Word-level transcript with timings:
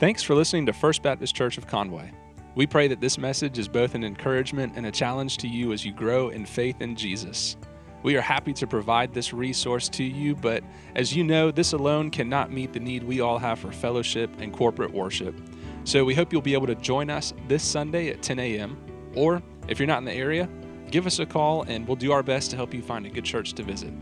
Thanks 0.00 0.22
for 0.22 0.34
listening 0.34 0.64
to 0.64 0.72
First 0.72 1.02
Baptist 1.02 1.36
Church 1.36 1.58
of 1.58 1.66
Conway. 1.66 2.10
We 2.54 2.66
pray 2.66 2.88
that 2.88 3.02
this 3.02 3.18
message 3.18 3.58
is 3.58 3.68
both 3.68 3.94
an 3.94 4.02
encouragement 4.02 4.72
and 4.74 4.86
a 4.86 4.90
challenge 4.90 5.36
to 5.36 5.46
you 5.46 5.74
as 5.74 5.84
you 5.84 5.92
grow 5.92 6.30
in 6.30 6.46
faith 6.46 6.80
in 6.80 6.96
Jesus. 6.96 7.58
We 8.02 8.16
are 8.16 8.22
happy 8.22 8.54
to 8.54 8.66
provide 8.66 9.12
this 9.12 9.34
resource 9.34 9.90
to 9.90 10.02
you, 10.02 10.34
but 10.34 10.64
as 10.94 11.14
you 11.14 11.22
know, 11.22 11.50
this 11.50 11.74
alone 11.74 12.10
cannot 12.10 12.50
meet 12.50 12.72
the 12.72 12.80
need 12.80 13.02
we 13.02 13.20
all 13.20 13.38
have 13.38 13.58
for 13.58 13.70
fellowship 13.70 14.30
and 14.40 14.54
corporate 14.54 14.90
worship. 14.90 15.38
So 15.84 16.02
we 16.02 16.14
hope 16.14 16.32
you'll 16.32 16.40
be 16.40 16.54
able 16.54 16.68
to 16.68 16.76
join 16.76 17.10
us 17.10 17.34
this 17.46 17.62
Sunday 17.62 18.08
at 18.08 18.22
10 18.22 18.38
a.m. 18.38 18.78
Or 19.14 19.42
if 19.68 19.78
you're 19.78 19.86
not 19.86 19.98
in 19.98 20.06
the 20.06 20.14
area, 20.14 20.48
give 20.90 21.06
us 21.06 21.18
a 21.18 21.26
call 21.26 21.64
and 21.64 21.86
we'll 21.86 21.94
do 21.94 22.10
our 22.10 22.22
best 22.22 22.48
to 22.52 22.56
help 22.56 22.72
you 22.72 22.80
find 22.80 23.04
a 23.04 23.10
good 23.10 23.26
church 23.26 23.52
to 23.52 23.62
visit. 23.62 23.92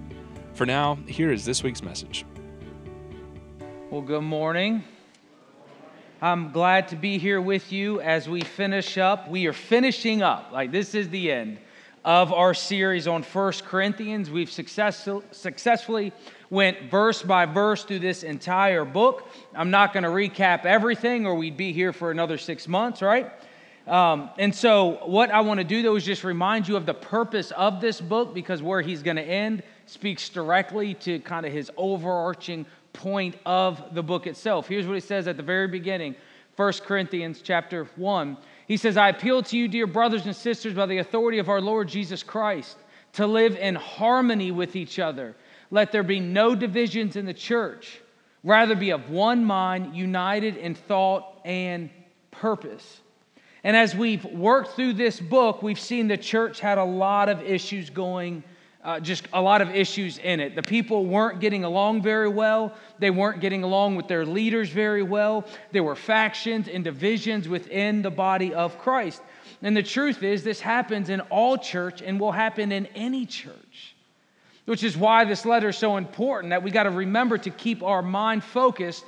For 0.55 0.65
now, 0.65 0.95
here 1.09 1.33
is 1.33 1.45
this 1.45 1.65
week's 1.65 1.83
message. 1.83 2.25
Well, 3.91 4.03
good 4.03 4.23
morning. 4.23 4.85
I'm 6.21 6.51
glad 6.51 6.89
to 6.89 6.97
be 6.97 7.17
here 7.19 7.41
with 7.41 7.71
you 7.71 8.01
as 8.01 8.29
we 8.29 8.41
finish 8.41 8.99
up. 8.99 9.31
We 9.31 9.47
are 9.47 9.53
finishing 9.53 10.21
up, 10.21 10.51
like, 10.53 10.73
this 10.73 10.97
is 10.97 11.09
the 11.11 11.31
end 11.31 11.59
of 12.05 12.33
our 12.33 12.55
series 12.55 13.07
on 13.07 13.23
First 13.23 13.65
Corinthians. 13.65 14.29
We've 14.29 14.51
success- 14.51 15.09
successfully 15.31 16.13
went 16.51 16.91
verse 16.91 17.23
by 17.23 17.47
verse 17.47 17.85
through 17.85 18.01
this 18.01 18.25
entire 18.25 18.85
book. 18.85 19.29
I'm 19.55 19.71
not 19.71 19.93
going 19.93 20.03
to 20.03 20.09
recap 20.09 20.65
everything, 20.65 21.25
or 21.25 21.37
we'd 21.37 21.57
be 21.57 21.73
here 21.73 21.93
for 21.93 22.11
another 22.11 22.37
six 22.37 22.67
months, 22.67 23.01
right? 23.01 23.31
Um, 23.87 24.29
and 24.39 24.53
so, 24.53 24.99
what 25.07 25.31
I 25.31 25.41
want 25.43 25.59
to 25.59 25.65
do 25.65 25.83
though 25.83 25.95
is 25.95 26.05
just 26.05 26.25
remind 26.25 26.67
you 26.67 26.77
of 26.77 26.85
the 26.85 26.95
purpose 26.95 27.53
of 27.53 27.81
this 27.81 28.01
book 28.01 28.35
because 28.35 28.61
where 28.61 28.83
he's 28.83 29.03
going 29.03 29.17
to 29.17 29.23
end 29.23 29.63
speaks 29.87 30.29
directly 30.29 30.95
to 30.95 31.21
kind 31.21 31.47
of 31.47 31.53
his 31.53 31.71
overarching 31.77 32.67
point 32.93 33.37
of 33.47 33.95
the 33.95 34.03
book 34.03 34.27
itself. 34.27 34.69
Here's 34.69 34.87
what 34.87 34.95
he 34.95 35.01
says 35.01 35.29
at 35.29 35.37
the 35.37 35.43
very 35.43 35.69
beginning 35.69 36.17
1 36.57 36.73
Corinthians 36.85 37.41
chapter 37.41 37.85
1. 37.97 38.37
He 38.67 38.77
says, 38.77 38.97
I 38.97 39.11
appeal 39.11 39.43
to 39.45 39.57
you, 39.57 39.69
dear 39.69 39.87
brothers 39.87 40.27
and 40.27 40.35
sisters, 40.35 40.75
by 40.75 40.87
the 40.87 40.99
authority 40.99 41.39
of 41.39 41.49
our 41.49 41.61
Lord 41.61 41.89
Jesus 41.89 42.23
Christ, 42.23 42.77
to 43.13 43.27
live 43.27 43.57
in 43.57 43.77
harmony 43.77 44.51
with 44.51 44.75
each 44.75 44.99
other. 44.99 45.37
Let 45.71 45.93
there 45.93 46.03
be 46.03 46.19
no 46.19 46.55
divisions 46.55 47.15
in 47.15 47.27
the 47.27 47.35
church. 47.35 48.01
Rather, 48.43 48.75
be 48.75 48.91
of 48.91 49.11
one 49.11 49.45
mind, 49.45 49.95
united 49.95 50.57
in 50.57 50.75
thought 50.75 51.41
and 51.45 51.91
purpose. 52.31 53.01
And 53.65 53.77
as 53.77 53.95
we've 53.95 54.25
worked 54.25 54.77
through 54.77 54.95
this 54.95 55.21
book, 55.21 55.63
we've 55.63 55.81
seen 55.81 56.09
the 56.09 56.17
church 56.17 56.61
had 56.61 56.79
a 56.79 56.85
lot 56.85 57.29
of 57.29 57.43
issues 57.43 57.91
going 57.91 58.43
uh, 58.85 59.01
just 59.01 59.27
a 59.33 59.43
lot 59.43 59.61
of 59.61 59.75
issues 59.75 60.19
in 60.19 60.41
it. 60.41 60.55
The 60.55 60.63
people 60.63 61.05
weren't 61.05 61.41
getting 61.41 61.65
along 61.65 62.03
very 62.03 62.29
well. 62.29 62.75
They 62.99 63.11
weren't 63.11 63.41
getting 63.41 63.65
along 63.65 63.97
with 63.97 64.07
their 64.07 64.25
leaders 64.25 64.71
very 64.71 65.03
well. 65.03 65.45
There 65.73 65.83
were 65.83 65.97
factions 65.97 66.69
and 66.69 66.85
divisions 66.85 67.49
within 67.49 68.03
the 68.03 68.11
body 68.11 68.55
of 68.55 68.79
Christ. 68.79 69.21
And 69.63 69.77
the 69.77 69.83
truth 69.83 70.23
is, 70.23 70.45
this 70.45 70.61
happens 70.61 71.09
in 71.09 71.21
all 71.23 71.59
church 71.59 72.03
and 72.03 72.21
will 72.21 72.31
happen 72.31 72.71
in 72.71 72.87
any 72.95 73.27
church, 73.27 73.97
which 74.67 74.85
is 74.85 74.97
why 74.97 75.25
this 75.25 75.45
letter 75.45 75.71
is 75.71 75.77
so 75.77 75.97
important 75.97 76.51
that 76.51 76.63
we 76.63 76.71
got 76.71 76.85
to 76.85 76.91
remember 76.91 77.37
to 77.39 77.51
keep 77.51 77.83
our 77.83 78.03
mind 78.03 78.45
focused, 78.45 79.05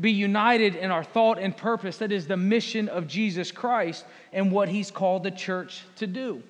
be 0.00 0.10
united 0.10 0.74
in 0.74 0.90
our 0.90 1.04
thought 1.04 1.38
and 1.38 1.56
purpose. 1.56 1.98
That 1.98 2.10
is 2.10 2.26
the 2.26 2.36
mission 2.36 2.88
of 2.88 3.06
Jesus 3.06 3.52
Christ 3.52 4.04
and 4.32 4.50
what 4.50 4.68
he's 4.68 4.90
called 4.90 5.22
the 5.22 5.30
church 5.30 5.84
to 5.96 6.08
do. 6.08 6.42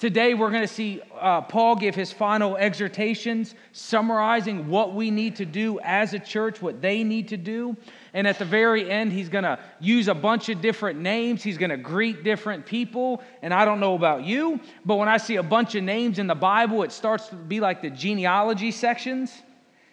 Today, 0.00 0.32
we're 0.32 0.48
going 0.48 0.62
to 0.62 0.66
see 0.66 1.02
uh, 1.20 1.42
Paul 1.42 1.76
give 1.76 1.94
his 1.94 2.10
final 2.10 2.56
exhortations, 2.56 3.54
summarizing 3.72 4.66
what 4.68 4.94
we 4.94 5.10
need 5.10 5.36
to 5.36 5.44
do 5.44 5.78
as 5.80 6.14
a 6.14 6.18
church, 6.18 6.62
what 6.62 6.80
they 6.80 7.04
need 7.04 7.28
to 7.28 7.36
do. 7.36 7.76
And 8.14 8.26
at 8.26 8.38
the 8.38 8.46
very 8.46 8.90
end, 8.90 9.12
he's 9.12 9.28
going 9.28 9.44
to 9.44 9.58
use 9.78 10.08
a 10.08 10.14
bunch 10.14 10.48
of 10.48 10.62
different 10.62 11.00
names. 11.00 11.42
He's 11.42 11.58
going 11.58 11.68
to 11.68 11.76
greet 11.76 12.24
different 12.24 12.64
people. 12.64 13.22
And 13.42 13.52
I 13.52 13.66
don't 13.66 13.78
know 13.78 13.94
about 13.94 14.24
you, 14.24 14.58
but 14.86 14.96
when 14.96 15.10
I 15.10 15.18
see 15.18 15.36
a 15.36 15.42
bunch 15.42 15.74
of 15.74 15.84
names 15.84 16.18
in 16.18 16.26
the 16.26 16.34
Bible, 16.34 16.82
it 16.82 16.92
starts 16.92 17.28
to 17.28 17.36
be 17.36 17.60
like 17.60 17.82
the 17.82 17.90
genealogy 17.90 18.70
sections. 18.70 19.30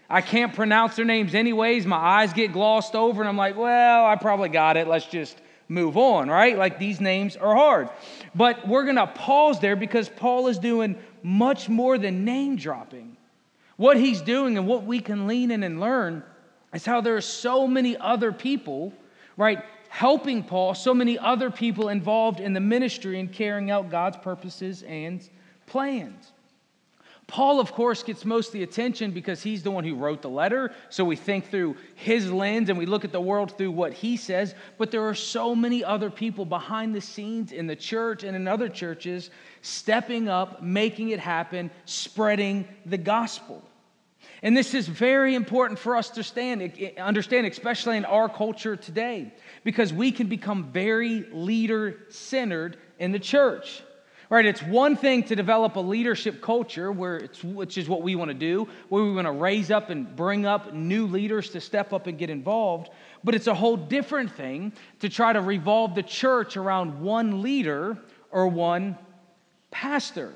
I 0.09 0.21
can't 0.21 0.53
pronounce 0.53 0.95
their 0.95 1.03
names 1.03 1.35
anyways. 1.35 1.85
My 1.85 1.97
eyes 1.97 2.31
get 2.31 2.53
glossed 2.53 2.95
over, 2.95 3.21
and 3.21 3.27
I'm 3.27 3.35
like, 3.35 3.57
well, 3.57 4.05
I 4.05 4.15
probably 4.15 4.47
got 4.47 4.77
it. 4.77 4.87
Let's 4.87 5.05
just 5.05 5.37
move 5.69 5.97
on, 5.97 6.29
right? 6.29 6.57
Like 6.57 6.79
these 6.79 7.01
names 7.01 7.35
are 7.35 7.53
hard. 7.55 7.89
But 8.37 8.67
we're 8.67 8.83
going 8.83 8.97
to 8.97 9.07
pause 9.07 9.59
there 9.59 9.75
because 9.75 10.07
Paul 10.09 10.47
is 10.47 10.59
doing 10.59 10.95
much 11.23 11.67
more 11.67 11.97
than 11.97 12.23
name 12.23 12.55
dropping. 12.55 13.17
What 13.77 13.97
he's 13.97 14.21
doing 14.21 14.59
and 14.59 14.67
what 14.67 14.83
we 14.83 14.99
can 14.99 15.25
lean 15.25 15.49
in 15.49 15.63
and 15.63 15.79
learn 15.79 16.23
is 16.71 16.85
how 16.85 17.01
there 17.01 17.15
are 17.15 17.21
so 17.21 17.67
many 17.67 17.97
other 17.97 18.31
people, 18.31 18.93
right, 19.37 19.63
helping 19.89 20.43
Paul, 20.43 20.75
so 20.75 20.93
many 20.93 21.17
other 21.17 21.49
people 21.49 21.89
involved 21.89 22.39
in 22.39 22.53
the 22.53 22.59
ministry 22.59 23.19
and 23.19 23.31
carrying 23.31 23.71
out 23.71 23.89
God's 23.89 24.17
purposes 24.17 24.83
and 24.83 25.27
plans. 25.65 26.31
Paul, 27.27 27.59
of 27.59 27.73
course, 27.73 28.03
gets 28.03 28.23
most 28.23 28.47
of 28.47 28.53
the 28.53 28.63
attention 28.63 29.11
because 29.11 29.43
he's 29.43 29.61
the 29.61 29.69
one 29.69 29.83
who 29.83 29.95
wrote 29.95 30.21
the 30.21 30.29
letter. 30.29 30.71
So 30.89 31.03
we 31.03 31.17
think 31.17 31.49
through 31.49 31.75
his 31.95 32.31
lens 32.31 32.69
and 32.69 32.77
we 32.77 32.85
look 32.85 33.03
at 33.03 33.11
the 33.11 33.19
world 33.19 33.57
through 33.57 33.71
what 33.71 33.91
he 33.91 34.15
says. 34.15 34.55
But 34.77 34.91
there 34.91 35.05
are 35.05 35.13
so 35.13 35.53
many 35.53 35.83
other 35.83 36.09
people 36.09 36.45
behind 36.45 36.95
the 36.95 37.01
scenes 37.01 37.51
in 37.51 37.67
the 37.67 37.75
church 37.75 38.23
and 38.23 38.33
in 38.33 38.47
other 38.47 38.69
churches 38.69 39.29
stepping 39.61 40.29
up, 40.29 40.63
making 40.63 41.09
it 41.09 41.19
happen, 41.19 41.69
spreading 41.83 42.65
the 42.85 42.97
gospel. 42.97 43.61
And 44.41 44.55
this 44.55 44.73
is 44.73 44.87
very 44.87 45.35
important 45.35 45.79
for 45.79 45.97
us 45.97 46.09
to 46.11 46.23
stand, 46.23 46.71
understand, 46.97 47.45
especially 47.45 47.97
in 47.97 48.05
our 48.05 48.29
culture 48.29 48.77
today, 48.77 49.33
because 49.65 49.91
we 49.91 50.13
can 50.13 50.27
become 50.27 50.71
very 50.71 51.25
leader 51.31 51.97
centered 52.09 52.77
in 52.99 53.11
the 53.11 53.19
church. 53.19 53.81
Right, 54.29 54.45
it's 54.45 54.61
one 54.61 54.97
thing 54.97 55.23
to 55.23 55.37
develop 55.37 55.77
a 55.77 55.79
leadership 55.79 56.41
culture, 56.41 56.91
where 56.91 57.15
it's, 57.15 57.41
which 57.45 57.77
is 57.77 57.87
what 57.87 58.01
we 58.01 58.15
want 58.15 58.29
to 58.29 58.35
do, 58.35 58.67
where 58.89 59.01
we 59.01 59.13
want 59.13 59.25
to 59.25 59.31
raise 59.31 59.71
up 59.71 59.89
and 59.89 60.13
bring 60.17 60.45
up 60.45 60.73
new 60.73 61.07
leaders 61.07 61.51
to 61.51 61.61
step 61.61 61.93
up 61.93 62.07
and 62.07 62.17
get 62.17 62.29
involved. 62.29 62.89
But 63.23 63.35
it's 63.35 63.47
a 63.47 63.53
whole 63.53 63.77
different 63.77 64.33
thing 64.33 64.73
to 64.99 65.07
try 65.07 65.31
to 65.31 65.39
revolve 65.39 65.95
the 65.95 66.03
church 66.03 66.57
around 66.57 66.99
one 66.99 67.41
leader 67.41 67.97
or 68.29 68.49
one 68.49 68.97
pastor. 69.71 70.33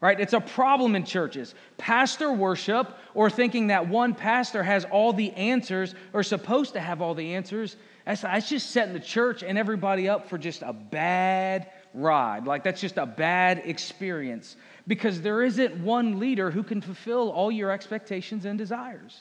Right? 0.00 0.18
It's 0.18 0.32
a 0.32 0.40
problem 0.40 0.96
in 0.96 1.04
churches. 1.04 1.54
Pastor 1.78 2.32
worship 2.32 2.98
or 3.14 3.30
thinking 3.30 3.68
that 3.68 3.88
one 3.88 4.14
pastor 4.14 4.64
has 4.64 4.84
all 4.84 5.12
the 5.12 5.30
answers 5.32 5.94
or 6.12 6.24
supposed 6.24 6.72
to 6.72 6.80
have 6.80 7.00
all 7.00 7.14
the 7.14 7.34
answers, 7.34 7.76
that's, 8.04 8.22
that's 8.22 8.48
just 8.48 8.70
setting 8.70 8.94
the 8.94 9.00
church 9.00 9.44
and 9.44 9.56
everybody 9.56 10.08
up 10.08 10.28
for 10.28 10.38
just 10.38 10.62
a 10.62 10.72
bad 10.72 11.70
ride. 11.96 12.46
Like 12.46 12.62
that's 12.62 12.80
just 12.80 12.98
a 12.98 13.06
bad 13.06 13.62
experience 13.64 14.56
because 14.86 15.20
there 15.22 15.42
isn't 15.42 15.76
one 15.82 16.20
leader 16.20 16.50
who 16.50 16.62
can 16.62 16.80
fulfill 16.80 17.30
all 17.30 17.50
your 17.50 17.70
expectations 17.70 18.44
and 18.44 18.58
desires. 18.58 19.18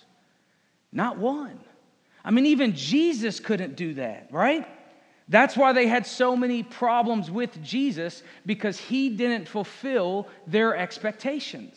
Not 0.92 1.18
one. 1.18 1.60
I 2.24 2.32
mean, 2.32 2.46
even 2.48 2.76
Jesus 2.76 3.40
couldn't 3.40 3.76
do 3.76 3.96
that, 3.96 4.28
right? 4.32 4.68
That's 5.28 5.58
why 5.58 5.74
they 5.74 5.88
had 5.88 6.06
so 6.06 6.36
many 6.36 6.62
problems 6.64 7.32
with 7.32 7.62
Jesus 7.64 8.22
because 8.46 8.78
he 8.78 9.10
didn't 9.10 9.48
fulfill 9.48 10.28
their 10.46 10.76
expectations. 10.76 11.76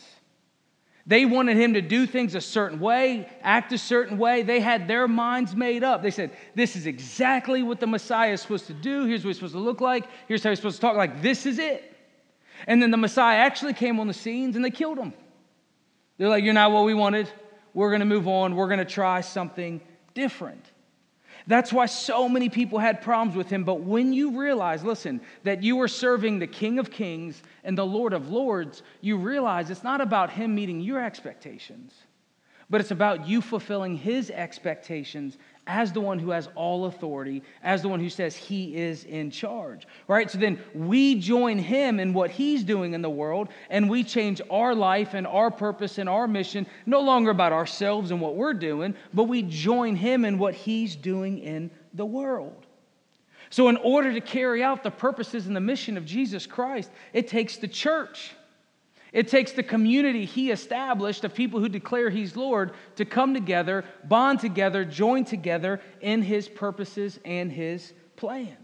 They 1.09 1.25
wanted 1.25 1.57
him 1.57 1.73
to 1.73 1.81
do 1.81 2.07
things 2.07 2.35
a 2.35 2.41
certain 2.41 2.81
way, 2.81 3.27
act 3.41 3.73
a 3.73 3.79
certain 3.79 4.19
way. 4.19 4.43
They 4.43 4.61
had 4.61 4.87
their 4.87 5.09
minds 5.09 5.57
made 5.57 5.83
up. 5.83 6.03
They 6.03 6.11
said, 6.11 6.37
This 6.55 6.77
is 6.77 6.87
exactly 6.87 7.63
what 7.63 7.81
the 7.81 7.87
Messiah 7.87 8.33
is 8.33 8.43
supposed 8.43 8.67
to 8.67 8.75
do. 8.75 9.07
Here's 9.07 9.25
what 9.25 9.31
he's 9.31 9.37
supposed 9.39 9.55
to 9.55 9.59
look 9.59 9.81
like. 9.81 10.07
Here's 10.29 10.45
how 10.45 10.51
he's 10.51 10.59
supposed 10.59 10.77
to 10.77 10.83
talk. 10.83 10.97
Like, 10.97 11.23
this 11.23 11.47
is 11.47 11.59
it. 11.59 11.97
And 12.67 12.83
then 12.83 12.91
the 12.91 12.99
Messiah 12.99 13.39
actually 13.39 13.73
came 13.73 13.99
on 14.01 14.07
the 14.07 14.13
scenes 14.13 14.55
and 14.55 14.63
they 14.63 14.71
killed 14.71 14.99
him. 14.99 15.15
They're 16.19 16.29
like, 16.29 16.45
You're 16.45 16.53
not 16.53 16.73
what 16.73 16.85
we 16.85 16.93
wanted. 16.93 17.27
We're 17.73 17.89
going 17.89 18.01
to 18.01 18.07
move 18.07 18.29
on. 18.29 18.55
We're 18.55 18.69
going 18.69 18.79
to 18.79 18.85
try 18.85 19.23
something 19.23 19.81
different. 20.13 20.63
That's 21.49 21.73
why 21.73 21.87
so 21.87 22.29
many 22.29 22.51
people 22.51 22.79
had 22.79 23.01
problems 23.01 23.35
with 23.35 23.49
him. 23.49 23.65
But 23.65 23.81
when 23.81 24.13
you 24.13 24.39
realize, 24.39 24.85
listen, 24.85 25.23
that 25.45 25.63
you 25.63 25.81
are 25.81 25.89
serving 25.89 26.39
the 26.39 26.47
King 26.47 26.79
of 26.79 26.91
Kings 26.91 27.43
and 27.65 27.77
the 27.77 27.87
Lord 27.87 28.13
of 28.13 28.29
Lords, 28.29 28.83
you 29.01 29.17
realize 29.17 29.71
it's 29.71 29.83
not 29.83 30.03
about 30.03 30.29
him 30.29 30.55
meeting 30.55 30.79
your 30.79 31.03
expectations, 31.03 31.95
but 32.69 32.83
it's 32.83 32.91
about 32.91 33.27
you 33.27 33.41
fulfilling 33.41 33.97
his 33.97 34.31
expectations 34.31 35.39
as 35.69 35.93
the 35.93 36.01
one 36.01 36.19
who 36.19 36.31
has 36.31 36.49
all 36.55 36.87
authority, 36.87 37.43
as 37.63 37.83
the 37.83 37.89
one 37.89 38.01
who 38.01 38.09
says 38.09 38.35
he 38.35 38.75
is 38.75 39.05
in 39.05 39.31
charge, 39.31 39.87
right? 40.09 40.31
So 40.31 40.39
then 40.39 40.59
we 40.75 41.21
join 41.21 41.59
him 41.59 42.01
in 42.01 42.15
what 42.15 42.31
he's 42.31 42.65
doing 42.65 42.95
in 42.95 43.03
the 43.03 43.11
world, 43.11 43.51
and 43.69 43.89
we 43.89 44.03
change 44.03 44.41
our 44.51 44.75
life 44.75 45.13
and 45.13 45.27
our 45.27 45.51
purpose 45.51 45.99
and 45.99 46.09
our 46.09 46.27
mission, 46.27 46.67
no 46.87 47.01
longer 47.01 47.31
about 47.31 47.53
ourselves 47.53 48.11
and 48.11 48.21
what 48.21 48.35
we're 48.35 48.55
doing, 48.55 48.95
but 49.13 49.25
we 49.25 49.43
join 49.43 49.95
him 49.95 50.25
in 50.25 50.39
what 50.39 50.55
he's 50.55 50.97
doing 50.97 51.39
in 51.39 51.71
the 51.93 52.07
world. 52.07 52.67
So, 53.51 53.69
in 53.69 53.77
order 53.79 54.13
to 54.13 54.21
carry 54.21 54.63
out 54.63 54.83
the 54.83 54.91
purposes 54.91 55.47
and 55.47 55.57
the 55.57 55.61
mission 55.61 55.97
of 55.97 56.05
Jesus 56.05 56.47
Christ, 56.47 56.91
it 57.13 57.29
takes 57.29 57.57
the 57.57 57.69
church. 57.69 58.33
It 59.13 59.29
takes 59.29 59.53
the 59.53 59.63
community 59.63 60.25
he 60.25 60.51
established 60.51 61.25
of 61.25 61.35
people 61.35 61.61
who 61.61 61.69
declare 61.69 62.11
he's 62.11 62.37
Lord 62.37 62.73
to 62.97 63.05
come 63.05 63.33
together, 63.33 63.85
bond 64.05 64.41
together, 64.41 64.85
join 64.85 65.25
together 65.25 65.81
in 66.01 66.23
his 66.23 66.49
purposes 66.49 67.19
and 67.25 67.51
his 67.51 67.93
plans. 68.17 68.57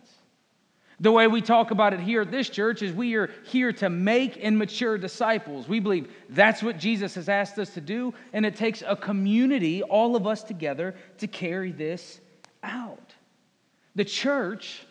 The 1.00 1.10
way 1.10 1.26
we 1.26 1.40
talk 1.40 1.70
about 1.70 1.92
it 1.92 2.00
here 2.00 2.22
at 2.22 2.30
this 2.30 2.48
church 2.48 2.82
is 2.82 2.92
we 2.92 3.14
are 3.14 3.30
here 3.44 3.72
to 3.74 3.90
make 3.90 4.38
and 4.42 4.56
mature 4.56 4.96
disciples. 4.96 5.68
We 5.68 5.80
believe 5.80 6.08
that's 6.28 6.62
what 6.62 6.78
Jesus 6.78 7.16
has 7.16 7.28
asked 7.28 7.58
us 7.58 7.74
to 7.74 7.80
do, 7.80 8.14
and 8.32 8.46
it 8.46 8.54
takes 8.54 8.82
a 8.86 8.94
community, 8.94 9.82
all 9.82 10.14
of 10.14 10.26
us 10.26 10.42
together, 10.44 10.94
to 11.18 11.26
carry 11.26 11.72
this 11.72 12.20
out. 12.62 13.12
The 13.96 14.04
church, 14.04 14.86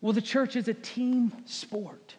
well, 0.00 0.14
the 0.14 0.22
church 0.22 0.56
is 0.56 0.68
a 0.68 0.74
team 0.74 1.32
sport. 1.44 2.14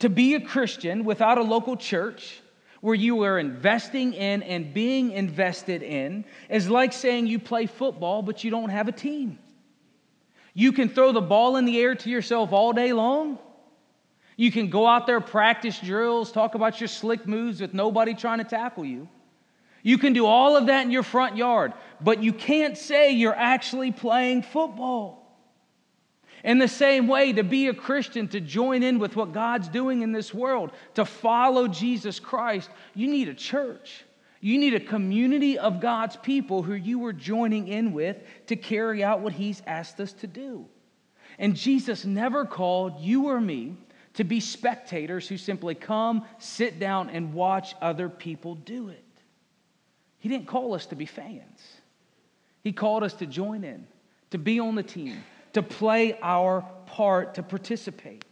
To 0.00 0.08
be 0.08 0.34
a 0.34 0.40
Christian 0.40 1.04
without 1.04 1.38
a 1.38 1.42
local 1.42 1.76
church, 1.76 2.40
where 2.80 2.94
you 2.94 3.24
are 3.24 3.38
investing 3.38 4.12
in 4.14 4.42
and 4.44 4.72
being 4.72 5.10
invested 5.10 5.82
in, 5.82 6.24
is 6.48 6.68
like 6.68 6.92
saying 6.92 7.26
you 7.26 7.38
play 7.38 7.66
football 7.66 8.22
but 8.22 8.44
you 8.44 8.50
don't 8.50 8.70
have 8.70 8.88
a 8.88 8.92
team. 8.92 9.38
You 10.54 10.72
can 10.72 10.88
throw 10.88 11.12
the 11.12 11.20
ball 11.20 11.56
in 11.56 11.64
the 11.64 11.78
air 11.78 11.94
to 11.94 12.10
yourself 12.10 12.52
all 12.52 12.72
day 12.72 12.92
long. 12.92 13.38
You 14.36 14.52
can 14.52 14.70
go 14.70 14.86
out 14.86 15.06
there, 15.06 15.20
practice 15.20 15.80
drills, 15.80 16.30
talk 16.30 16.54
about 16.54 16.80
your 16.80 16.88
slick 16.88 17.26
moves 17.26 17.60
with 17.60 17.74
nobody 17.74 18.14
trying 18.14 18.38
to 18.38 18.44
tackle 18.44 18.84
you. 18.84 19.08
You 19.82 19.98
can 19.98 20.12
do 20.12 20.26
all 20.26 20.56
of 20.56 20.66
that 20.66 20.84
in 20.84 20.90
your 20.92 21.02
front 21.02 21.36
yard, 21.36 21.72
but 22.00 22.22
you 22.22 22.32
can't 22.32 22.76
say 22.76 23.12
you're 23.12 23.34
actually 23.34 23.90
playing 23.90 24.42
football. 24.42 25.17
In 26.44 26.58
the 26.58 26.68
same 26.68 27.08
way, 27.08 27.32
to 27.32 27.42
be 27.42 27.68
a 27.68 27.74
Christian, 27.74 28.28
to 28.28 28.40
join 28.40 28.82
in 28.82 28.98
with 28.98 29.16
what 29.16 29.32
God's 29.32 29.68
doing 29.68 30.02
in 30.02 30.12
this 30.12 30.32
world, 30.32 30.70
to 30.94 31.04
follow 31.04 31.68
Jesus 31.68 32.20
Christ, 32.20 32.70
you 32.94 33.08
need 33.08 33.28
a 33.28 33.34
church. 33.34 34.04
You 34.40 34.58
need 34.58 34.74
a 34.74 34.80
community 34.80 35.58
of 35.58 35.80
God's 35.80 36.16
people 36.16 36.62
who 36.62 36.74
you 36.74 37.04
are 37.06 37.12
joining 37.12 37.68
in 37.68 37.92
with 37.92 38.18
to 38.46 38.56
carry 38.56 39.02
out 39.02 39.20
what 39.20 39.32
He's 39.32 39.62
asked 39.66 39.98
us 39.98 40.12
to 40.14 40.26
do. 40.26 40.66
And 41.38 41.56
Jesus 41.56 42.04
never 42.04 42.44
called 42.44 43.00
you 43.00 43.28
or 43.28 43.40
me 43.40 43.76
to 44.14 44.24
be 44.24 44.40
spectators 44.40 45.28
who 45.28 45.36
simply 45.36 45.74
come, 45.74 46.24
sit 46.38 46.78
down, 46.78 47.10
and 47.10 47.34
watch 47.34 47.74
other 47.80 48.08
people 48.08 48.54
do 48.56 48.88
it. 48.88 49.04
He 50.18 50.28
didn't 50.28 50.46
call 50.46 50.74
us 50.74 50.86
to 50.86 50.96
be 50.96 51.06
fans, 51.06 51.60
He 52.62 52.72
called 52.72 53.02
us 53.02 53.14
to 53.14 53.26
join 53.26 53.64
in, 53.64 53.86
to 54.30 54.38
be 54.38 54.60
on 54.60 54.74
the 54.74 54.82
team, 54.82 55.22
to 55.52 55.62
play 55.62 56.18
our 56.22 56.62
part, 56.86 57.34
to 57.34 57.42
participate. 57.42 58.24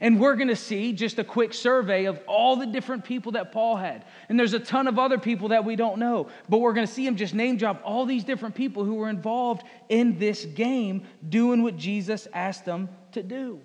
And 0.00 0.18
we're 0.18 0.36
going 0.36 0.48
to 0.48 0.56
see 0.56 0.92
just 0.94 1.18
a 1.18 1.24
quick 1.24 1.52
survey 1.52 2.06
of 2.06 2.20
all 2.26 2.56
the 2.56 2.66
different 2.66 3.04
people 3.04 3.32
that 3.32 3.52
Paul 3.52 3.76
had. 3.76 4.06
And 4.28 4.38
there's 4.38 4.54
a 4.54 4.58
ton 4.58 4.88
of 4.88 4.98
other 4.98 5.18
people 5.18 5.48
that 5.48 5.64
we 5.64 5.76
don't 5.76 5.98
know, 5.98 6.28
but 6.48 6.58
we're 6.58 6.72
going 6.72 6.86
to 6.86 6.92
see 6.92 7.06
him 7.06 7.16
just 7.16 7.34
name 7.34 7.58
drop 7.58 7.82
all 7.84 8.06
these 8.06 8.24
different 8.24 8.54
people 8.54 8.84
who 8.84 8.94
were 8.94 9.10
involved 9.10 9.62
in 9.90 10.18
this 10.18 10.46
game 10.46 11.02
doing 11.28 11.62
what 11.62 11.76
Jesus 11.76 12.26
asked 12.32 12.64
them 12.64 12.88
to 13.12 13.22
do. 13.22 13.60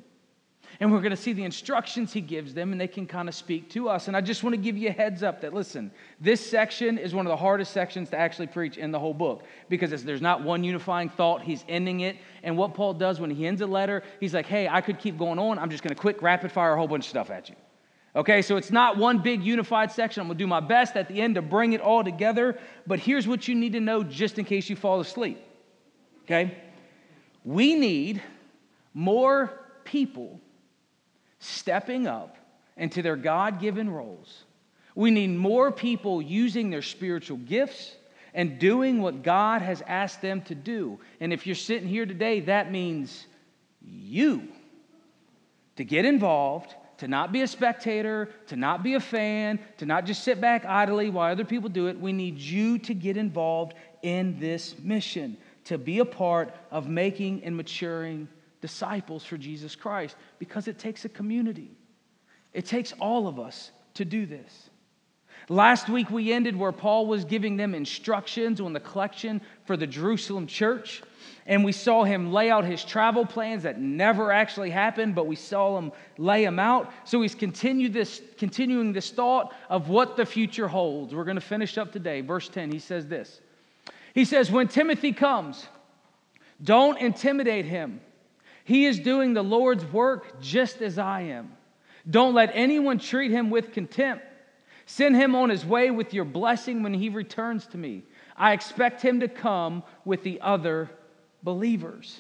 And 0.80 0.92
we're 0.92 1.00
going 1.00 1.12
to 1.12 1.18
see 1.18 1.34
the 1.34 1.44
instructions 1.44 2.12
he 2.12 2.22
gives 2.22 2.54
them, 2.54 2.72
and 2.72 2.82
they 2.82 2.88
can 2.88 3.06
kind 3.06 3.30
of 3.30 3.36
speak 3.36 3.70
to 3.72 3.90
us. 3.90 4.08
And 4.08 4.18
I 4.18 4.22
just 4.22 4.44
want 4.44 4.56
to 4.56 4.62
give 4.62 4.78
you 4.78 4.90
a 4.90 4.92
heads 4.92 5.24
up 5.24 5.42
that 5.42 5.54
listen, 5.54 5.92
this 6.20 6.46
section 6.46 6.98
is 6.98 7.14
one 7.14 7.26
of 7.26 7.30
the 7.30 7.38
hardest 7.38 7.72
sections 7.72 8.10
to 8.10 8.18
actually 8.18 8.48
preach 8.48 8.78
in 8.78 8.92
the 8.92 9.00
whole 9.00 9.14
book 9.14 9.44
because 9.70 10.04
there's 10.04 10.22
not 10.22 10.44
one 10.44 10.64
unifying 10.64 11.10
thought. 11.10 11.42
He's 11.42 11.64
ending 11.70 12.02
it. 12.02 12.18
And 12.44 12.58
what 12.58 12.74
Paul 12.74 12.94
does 12.94 13.20
when 13.20 13.30
he 13.30 13.48
ends 13.48 13.62
a 13.62 13.68
letter, 13.68 14.04
he's 14.20 14.34
like, 14.34 14.46
hey, 14.46 14.68
I 14.68 14.82
could 14.82 15.00
keep 15.00 15.18
going 15.18 15.40
on. 15.40 15.58
I'm 15.60 15.70
just 15.70 15.84
going 15.84 15.96
to 15.96 16.00
quick 16.00 16.22
rapid 16.22 16.52
fire 16.52 16.74
a 16.74 16.78
whole 16.78 16.88
bunch 16.88 17.06
of 17.06 17.10
stuff 17.10 17.30
at 17.30 17.50
you. 17.50 17.56
Okay, 18.16 18.42
so 18.42 18.56
it's 18.56 18.72
not 18.72 18.98
one 18.98 19.20
big 19.20 19.44
unified 19.44 19.92
section. 19.92 20.22
I'm 20.22 20.28
going 20.28 20.38
to 20.38 20.44
do 20.44 20.48
my 20.48 20.62
best 20.62 20.96
at 20.96 21.10
the 21.10 21.20
end 21.20 21.36
to 21.36 21.42
bring 21.42 21.74
it 21.74 21.82
all 21.82 22.04
together. 22.04 22.58
But 22.88 23.00
here's 23.00 23.28
what 23.28 23.48
you 23.48 23.56
need 23.56 23.74
to 23.74 23.82
know 23.82 24.04
just 24.04 24.40
in 24.40 24.46
case 24.46 24.70
you 24.70 24.78
fall 24.78 25.02
asleep. 25.02 25.38
Okay? 26.24 26.58
We 27.44 27.76
need 27.76 28.24
more 28.94 29.60
people 29.84 30.40
stepping 31.46 32.08
up 32.08 32.38
into 32.78 33.02
their 33.02 33.16
God 33.16 33.60
given 33.60 33.90
roles. 33.90 34.44
We 34.96 35.12
need 35.12 35.32
more 35.32 35.72
people 35.72 36.22
using 36.22 36.70
their 36.70 36.82
spiritual 36.82 37.38
gifts 37.38 37.96
and 38.34 38.60
doing 38.60 39.02
what 39.02 39.24
God 39.24 39.62
has 39.62 39.82
asked 39.88 40.22
them 40.22 40.42
to 40.44 40.56
do. 40.56 41.00
And 41.20 41.32
if 41.32 41.48
you're 41.48 41.56
sitting 41.56 41.88
here 41.88 42.06
today, 42.06 42.42
that 42.42 42.72
means 42.72 43.28
you 43.82 44.48
to 45.76 45.84
get 45.84 46.06
involved, 46.06 46.74
to 46.98 47.08
not 47.08 47.32
be 47.32 47.42
a 47.42 47.48
spectator, 47.48 48.30
to 48.48 48.56
not 48.56 48.84
be 48.84 48.94
a 48.94 49.00
fan, 49.00 49.60
to 49.78 49.86
not 49.86 50.06
just 50.06 50.24
sit 50.24 50.40
back 50.40 50.66
idly 50.66 51.10
while 51.10 51.32
other 51.32 51.46
people 51.46 51.70
do 51.70 51.88
it. 51.88 52.00
We 52.00 52.14
need 52.14 52.38
you 52.38 52.78
to 52.80 52.94
get 52.94 53.18
involved 53.18 53.74
in 54.02 54.40
this 54.40 54.76
mission, 54.80 55.38
to 55.66 55.78
be 55.78 56.00
a 56.00 56.06
part 56.06 56.54
of 56.72 56.88
making 56.88 57.44
and 57.44 57.56
maturing 57.58 58.28
disciples 58.66 59.24
for 59.24 59.38
Jesus 59.38 59.76
Christ 59.76 60.16
because 60.40 60.68
it 60.68 60.80
takes 60.80 61.06
a 61.06 61.10
community. 61.10 61.70
It 62.52 62.66
takes 62.66 62.94
all 62.94 63.28
of 63.28 63.40
us 63.40 63.70
to 63.94 64.04
do 64.04 64.26
this. 64.26 64.72
Last 65.50 65.88
week 65.88 66.10
we 66.10 66.34
ended 66.34 66.56
where 66.56 66.72
Paul 66.72 67.06
was 67.06 67.26
giving 67.26 67.58
them 67.58 67.76
instructions 67.76 68.60
on 68.60 68.74
the 68.74 68.80
collection 68.80 69.40
for 69.66 69.78
the 69.78 69.86
Jerusalem 69.86 70.48
church. 70.48 71.04
And 71.46 71.64
we 71.64 71.74
saw 71.74 72.06
him 72.06 72.34
lay 72.34 72.50
out 72.50 72.66
his 72.66 72.84
travel 72.84 73.24
plans 73.24 73.62
that 73.64 73.80
never 73.80 74.32
actually 74.32 74.72
happened, 74.72 75.14
but 75.14 75.28
we 75.28 75.36
saw 75.36 75.78
him 75.78 75.92
lay 76.18 76.44
them 76.44 76.58
out. 76.58 76.92
So 77.04 77.22
he's 77.22 77.36
continued 77.36 77.94
this, 77.94 78.20
continuing 78.40 78.94
this 78.94 79.12
thought 79.12 79.54
of 79.70 79.90
what 79.90 80.18
the 80.18 80.26
future 80.26 80.68
holds. 80.68 81.14
We're 81.14 81.24
going 81.24 81.36
to 81.36 81.42
finish 81.42 81.78
up 81.78 81.92
today. 81.92 82.22
Verse 82.22 82.50
10, 82.50 82.72
he 82.72 82.80
says 82.80 83.06
this. 83.06 83.42
He 84.16 84.26
says, 84.26 84.50
When 84.50 84.68
Timothy 84.68 85.12
comes, 85.12 85.68
don't 86.64 86.98
intimidate 86.98 87.66
him 87.66 88.02
he 88.66 88.86
is 88.86 89.00
doing 89.00 89.34
the 89.34 89.44
Lord's 89.44 89.86
work 89.86 90.42
just 90.42 90.82
as 90.82 90.98
I 90.98 91.22
am. 91.22 91.54
Don't 92.10 92.34
let 92.34 92.52
anyone 92.54 92.98
treat 92.98 93.32
him 93.32 93.52
with 93.52 93.72
contempt. 93.72 94.26
Send 94.88 95.16
him 95.16 95.36
on 95.36 95.50
his 95.50 95.64
way 95.64 95.92
with 95.92 96.14
your 96.14 96.26
blessing 96.26 96.84
when 96.84 96.94
he 96.94 97.10
returns 97.10 97.68
to 97.68 97.78
me. 97.78 98.04
I 98.36 98.54
expect 98.54 99.02
him 99.02 99.20
to 99.22 99.28
come 99.28 99.84
with 100.04 100.24
the 100.24 100.42
other 100.42 100.90
believers. 101.44 102.20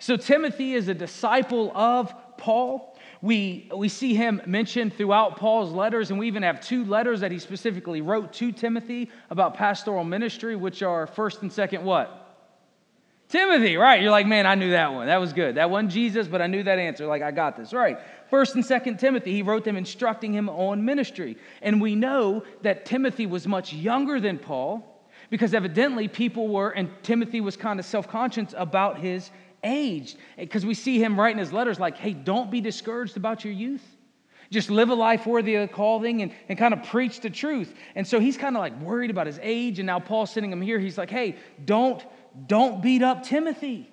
So, 0.00 0.16
Timothy 0.16 0.74
is 0.74 0.88
a 0.88 0.94
disciple 0.94 1.72
of 1.74 2.12
Paul. 2.36 2.96
We, 3.20 3.68
we 3.74 3.88
see 3.88 4.14
him 4.14 4.42
mentioned 4.46 4.94
throughout 4.94 5.36
Paul's 5.36 5.72
letters, 5.72 6.10
and 6.10 6.18
we 6.18 6.26
even 6.26 6.42
have 6.42 6.60
two 6.60 6.84
letters 6.84 7.20
that 7.20 7.32
he 7.32 7.38
specifically 7.38 8.00
wrote 8.00 8.32
to 8.34 8.52
Timothy 8.52 9.10
about 9.30 9.54
pastoral 9.54 10.04
ministry, 10.04 10.54
which 10.54 10.82
are 10.82 11.06
first 11.06 11.42
and 11.42 11.52
second 11.52 11.84
what? 11.84 12.27
Timothy, 13.28 13.76
right? 13.76 14.00
You're 14.00 14.10
like, 14.10 14.26
man, 14.26 14.46
I 14.46 14.54
knew 14.54 14.70
that 14.70 14.92
one. 14.92 15.06
That 15.06 15.20
was 15.20 15.34
good. 15.34 15.56
That 15.56 15.70
wasn't 15.70 15.92
Jesus, 15.92 16.26
but 16.26 16.40
I 16.40 16.46
knew 16.46 16.62
that 16.62 16.78
answer. 16.78 17.06
Like, 17.06 17.20
I 17.20 17.30
got 17.30 17.56
this. 17.56 17.74
Right. 17.74 17.98
First 18.30 18.54
and 18.54 18.64
second 18.64 18.98
Timothy, 18.98 19.32
he 19.32 19.42
wrote 19.42 19.64
them 19.64 19.76
instructing 19.76 20.32
him 20.32 20.48
on 20.48 20.84
ministry. 20.84 21.36
And 21.60 21.80
we 21.80 21.94
know 21.94 22.42
that 22.62 22.86
Timothy 22.86 23.26
was 23.26 23.46
much 23.46 23.72
younger 23.72 24.18
than 24.18 24.38
Paul 24.38 25.02
because 25.28 25.52
evidently 25.52 26.08
people 26.08 26.48
were, 26.48 26.70
and 26.70 26.90
Timothy 27.02 27.42
was 27.42 27.54
kind 27.54 27.78
of 27.78 27.84
self 27.84 28.08
conscious 28.08 28.54
about 28.56 28.98
his 28.98 29.30
age. 29.62 30.16
Because 30.38 30.64
we 30.64 30.72
see 30.72 31.02
him 31.02 31.20
writing 31.20 31.38
his 31.38 31.52
letters 31.52 31.78
like, 31.78 31.98
hey, 31.98 32.14
don't 32.14 32.50
be 32.50 32.62
discouraged 32.62 33.18
about 33.18 33.44
your 33.44 33.52
youth. 33.52 33.84
Just 34.50 34.70
live 34.70 34.88
a 34.88 34.94
life 34.94 35.26
worthy 35.26 35.56
of 35.56 35.70
calling 35.72 36.22
and, 36.22 36.32
and 36.48 36.58
kind 36.58 36.72
of 36.72 36.82
preach 36.84 37.20
the 37.20 37.28
truth. 37.28 37.74
And 37.94 38.06
so 38.06 38.18
he's 38.18 38.38
kind 38.38 38.56
of 38.56 38.60
like 38.60 38.80
worried 38.80 39.10
about 39.10 39.26
his 39.26 39.38
age. 39.42 39.78
And 39.78 39.86
now 39.86 40.00
Paul's 40.00 40.30
sending 40.30 40.50
him 40.50 40.62
here. 40.62 40.78
He's 40.78 40.96
like, 40.96 41.10
hey, 41.10 41.36
don't 41.66 42.02
don't 42.46 42.82
beat 42.82 43.02
up 43.02 43.24
Timothy. 43.24 43.90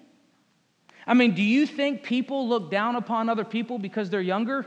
I 1.07 1.13
mean, 1.13 1.35
do 1.35 1.43
you 1.43 1.67
think 1.67 2.03
people 2.03 2.47
look 2.47 2.71
down 2.71 2.95
upon 2.95 3.29
other 3.29 3.45
people 3.45 3.77
because 3.77 4.09
they're 4.09 4.21
younger? 4.21 4.65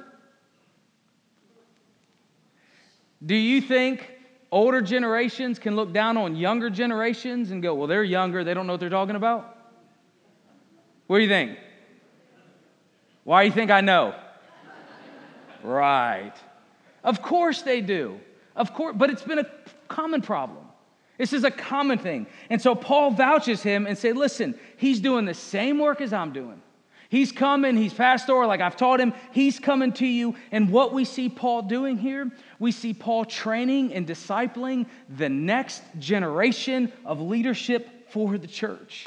Do 3.24 3.34
you 3.34 3.60
think 3.60 4.08
older 4.52 4.80
generations 4.80 5.58
can 5.58 5.74
look 5.74 5.92
down 5.92 6.16
on 6.16 6.36
younger 6.36 6.70
generations 6.70 7.50
and 7.50 7.62
go, 7.62 7.74
well, 7.74 7.88
they're 7.88 8.04
younger, 8.04 8.44
they 8.44 8.54
don't 8.54 8.66
know 8.66 8.74
what 8.74 8.80
they're 8.80 8.88
talking 8.88 9.16
about? 9.16 9.56
What 11.08 11.18
do 11.18 11.24
you 11.24 11.28
think? 11.28 11.58
Why 13.24 13.42
do 13.42 13.48
you 13.48 13.52
think 13.52 13.70
I 13.70 13.80
know? 13.80 14.14
right. 15.62 16.34
Of 17.02 17.22
course 17.22 17.62
they 17.62 17.80
do. 17.80 18.20
Of 18.54 18.74
course, 18.74 18.94
but 18.96 19.10
it's 19.10 19.22
been 19.22 19.40
a 19.40 19.46
common 19.88 20.22
problem. 20.22 20.67
This 21.18 21.32
is 21.32 21.44
a 21.44 21.50
common 21.50 21.98
thing. 21.98 22.26
And 22.48 22.62
so 22.62 22.74
Paul 22.74 23.10
vouches 23.10 23.62
him 23.62 23.86
and 23.86 23.98
said, 23.98 24.16
listen, 24.16 24.58
he's 24.76 25.00
doing 25.00 25.24
the 25.24 25.34
same 25.34 25.78
work 25.78 26.00
as 26.00 26.12
I'm 26.12 26.32
doing. 26.32 26.62
He's 27.10 27.32
coming, 27.32 27.76
he's 27.76 27.94
pastoral, 27.94 28.48
like 28.48 28.60
I've 28.60 28.76
taught 28.76 29.00
him, 29.00 29.14
he's 29.32 29.58
coming 29.58 29.92
to 29.94 30.06
you. 30.06 30.34
And 30.52 30.70
what 30.70 30.92
we 30.92 31.04
see 31.04 31.28
Paul 31.30 31.62
doing 31.62 31.96
here, 31.96 32.30
we 32.58 32.70
see 32.70 32.92
Paul 32.92 33.24
training 33.24 33.94
and 33.94 34.06
discipling 34.06 34.86
the 35.08 35.28
next 35.28 35.82
generation 35.98 36.92
of 37.06 37.20
leadership 37.20 38.10
for 38.10 38.36
the 38.36 38.46
church. 38.46 39.06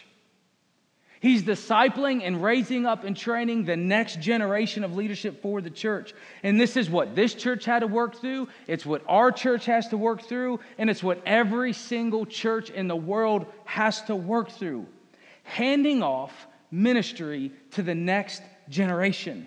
He's 1.21 1.43
discipling 1.43 2.25
and 2.25 2.41
raising 2.41 2.87
up 2.87 3.03
and 3.03 3.15
training 3.15 3.65
the 3.65 3.77
next 3.77 4.19
generation 4.19 4.83
of 4.83 4.95
leadership 4.95 5.39
for 5.43 5.61
the 5.61 5.69
church. 5.69 6.15
And 6.41 6.59
this 6.59 6.75
is 6.75 6.89
what 6.89 7.15
this 7.15 7.35
church 7.35 7.63
had 7.63 7.81
to 7.81 7.87
work 7.87 8.15
through. 8.15 8.47
It's 8.65 8.87
what 8.87 9.03
our 9.07 9.31
church 9.31 9.67
has 9.67 9.87
to 9.89 9.97
work 9.97 10.23
through. 10.23 10.59
And 10.79 10.89
it's 10.89 11.03
what 11.03 11.21
every 11.23 11.73
single 11.73 12.25
church 12.25 12.71
in 12.71 12.87
the 12.87 12.95
world 12.95 13.45
has 13.65 14.01
to 14.03 14.15
work 14.15 14.49
through. 14.49 14.87
Handing 15.43 16.01
off 16.01 16.47
ministry 16.71 17.51
to 17.71 17.83
the 17.83 17.93
next 17.93 18.41
generation. 18.67 19.45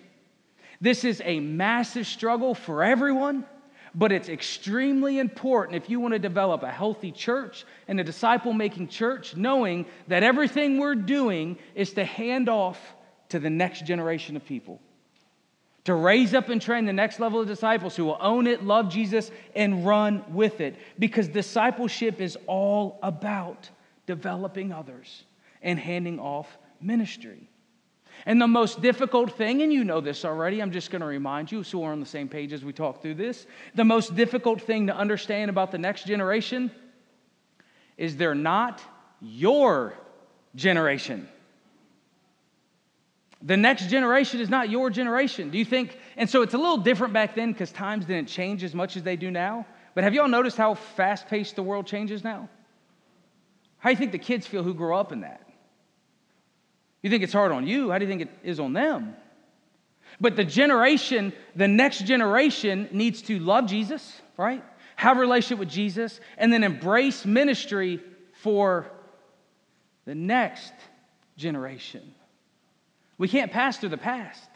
This 0.79 1.03
is 1.03 1.21
a 1.25 1.41
massive 1.41 2.07
struggle 2.07 2.55
for 2.55 2.85
everyone 2.85 3.45
but 3.95 4.11
it's 4.11 4.27
extremely 4.27 5.19
important 5.19 5.81
if 5.81 5.89
you 5.89 6.01
want 6.01 6.13
to 6.13 6.19
develop 6.19 6.63
a 6.63 6.71
healthy 6.71 7.13
church 7.13 7.65
and 7.87 7.97
a 7.99 8.03
disciple 8.03 8.51
making 8.51 8.89
church, 8.89 9.37
knowing 9.37 9.85
that 10.09 10.21
everything 10.21 10.77
we're 10.77 10.95
doing 10.95 11.57
is 11.73 11.93
to 11.93 12.03
hand 12.03 12.49
off 12.49 12.77
to 13.29 13.39
the 13.39 13.49
next 13.49 13.85
generation 13.85 14.35
of 14.35 14.45
people. 14.45 14.81
To 15.85 15.93
raise 15.93 16.33
up 16.33 16.49
and 16.49 16.61
train 16.61 16.85
the 16.85 16.93
next 16.93 17.19
level 17.19 17.39
of 17.39 17.47
disciples 17.47 17.95
who 17.95 18.05
will 18.05 18.17
own 18.19 18.47
it, 18.47 18.63
love 18.63 18.89
Jesus, 18.89 19.31
and 19.55 19.85
run 19.85 20.25
with 20.33 20.59
it. 20.59 20.75
Because 20.99 21.27
discipleship 21.29 22.19
is 22.19 22.37
all 22.47 22.99
about 23.01 23.69
developing 24.07 24.73
others 24.73 25.23
and 25.61 25.79
handing 25.79 26.19
off 26.19 26.57
ministry. 26.81 27.49
And 28.25 28.41
the 28.41 28.47
most 28.47 28.81
difficult 28.81 29.37
thing, 29.37 29.61
and 29.61 29.71
you 29.71 29.83
know 29.83 30.01
this 30.01 30.25
already, 30.25 30.61
I'm 30.61 30.71
just 30.71 30.89
going 30.89 31.01
to 31.01 31.07
remind 31.07 31.51
you 31.51 31.63
so 31.63 31.79
we're 31.79 31.91
on 31.91 31.99
the 31.99 32.05
same 32.05 32.27
page 32.27 32.53
as 32.53 32.63
we 32.63 32.73
talk 32.73 33.01
through 33.01 33.15
this. 33.15 33.45
The 33.75 33.83
most 33.83 34.15
difficult 34.15 34.61
thing 34.61 34.87
to 34.87 34.95
understand 34.95 35.49
about 35.49 35.71
the 35.71 35.77
next 35.77 36.07
generation 36.07 36.71
is 37.97 38.17
they're 38.17 38.35
not 38.35 38.81
your 39.21 39.93
generation. 40.55 41.27
The 43.41 43.57
next 43.57 43.89
generation 43.89 44.39
is 44.39 44.49
not 44.49 44.69
your 44.69 44.89
generation. 44.89 45.51
Do 45.51 45.57
you 45.57 45.65
think? 45.65 45.99
And 46.17 46.27
so 46.29 46.41
it's 46.41 46.55
a 46.55 46.57
little 46.57 46.77
different 46.77 47.13
back 47.13 47.35
then 47.35 47.51
because 47.51 47.71
times 47.71 48.05
didn't 48.05 48.27
change 48.27 48.63
as 48.63 48.73
much 48.73 48.97
as 48.97 49.03
they 49.03 49.15
do 49.15 49.29
now. 49.29 49.67
But 49.93 50.03
have 50.03 50.13
y'all 50.13 50.27
noticed 50.27 50.57
how 50.57 50.73
fast 50.73 51.27
paced 51.27 51.55
the 51.55 51.63
world 51.63 51.85
changes 51.85 52.23
now? 52.23 52.49
How 53.77 53.89
do 53.89 53.93
you 53.93 53.97
think 53.97 54.11
the 54.11 54.19
kids 54.19 54.47
feel 54.47 54.63
who 54.63 54.73
grow 54.73 54.97
up 54.97 55.11
in 55.11 55.21
that? 55.21 55.44
You 57.05 57.11
think 57.11 57.21
it's 57.21 57.33
hard 57.33 57.51
on 57.51 57.67
you? 57.67 57.91
How 57.91 57.99
do 57.99 58.05
you 58.05 58.09
think 58.09 58.23
it 58.23 58.31
is 58.41 58.59
on 58.59 58.73
them? 58.73 59.15
But 60.19 60.35
the 60.35 60.43
generation, 60.43 61.33
the 61.55 61.67
next 61.67 62.03
generation 62.03 62.89
needs 62.91 63.21
to 63.21 63.37
love 63.37 63.67
Jesus, 63.67 64.23
right? 64.37 64.63
Have 64.95 65.17
a 65.17 65.19
relationship 65.19 65.59
with 65.59 65.69
Jesus, 65.69 66.19
and 66.35 66.51
then 66.51 66.63
embrace 66.63 67.23
ministry 67.23 68.01
for 68.41 68.87
the 70.05 70.15
next 70.15 70.73
generation. 71.37 72.15
We 73.19 73.27
can't 73.27 73.51
pass 73.51 73.77
through 73.77 73.89
the 73.89 73.97
past. 73.97 74.49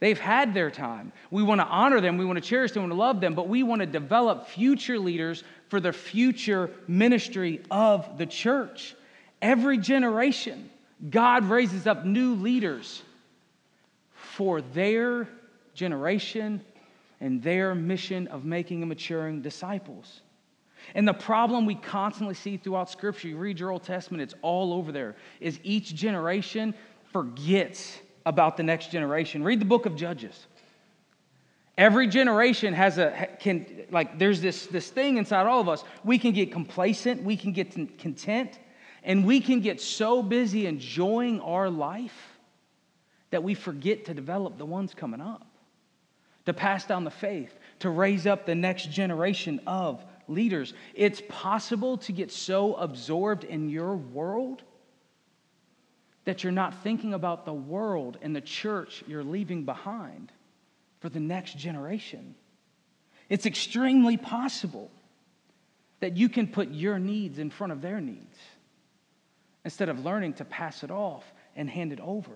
They've 0.00 0.18
had 0.18 0.54
their 0.54 0.70
time. 0.70 1.12
We 1.30 1.42
want 1.42 1.60
to 1.60 1.66
honor 1.66 2.00
them, 2.00 2.16
we 2.16 2.24
want 2.24 2.42
to 2.42 2.48
cherish 2.48 2.72
them, 2.72 2.84
we 2.84 2.88
want 2.88 2.98
to 2.98 3.04
love 3.04 3.20
them, 3.20 3.34
but 3.34 3.46
we 3.46 3.62
want 3.62 3.80
to 3.80 3.86
develop 3.86 4.48
future 4.48 4.98
leaders 4.98 5.44
for 5.68 5.80
the 5.80 5.92
future 5.92 6.70
ministry 6.86 7.60
of 7.70 8.16
the 8.16 8.24
church. 8.24 8.96
Every 9.42 9.76
generation 9.76 10.70
God 11.10 11.44
raises 11.44 11.86
up 11.86 12.04
new 12.04 12.34
leaders 12.34 13.02
for 14.12 14.60
their 14.60 15.28
generation 15.74 16.60
and 17.20 17.42
their 17.42 17.74
mission 17.74 18.26
of 18.28 18.44
making 18.44 18.82
and 18.82 18.88
maturing 18.88 19.42
disciples. 19.42 20.22
And 20.94 21.06
the 21.06 21.14
problem 21.14 21.66
we 21.66 21.74
constantly 21.74 22.34
see 22.34 22.56
throughout 22.56 22.90
Scripture, 22.90 23.28
you 23.28 23.36
read 23.36 23.60
your 23.60 23.70
Old 23.70 23.82
Testament, 23.82 24.22
it's 24.22 24.34
all 24.42 24.72
over 24.72 24.92
there, 24.92 25.16
is 25.40 25.58
each 25.62 25.94
generation 25.94 26.74
forgets 27.12 27.98
about 28.26 28.56
the 28.56 28.62
next 28.62 28.90
generation. 28.90 29.42
Read 29.42 29.60
the 29.60 29.64
book 29.64 29.86
of 29.86 29.96
Judges. 29.96 30.46
Every 31.76 32.08
generation 32.08 32.74
has 32.74 32.98
a, 32.98 33.28
can, 33.38 33.66
like, 33.90 34.18
there's 34.18 34.40
this, 34.40 34.66
this 34.66 34.90
thing 34.90 35.16
inside 35.16 35.46
all 35.46 35.60
of 35.60 35.68
us. 35.68 35.84
We 36.04 36.18
can 36.18 36.32
get 36.32 36.50
complacent, 36.50 37.22
we 37.22 37.36
can 37.36 37.52
get 37.52 37.72
content, 37.98 38.58
and 39.02 39.26
we 39.26 39.40
can 39.40 39.60
get 39.60 39.80
so 39.80 40.22
busy 40.22 40.66
enjoying 40.66 41.40
our 41.40 41.70
life 41.70 42.38
that 43.30 43.42
we 43.42 43.54
forget 43.54 44.06
to 44.06 44.14
develop 44.14 44.58
the 44.58 44.66
ones 44.66 44.94
coming 44.94 45.20
up, 45.20 45.46
to 46.46 46.52
pass 46.52 46.84
down 46.86 47.04
the 47.04 47.10
faith, 47.10 47.52
to 47.80 47.90
raise 47.90 48.26
up 48.26 48.46
the 48.46 48.54
next 48.54 48.90
generation 48.90 49.60
of 49.66 50.02
leaders. 50.26 50.74
It's 50.94 51.22
possible 51.28 51.98
to 51.98 52.12
get 52.12 52.30
so 52.30 52.74
absorbed 52.74 53.44
in 53.44 53.68
your 53.68 53.96
world 53.96 54.62
that 56.24 56.44
you're 56.44 56.52
not 56.52 56.82
thinking 56.82 57.14
about 57.14 57.44
the 57.44 57.54
world 57.54 58.18
and 58.20 58.34
the 58.36 58.40
church 58.40 59.02
you're 59.06 59.24
leaving 59.24 59.64
behind 59.64 60.30
for 61.00 61.08
the 61.08 61.20
next 61.20 61.56
generation. 61.56 62.34
It's 63.28 63.46
extremely 63.46 64.16
possible 64.16 64.90
that 66.00 66.16
you 66.16 66.28
can 66.28 66.46
put 66.46 66.70
your 66.70 66.98
needs 66.98 67.38
in 67.38 67.50
front 67.50 67.72
of 67.72 67.82
their 67.82 68.00
needs 68.00 68.36
instead 69.68 69.90
of 69.90 70.02
learning 70.02 70.32
to 70.32 70.46
pass 70.46 70.82
it 70.82 70.90
off 70.90 71.30
and 71.54 71.68
hand 71.68 71.92
it 71.92 72.00
over. 72.00 72.32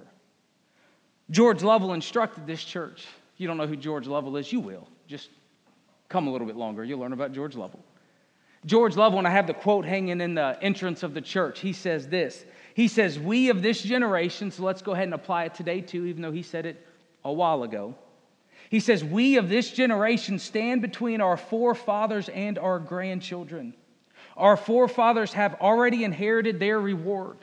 George 1.31 1.63
Lovell 1.63 1.95
instructed 1.95 2.47
this 2.47 2.63
church. 2.63 3.07
If 3.33 3.41
you 3.41 3.47
don't 3.49 3.57
know 3.57 3.67
who 3.67 3.75
George 3.75 4.07
Lovell 4.07 4.37
is, 4.37 4.53
you 4.53 4.61
will. 4.61 4.87
Just 5.07 5.31
come 6.11 6.27
a 6.27 6.31
little 6.31 6.47
bit 6.47 6.57
longer, 6.57 6.85
you'll 6.85 6.99
learn 6.99 7.15
about 7.15 7.33
George 7.33 7.57
Lovell. 7.57 7.83
George 8.67 8.97
Lovell, 8.97 9.19
and 9.19 9.27
I 9.27 9.31
have 9.31 9.47
the 9.47 9.55
quote 9.55 9.87
hanging 9.87 10.21
in 10.21 10.35
the 10.35 10.59
entrance 10.61 11.03
of 11.03 11.15
the 11.15 11.23
church, 11.23 11.61
he 11.61 11.73
says 11.73 12.07
this. 12.07 12.45
He 12.75 12.87
says, 12.87 13.19
We 13.19 13.49
of 13.49 13.63
this 13.63 13.81
generation, 13.81 14.51
so 14.51 14.65
let's 14.65 14.83
go 14.83 14.93
ahead 14.93 15.05
and 15.05 15.15
apply 15.15 15.45
it 15.45 15.55
today 15.55 15.81
too, 15.81 16.05
even 16.05 16.21
though 16.21 16.33
he 16.33 16.43
said 16.43 16.67
it 16.67 16.87
a 17.25 17.33
while 17.33 17.63
ago. 17.63 17.95
He 18.69 18.79
says, 18.79 19.03
We 19.03 19.39
of 19.39 19.49
this 19.49 19.71
generation 19.71 20.39
stand 20.39 20.83
between 20.83 21.23
our 21.23 21.39
forefathers 21.39 22.29
and 22.29 22.59
our 22.59 22.79
grandchildren. 22.79 23.73
Our 24.37 24.57
forefathers 24.57 25.33
have 25.35 25.55
already 25.61 26.05
inherited 26.05 26.59
their 26.59 26.81
reward. 26.81 27.39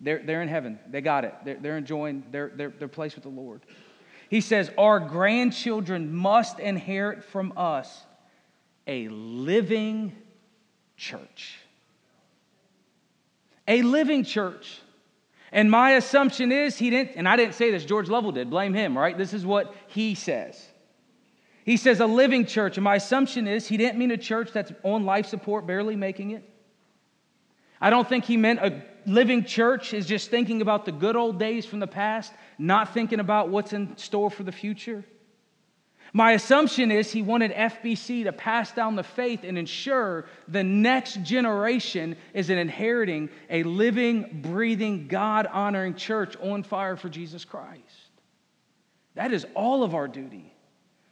They're, 0.00 0.22
they're 0.24 0.42
in 0.42 0.48
heaven. 0.48 0.78
They 0.88 1.00
got 1.00 1.24
it. 1.24 1.34
They're, 1.44 1.56
they're 1.56 1.78
enjoying 1.78 2.24
their, 2.30 2.48
their, 2.48 2.70
their 2.70 2.88
place 2.88 3.14
with 3.14 3.24
the 3.24 3.30
Lord. 3.30 3.62
He 4.28 4.40
says, 4.40 4.70
Our 4.76 5.00
grandchildren 5.00 6.14
must 6.14 6.58
inherit 6.58 7.24
from 7.24 7.52
us 7.56 8.04
a 8.86 9.08
living 9.08 10.12
church. 10.96 11.58
A 13.68 13.82
living 13.82 14.24
church. 14.24 14.80
And 15.52 15.70
my 15.70 15.92
assumption 15.92 16.52
is 16.52 16.76
he 16.76 16.90
didn't, 16.90 17.16
and 17.16 17.28
I 17.28 17.36
didn't 17.36 17.54
say 17.54 17.70
this, 17.70 17.84
George 17.84 18.08
Lovell 18.08 18.32
did, 18.32 18.50
blame 18.50 18.74
him, 18.74 18.96
right? 18.96 19.16
This 19.16 19.32
is 19.32 19.46
what 19.46 19.74
he 19.88 20.14
says. 20.14 20.62
He 21.66 21.76
says 21.76 21.98
a 21.98 22.06
living 22.06 22.46
church. 22.46 22.76
And 22.78 22.84
my 22.84 22.94
assumption 22.94 23.48
is 23.48 23.66
he 23.66 23.76
didn't 23.76 23.98
mean 23.98 24.12
a 24.12 24.16
church 24.16 24.52
that's 24.52 24.72
on 24.84 25.04
life 25.04 25.26
support, 25.26 25.66
barely 25.66 25.96
making 25.96 26.30
it. 26.30 26.48
I 27.80 27.90
don't 27.90 28.08
think 28.08 28.24
he 28.24 28.36
meant 28.36 28.60
a 28.60 28.82
living 29.04 29.44
church 29.44 29.92
is 29.92 30.06
just 30.06 30.30
thinking 30.30 30.62
about 30.62 30.84
the 30.84 30.92
good 30.92 31.16
old 31.16 31.40
days 31.40 31.66
from 31.66 31.80
the 31.80 31.88
past, 31.88 32.32
not 32.56 32.94
thinking 32.94 33.18
about 33.18 33.48
what's 33.48 33.72
in 33.72 33.96
store 33.98 34.30
for 34.30 34.44
the 34.44 34.52
future. 34.52 35.04
My 36.12 36.32
assumption 36.32 36.92
is 36.92 37.10
he 37.10 37.20
wanted 37.20 37.50
FBC 37.50 38.24
to 38.24 38.32
pass 38.32 38.70
down 38.70 38.94
the 38.94 39.02
faith 39.02 39.40
and 39.42 39.58
ensure 39.58 40.26
the 40.46 40.62
next 40.62 41.20
generation 41.24 42.16
is 42.32 42.48
inheriting 42.48 43.28
a 43.50 43.64
living, 43.64 44.40
breathing, 44.40 45.08
God 45.08 45.46
honoring 45.46 45.96
church 45.96 46.36
on 46.36 46.62
fire 46.62 46.96
for 46.96 47.08
Jesus 47.08 47.44
Christ. 47.44 47.82
That 49.16 49.32
is 49.32 49.44
all 49.54 49.82
of 49.82 49.96
our 49.96 50.06
duty 50.06 50.55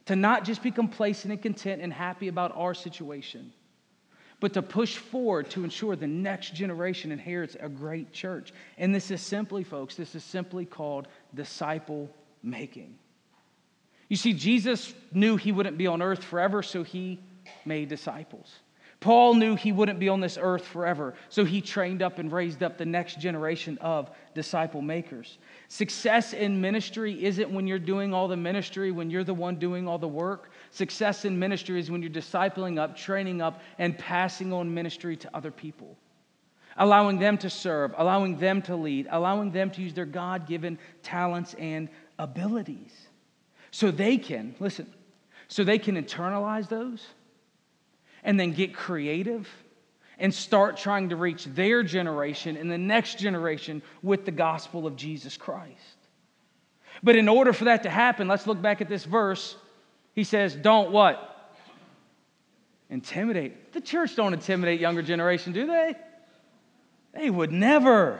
to 0.05 0.15
not 0.15 0.43
just 0.43 0.61
be 0.61 0.71
complacent 0.71 1.31
and 1.31 1.41
content 1.41 1.81
and 1.81 1.91
happy 1.91 2.27
about 2.27 2.55
our 2.55 2.73
situation, 2.73 3.51
but 4.39 4.53
to 4.53 4.61
push 4.61 4.97
forward 4.97 5.49
to 5.51 5.63
ensure 5.63 5.95
the 5.95 6.07
next 6.07 6.53
generation 6.53 7.11
inherits 7.11 7.55
a 7.59 7.69
great 7.69 8.11
church. 8.11 8.53
And 8.77 8.93
this 8.93 9.09
is 9.09 9.21
simply, 9.21 9.63
folks, 9.63 9.95
this 9.95 10.13
is 10.13 10.23
simply 10.23 10.65
called 10.65 11.07
disciple 11.33 12.09
making. 12.43 12.95
You 14.09 14.17
see, 14.17 14.33
Jesus 14.33 14.93
knew 15.11 15.35
he 15.37 15.51
wouldn't 15.51 15.77
be 15.77 15.87
on 15.87 16.01
earth 16.01 16.23
forever, 16.23 16.61
so 16.61 16.83
he 16.83 17.19
made 17.65 17.89
disciples. 17.89 18.53
Paul 19.05 19.35
knew 19.35 19.55
he 19.55 19.71
wouldn't 19.71 19.99
be 19.99 20.09
on 20.09 20.19
this 20.19 20.35
earth 20.35 20.65
forever, 20.65 21.13
so 21.29 21.45
he 21.45 21.61
trained 21.61 22.01
up 22.01 22.17
and 22.17 22.31
raised 22.31 22.63
up 22.63 22.75
the 22.75 22.87
next 22.87 23.19
generation 23.19 23.77
of 23.79 24.09
disciple 24.33 24.81
makers. 24.81 25.37
Success 25.67 26.33
in 26.33 26.59
ministry 26.59 27.23
isn't 27.23 27.51
when 27.51 27.67
you're 27.67 27.77
doing 27.77 28.15
all 28.15 28.27
the 28.27 28.35
ministry, 28.35 28.89
when 28.91 29.11
you're 29.11 29.23
the 29.23 29.31
one 29.31 29.57
doing 29.57 29.87
all 29.87 29.99
the 29.99 30.07
work. 30.07 30.49
Success 30.71 31.23
in 31.23 31.37
ministry 31.37 31.79
is 31.79 31.91
when 31.91 32.01
you're 32.01 32.09
discipling 32.09 32.79
up, 32.79 32.97
training 32.97 33.43
up, 33.43 33.61
and 33.77 33.95
passing 33.95 34.51
on 34.51 34.73
ministry 34.73 35.15
to 35.17 35.29
other 35.35 35.51
people. 35.51 35.95
Allowing 36.77 37.19
them 37.19 37.37
to 37.37 37.49
serve, 37.51 37.93
allowing 37.99 38.39
them 38.39 38.59
to 38.63 38.75
lead, 38.75 39.07
allowing 39.11 39.51
them 39.51 39.69
to 39.69 39.83
use 39.83 39.93
their 39.93 40.07
God 40.07 40.47
given 40.47 40.79
talents 41.03 41.53
and 41.59 41.89
abilities. 42.17 42.91
So 43.69 43.91
they 43.91 44.17
can, 44.17 44.55
listen, 44.59 44.91
so 45.47 45.63
they 45.63 45.77
can 45.77 45.95
internalize 45.95 46.67
those 46.67 47.05
and 48.25 48.37
then 48.37 48.51
get 48.51 48.73
creative 48.73 49.47
and 50.19 50.33
start 50.33 50.75
trying 50.75 51.09
to 51.09 51.15
reach 51.15 51.45
their 51.45 51.83
generation 51.83 52.57
and 52.57 52.69
the 52.69 52.77
next 52.77 53.19
generation 53.19 53.81
with 54.01 54.25
the 54.25 54.31
gospel 54.31 54.85
of 54.85 54.95
Jesus 54.97 55.37
Christ. 55.37 55.97
But 57.03 57.15
in 57.15 57.29
order 57.29 57.53
for 57.53 57.65
that 57.65 57.83
to 57.83 57.89
happen, 57.89 58.27
let's 58.27 58.47
look 58.47 58.61
back 58.61 58.81
at 58.81 58.89
this 58.89 59.05
verse. 59.05 59.55
He 60.13 60.23
says, 60.23 60.55
Don't 60.55 60.91
what? 60.91 61.31
Intimidate. 62.89 63.73
The 63.73 63.81
church 63.81 64.15
don't 64.15 64.33
intimidate 64.33 64.79
younger 64.79 65.01
generation, 65.01 65.53
do 65.53 65.67
they? 65.67 65.95
They 67.13 67.29
would 67.29 67.51
never. 67.51 68.19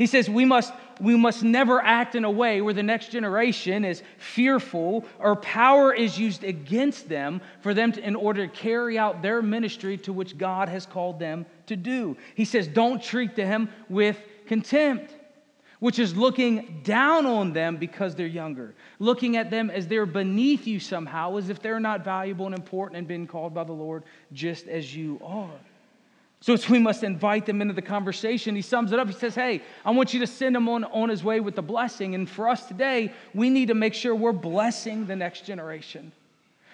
He 0.00 0.06
says 0.06 0.30
we 0.30 0.46
must, 0.46 0.72
we 0.98 1.14
must 1.14 1.42
never 1.42 1.78
act 1.78 2.14
in 2.14 2.24
a 2.24 2.30
way 2.30 2.62
where 2.62 2.72
the 2.72 2.82
next 2.82 3.10
generation 3.10 3.84
is 3.84 4.02
fearful 4.16 5.04
or 5.18 5.36
power 5.36 5.92
is 5.92 6.18
used 6.18 6.42
against 6.42 7.06
them 7.06 7.42
for 7.60 7.74
them 7.74 7.92
to, 7.92 8.02
in 8.02 8.16
order 8.16 8.46
to 8.46 8.50
carry 8.50 8.98
out 8.98 9.20
their 9.20 9.42
ministry 9.42 9.98
to 9.98 10.14
which 10.14 10.38
God 10.38 10.70
has 10.70 10.86
called 10.86 11.18
them 11.18 11.44
to 11.66 11.76
do. 11.76 12.16
He 12.34 12.46
says, 12.46 12.66
don't 12.66 13.02
treat 13.02 13.36
them 13.36 13.68
with 13.90 14.16
contempt, 14.46 15.14
which 15.80 15.98
is 15.98 16.16
looking 16.16 16.80
down 16.82 17.26
on 17.26 17.52
them 17.52 17.76
because 17.76 18.14
they're 18.14 18.26
younger, 18.26 18.74
looking 19.00 19.36
at 19.36 19.50
them 19.50 19.68
as 19.68 19.86
they're 19.86 20.06
beneath 20.06 20.66
you 20.66 20.80
somehow, 20.80 21.36
as 21.36 21.50
if 21.50 21.60
they're 21.60 21.78
not 21.78 22.02
valuable 22.02 22.46
and 22.46 22.54
important 22.54 22.96
and 22.96 23.06
been 23.06 23.26
called 23.26 23.52
by 23.52 23.64
the 23.64 23.72
Lord 23.74 24.04
just 24.32 24.66
as 24.66 24.96
you 24.96 25.20
are. 25.22 25.50
So 26.42 26.56
we 26.70 26.78
must 26.78 27.04
invite 27.04 27.44
them 27.44 27.60
into 27.60 27.74
the 27.74 27.82
conversation. 27.82 28.56
He 28.56 28.62
sums 28.62 28.92
it 28.92 28.98
up. 28.98 29.06
He 29.06 29.12
says, 29.12 29.34
Hey, 29.34 29.62
I 29.84 29.90
want 29.90 30.14
you 30.14 30.20
to 30.20 30.26
send 30.26 30.56
him 30.56 30.68
on, 30.68 30.84
on 30.84 31.10
his 31.10 31.22
way 31.22 31.40
with 31.40 31.54
the 31.54 31.62
blessing. 31.62 32.14
And 32.14 32.28
for 32.28 32.48
us 32.48 32.66
today, 32.66 33.12
we 33.34 33.50
need 33.50 33.68
to 33.68 33.74
make 33.74 33.92
sure 33.92 34.14
we're 34.14 34.32
blessing 34.32 35.06
the 35.06 35.16
next 35.16 35.44
generation. 35.44 36.12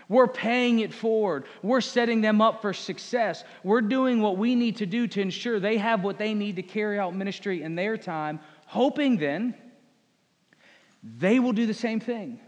We're 0.09 0.29
paying 0.29 0.79
it 0.81 0.95
forward. 0.95 1.47
We're 1.63 1.81
setting 1.81 2.21
them 2.21 2.41
up 2.41 2.63
for 2.63 2.73
success. 2.73 3.43
We're 3.65 3.81
doing 3.81 4.21
what 4.21 4.39
we 4.39 4.55
need 4.55 4.77
to 4.77 4.87
do 4.87 5.09
to 5.09 5.21
ensure 5.21 5.59
they 5.59 5.79
have 5.79 6.05
what 6.05 6.17
they 6.17 6.33
need 6.33 6.57
to 6.57 6.63
carry 6.63 6.99
out 6.99 7.17
ministry 7.17 7.63
in 7.63 7.75
their 7.75 7.97
time, 7.97 8.39
hoping 8.67 9.17
then 9.17 9.55
they 11.03 11.41
will 11.41 11.53
do 11.53 11.67
the 11.67 11.75
same 11.75 11.99
thing. 11.99 12.39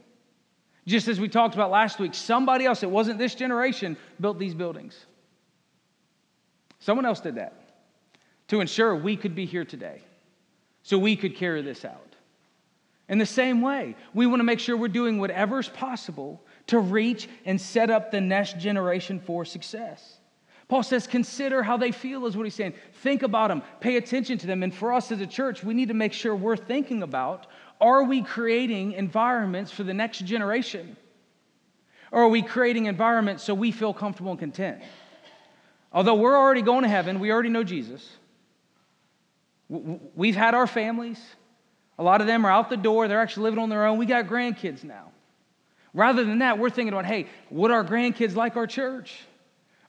Just 0.87 1.09
as 1.09 1.19
we 1.19 1.29
talked 1.29 1.55
about 1.55 1.73
last 1.73 1.99
week, 1.99 2.15
somebody 2.15 2.65
else, 2.65 2.85
it 2.85 2.91
wasn't 2.91 3.19
this 3.19 3.35
generation, 3.35 3.97
built 4.21 4.39
these 4.39 4.55
buildings. 4.55 5.07
Someone 6.89 7.05
else 7.05 7.21
did 7.21 7.35
that 7.35 7.53
to 8.47 8.63
ensure 8.63 8.97
we 8.97 9.15
could 9.15 9.35
be 9.35 9.45
here 9.45 9.67
today, 9.67 10.01
so 10.83 10.97
we 10.97 11.17
could 11.17 11.37
carry 11.37 11.61
this 11.61 11.85
out. 11.85 12.15
In 13.11 13.19
the 13.19 13.27
same 13.27 13.61
way, 13.61 13.95
we 14.15 14.25
want 14.25 14.41
to 14.41 14.45
make 14.45 14.59
sure 14.59 14.75
we're 14.75 14.89
doing 14.89 15.19
whatever's 15.19 15.69
possible 15.69 16.43
to 16.69 16.79
reach 16.79 17.29
and 17.45 17.61
set 17.61 17.91
up 17.91 18.11
the 18.11 18.23
next 18.23 18.59
generation 18.59 19.21
for 19.21 19.45
success. 19.45 20.17
Paul 20.69 20.83
says, 20.83 21.07
consider 21.07 21.63
how 21.63 21.77
they 21.77 21.93
feel, 21.93 22.25
is 22.25 22.39
what 22.39 22.45
he's 22.45 22.55
saying. 22.55 22.73
Think 23.03 23.23
about 23.23 23.49
them, 23.49 23.63
pay 23.81 23.99
attention 23.99 24.39
to 24.39 24.47
them. 24.47 24.63
And 24.63 24.75
for 24.75 24.95
us 24.95 25.13
as 25.13 25.21
a 25.21 25.27
church, 25.27 25.63
we 25.63 25.75
need 25.75 25.89
to 25.89 25.95
make 25.95 26.15
sure 26.15 26.35
we're 26.35 26.57
thinking 26.57 27.03
about 27.03 27.49
are 27.83 28.05
we 28.05 28.23
creating 28.23 28.93
environments 28.93 29.71
for 29.71 29.83
the 29.83 29.93
next 29.93 30.25
generation? 30.25 30.97
Or 32.11 32.23
are 32.23 32.29
we 32.29 32.41
creating 32.41 32.87
environments 32.87 33.45
so 33.45 33.53
we 33.53 33.73
feel 33.73 33.93
comfortable 33.93 34.31
and 34.31 34.41
content? 34.41 34.81
Although 35.93 36.17
we're 36.17 36.37
already 36.37 36.63
going 36.63 36.83
to 36.83 36.89
heaven, 36.89 37.21
we 37.21 37.31
already 37.31 37.49
know 37.49 37.65
Jesus. 37.65 38.09
We've 39.69 40.37
had 40.37 40.55
our 40.55 40.67
families. 40.67 41.21
A 41.99 42.03
lot 42.03 42.21
of 42.21 42.27
them 42.27 42.45
are 42.45 42.51
out 42.51 42.71
the 42.71 42.77
door. 42.77 43.09
They're 43.09 43.21
actually 43.21 43.45
living 43.45 43.59
on 43.59 43.69
their 43.69 43.87
own. 43.87 43.99
We 43.99 44.07
got 44.07 44.27
grandkids 44.27 44.85
now. 44.85 45.13
Rather 45.95 46.25
than 46.25 46.41
that, 46.41 46.59
we're 46.59 46.71
thinking 46.71 46.93
about, 46.93 47.07
hey, 47.07 47.27
would 47.51 47.71
our 47.71 47.85
grandkids 47.85 48.35
like 48.35 48.57
our 48.57 48.67
church? 48.67 49.19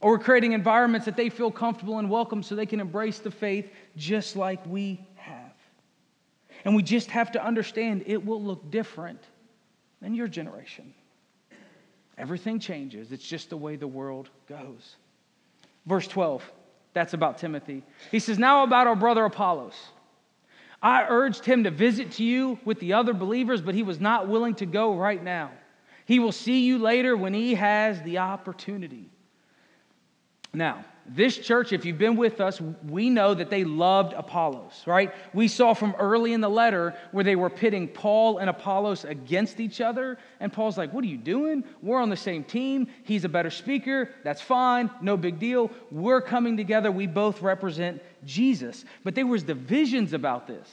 Or 0.01 0.11
we're 0.11 0.19
creating 0.19 0.53
environments 0.53 1.05
that 1.05 1.17
they 1.17 1.29
feel 1.29 1.51
comfortable 1.51 1.99
and 1.99 2.09
welcome 2.09 2.41
so 2.41 2.55
they 2.55 2.65
can 2.65 2.79
embrace 2.79 3.19
the 3.19 3.31
faith 3.31 3.69
just 3.97 4.35
like 4.35 4.65
we 4.65 5.05
have. 5.15 5.51
And 6.63 6.75
we 6.75 6.83
just 6.83 7.11
have 7.11 7.33
to 7.33 7.45
understand 7.45 8.03
it 8.05 8.25
will 8.25 8.41
look 8.41 8.71
different 8.71 9.21
than 10.01 10.13
your 10.13 10.27
generation. 10.27 10.93
Everything 12.17 12.59
changes, 12.59 13.11
it's 13.11 13.27
just 13.27 13.49
the 13.49 13.57
way 13.57 13.75
the 13.75 13.87
world 13.87 14.29
goes. 14.47 14.95
Verse 15.89 16.07
12, 16.07 16.43
that's 16.93 17.15
about 17.15 17.39
Timothy. 17.39 17.83
He 18.11 18.19
says, 18.19 18.37
Now 18.37 18.63
about 18.63 18.85
our 18.85 18.95
brother 18.95 19.25
Apollos. 19.25 19.73
I 20.83 21.07
urged 21.09 21.43
him 21.43 21.63
to 21.63 21.71
visit 21.71 22.11
to 22.13 22.23
you 22.23 22.59
with 22.63 22.79
the 22.79 22.93
other 22.93 23.11
believers, 23.11 23.59
but 23.59 23.73
he 23.73 23.81
was 23.81 23.99
not 23.99 24.27
willing 24.27 24.53
to 24.55 24.67
go 24.67 24.95
right 24.95 25.21
now. 25.21 25.49
He 26.05 26.19
will 26.19 26.31
see 26.31 26.59
you 26.59 26.77
later 26.77 27.17
when 27.17 27.33
he 27.33 27.55
has 27.55 28.01
the 28.03 28.19
opportunity. 28.19 29.09
Now, 30.53 30.85
this 31.15 31.37
church, 31.37 31.73
if 31.73 31.85
you've 31.85 31.97
been 31.97 32.15
with 32.15 32.39
us, 32.39 32.61
we 32.87 33.09
know 33.09 33.33
that 33.33 33.49
they 33.49 33.63
loved 33.63 34.13
Apollos, 34.13 34.83
right? 34.85 35.13
We 35.33 35.47
saw 35.47 35.73
from 35.73 35.95
early 35.97 36.33
in 36.33 36.41
the 36.41 36.49
letter 36.49 36.95
where 37.11 37.23
they 37.23 37.35
were 37.35 37.49
pitting 37.49 37.87
Paul 37.87 38.37
and 38.37 38.49
Apollos 38.49 39.05
against 39.05 39.59
each 39.59 39.81
other. 39.81 40.17
And 40.39 40.53
Paul's 40.53 40.77
like, 40.77 40.93
What 40.93 41.03
are 41.03 41.07
you 41.07 41.17
doing? 41.17 41.63
We're 41.81 42.01
on 42.01 42.09
the 42.09 42.17
same 42.17 42.43
team. 42.43 42.87
He's 43.03 43.25
a 43.25 43.29
better 43.29 43.49
speaker. 43.49 44.09
That's 44.23 44.41
fine. 44.41 44.91
No 45.01 45.17
big 45.17 45.39
deal. 45.39 45.71
We're 45.91 46.21
coming 46.21 46.57
together. 46.57 46.91
We 46.91 47.07
both 47.07 47.41
represent 47.41 48.01
Jesus. 48.25 48.85
But 49.03 49.15
there 49.15 49.27
was 49.27 49.43
divisions 49.43 50.13
about 50.13 50.47
this. 50.47 50.67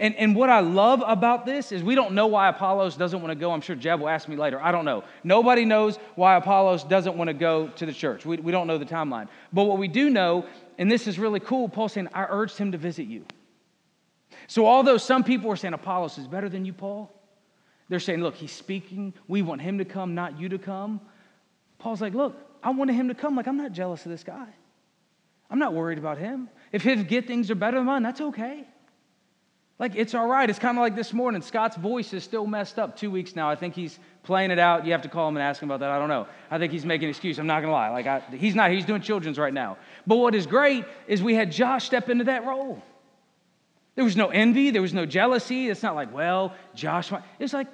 And, 0.00 0.16
and 0.16 0.34
what 0.34 0.48
I 0.48 0.60
love 0.60 1.02
about 1.06 1.44
this 1.44 1.72
is 1.72 1.82
we 1.82 1.94
don't 1.94 2.14
know 2.14 2.26
why 2.26 2.48
Apollos 2.48 2.96
doesn't 2.96 3.20
want 3.20 3.32
to 3.32 3.34
go. 3.34 3.52
I'm 3.52 3.60
sure 3.60 3.76
Jeb 3.76 4.00
will 4.00 4.08
ask 4.08 4.28
me 4.28 4.36
later. 4.36 4.58
I 4.58 4.72
don't 4.72 4.86
know. 4.86 5.04
Nobody 5.24 5.66
knows 5.66 5.98
why 6.14 6.36
Apollos 6.36 6.84
doesn't 6.84 7.18
want 7.18 7.28
to 7.28 7.34
go 7.34 7.68
to 7.68 7.84
the 7.84 7.92
church. 7.92 8.24
We, 8.24 8.38
we 8.38 8.50
don't 8.50 8.66
know 8.66 8.78
the 8.78 8.86
timeline. 8.86 9.28
But 9.52 9.64
what 9.64 9.76
we 9.76 9.88
do 9.88 10.08
know, 10.08 10.46
and 10.78 10.90
this 10.90 11.06
is 11.06 11.18
really 11.18 11.38
cool, 11.38 11.68
Paul's 11.68 11.92
saying, 11.92 12.08
I 12.14 12.24
urged 12.30 12.56
him 12.56 12.72
to 12.72 12.78
visit 12.78 13.08
you. 13.08 13.26
So 14.46 14.66
although 14.66 14.96
some 14.96 15.22
people 15.22 15.50
are 15.50 15.56
saying 15.56 15.74
Apollos 15.74 16.16
is 16.16 16.26
better 16.26 16.48
than 16.48 16.64
you, 16.64 16.72
Paul, 16.72 17.12
they're 17.90 18.00
saying, 18.00 18.22
look, 18.22 18.36
he's 18.36 18.52
speaking. 18.52 19.12
We 19.28 19.42
want 19.42 19.60
him 19.60 19.76
to 19.78 19.84
come, 19.84 20.14
not 20.14 20.40
you 20.40 20.48
to 20.48 20.58
come. 20.58 21.02
Paul's 21.78 22.00
like, 22.00 22.14
look, 22.14 22.40
I 22.62 22.70
wanted 22.70 22.94
him 22.94 23.08
to 23.08 23.14
come. 23.14 23.36
Like, 23.36 23.46
I'm 23.46 23.58
not 23.58 23.72
jealous 23.72 24.06
of 24.06 24.12
this 24.12 24.24
guy. 24.24 24.46
I'm 25.50 25.58
not 25.58 25.74
worried 25.74 25.98
about 25.98 26.16
him. 26.16 26.48
If 26.72 26.82
his 26.82 27.04
giftings 27.04 27.50
are 27.50 27.54
better 27.54 27.76
than 27.76 27.86
mine, 27.86 28.02
that's 28.02 28.22
okay. 28.22 28.66
Like, 29.80 29.96
it's 29.96 30.14
all 30.14 30.28
right. 30.28 30.48
It's 30.50 30.58
kind 30.58 30.76
of 30.76 30.82
like 30.82 30.94
this 30.94 31.14
morning. 31.14 31.40
Scott's 31.40 31.74
voice 31.74 32.12
is 32.12 32.22
still 32.22 32.46
messed 32.46 32.78
up 32.78 32.98
two 32.98 33.10
weeks 33.10 33.34
now. 33.34 33.48
I 33.48 33.56
think 33.56 33.74
he's 33.74 33.98
playing 34.24 34.50
it 34.50 34.58
out. 34.58 34.84
You 34.84 34.92
have 34.92 35.00
to 35.02 35.08
call 35.08 35.26
him 35.26 35.38
and 35.38 35.42
ask 35.42 35.62
him 35.62 35.70
about 35.70 35.80
that. 35.80 35.90
I 35.90 35.98
don't 35.98 36.10
know. 36.10 36.28
I 36.50 36.58
think 36.58 36.70
he's 36.70 36.84
making 36.84 37.06
an 37.06 37.10
excuse. 37.10 37.38
I'm 37.38 37.46
not 37.46 37.60
going 37.62 37.70
to 37.70 37.72
lie. 37.72 37.88
Like, 37.88 38.06
I, 38.06 38.20
he's 38.36 38.54
not. 38.54 38.70
He's 38.70 38.84
doing 38.84 39.00
children's 39.00 39.38
right 39.38 39.54
now. 39.54 39.78
But 40.06 40.16
what 40.16 40.34
is 40.34 40.46
great 40.46 40.84
is 41.08 41.22
we 41.22 41.34
had 41.34 41.50
Josh 41.50 41.86
step 41.86 42.10
into 42.10 42.24
that 42.24 42.44
role. 42.44 42.82
There 43.94 44.04
was 44.04 44.18
no 44.18 44.28
envy. 44.28 44.70
There 44.70 44.82
was 44.82 44.92
no 44.92 45.06
jealousy. 45.06 45.70
It's 45.70 45.82
not 45.82 45.94
like, 45.94 46.12
well, 46.12 46.54
Josh. 46.74 47.10
It's 47.38 47.54
like, 47.54 47.68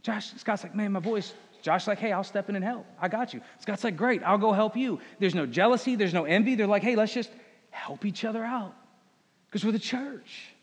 Josh, 0.00 0.32
Scott's 0.38 0.62
like, 0.62 0.74
man, 0.74 0.92
my 0.92 1.00
voice. 1.00 1.34
Josh's 1.60 1.88
like, 1.88 1.98
hey, 1.98 2.12
I'll 2.12 2.24
step 2.24 2.48
in 2.48 2.56
and 2.56 2.64
help. 2.64 2.86
I 2.98 3.08
got 3.08 3.34
you. 3.34 3.42
Scott's 3.58 3.84
like, 3.84 3.98
great, 3.98 4.22
I'll 4.22 4.38
go 4.38 4.52
help 4.52 4.78
you. 4.78 4.98
There's 5.18 5.34
no 5.34 5.44
jealousy. 5.44 5.94
There's 5.94 6.14
no 6.14 6.24
envy. 6.24 6.54
They're 6.54 6.66
like, 6.66 6.82
hey, 6.82 6.96
let's 6.96 7.12
just 7.12 7.30
help 7.68 8.06
each 8.06 8.24
other 8.24 8.42
out 8.42 8.74
because 9.50 9.62
we're 9.62 9.72
the 9.72 9.78
church. 9.78 10.53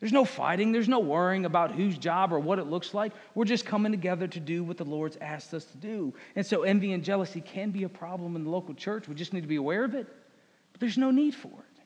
There's 0.00 0.12
no 0.12 0.24
fighting, 0.24 0.72
there's 0.72 0.88
no 0.88 0.98
worrying 0.98 1.44
about 1.44 1.72
whose 1.72 1.98
job 1.98 2.32
or 2.32 2.40
what 2.40 2.58
it 2.58 2.66
looks 2.66 2.94
like. 2.94 3.12
We're 3.34 3.44
just 3.44 3.66
coming 3.66 3.92
together 3.92 4.26
to 4.28 4.40
do 4.40 4.64
what 4.64 4.78
the 4.78 4.84
Lord's 4.84 5.18
asked 5.20 5.52
us 5.52 5.66
to 5.66 5.76
do. 5.76 6.14
And 6.34 6.44
so 6.44 6.62
envy 6.62 6.92
and 6.92 7.04
jealousy 7.04 7.42
can 7.42 7.70
be 7.70 7.84
a 7.84 7.88
problem 7.88 8.34
in 8.34 8.44
the 8.44 8.50
local 8.50 8.74
church. 8.74 9.08
We 9.08 9.14
just 9.14 9.34
need 9.34 9.42
to 9.42 9.46
be 9.46 9.56
aware 9.56 9.84
of 9.84 9.94
it, 9.94 10.06
but 10.72 10.80
there's 10.80 10.96
no 10.96 11.10
need 11.10 11.34
for 11.34 11.48
it 11.48 11.82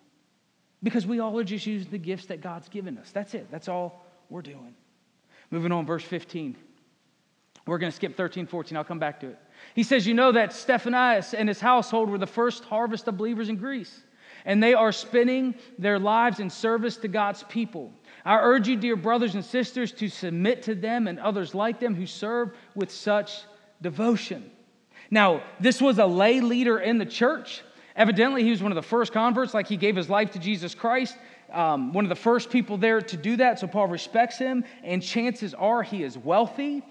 because 0.85 1.07
we 1.07 1.19
all 1.19 1.37
are 1.41 1.45
just 1.45 1.67
using 1.67 1.91
the 1.91 1.99
gifts 1.99 2.27
that 2.27 2.41
God's 2.41 2.69
given 2.69 2.99
us. 2.99 3.11
That's 3.11 3.35
it, 3.35 3.51
that's 3.51 3.69
all 3.69 4.07
we're 4.31 4.43
doing. 4.43 4.75
Moving 5.51 5.73
on, 5.73 5.85
verse 5.85 6.05
15. 6.05 6.57
We're 7.67 7.79
going 7.79 7.91
to 7.91 7.97
skip 7.97 8.17
13, 8.17 8.47
14. 8.47 8.77
I'll 8.77 8.85
come 8.85 8.99
back 8.99 9.21
to 9.21 9.29
it. 9.29 9.39
He 9.75 9.83
says, 9.83 10.07
You 10.07 10.15
know 10.15 10.33
that 10.33 10.53
Stephanas 10.53 11.33
and 11.33 11.49
his 11.49 11.61
household 11.61 12.11
were 12.11 12.19
the 12.19 12.27
first 12.27 12.65
harvest 12.65 13.09
of 13.09 13.17
believers 13.17 13.49
in 13.49 13.57
Greece, 13.57 14.03
and 14.45 14.63
they 14.63 14.75
are 14.75 14.93
spending 14.93 15.55
their 15.79 15.99
lives 15.99 16.41
in 16.41 16.51
service 16.51 16.99
to 16.99 17.09
God's 17.09 17.43
people. 17.45 17.91
I 18.25 18.39
urge 18.39 18.69
you, 18.69 18.77
dear 18.77 18.97
brothers 18.97 19.35
and 19.35 19.45
sisters, 19.45 19.93
to 19.93 20.09
submit 20.09 20.63
to 20.63 20.75
them 20.75 21.09
and 21.09 21.19
others 21.19 21.55
like 21.55 21.79
them 21.79 21.95
who 21.95 22.07
serve 22.07 22.53
with 22.75 22.91
such 22.91 23.43
devotion. 23.83 24.51
Now, 25.11 25.43
this 25.61 25.81
was 25.81 25.99
a 25.99 26.07
lay 26.07 26.41
leader 26.41 26.79
in 26.79 26.99
the 26.99 27.07
church. 27.07 27.63
Evidently, 27.97 28.43
he 28.43 28.51
was 28.51 28.63
one 28.63 28.73
of 28.73 28.77
the 28.77 28.83
first 28.83 29.13
converts, 29.13 29.53
like 29.53 29.69
he 29.69 29.77
gave 29.77 29.95
his 29.95 30.09
life 30.09 30.33
to 30.33 30.39
Jesus 30.39 30.75
Christ. 30.75 31.17
Um, 31.53 31.93
one 31.93 32.05
of 32.05 32.09
the 32.09 32.17
first 32.17 32.51
people 32.51 32.79
there 32.79 33.01
to 33.01 33.17
do 33.17 33.37
that, 33.37 33.61
so 33.61 33.67
Paul 33.67 33.87
respects 33.87 34.39
him, 34.39 34.65
and 34.83 35.03
chances 35.03 35.55
are 35.55 35.83
he 35.83 36.03
is 36.03 36.19
wealthy. 36.19 36.83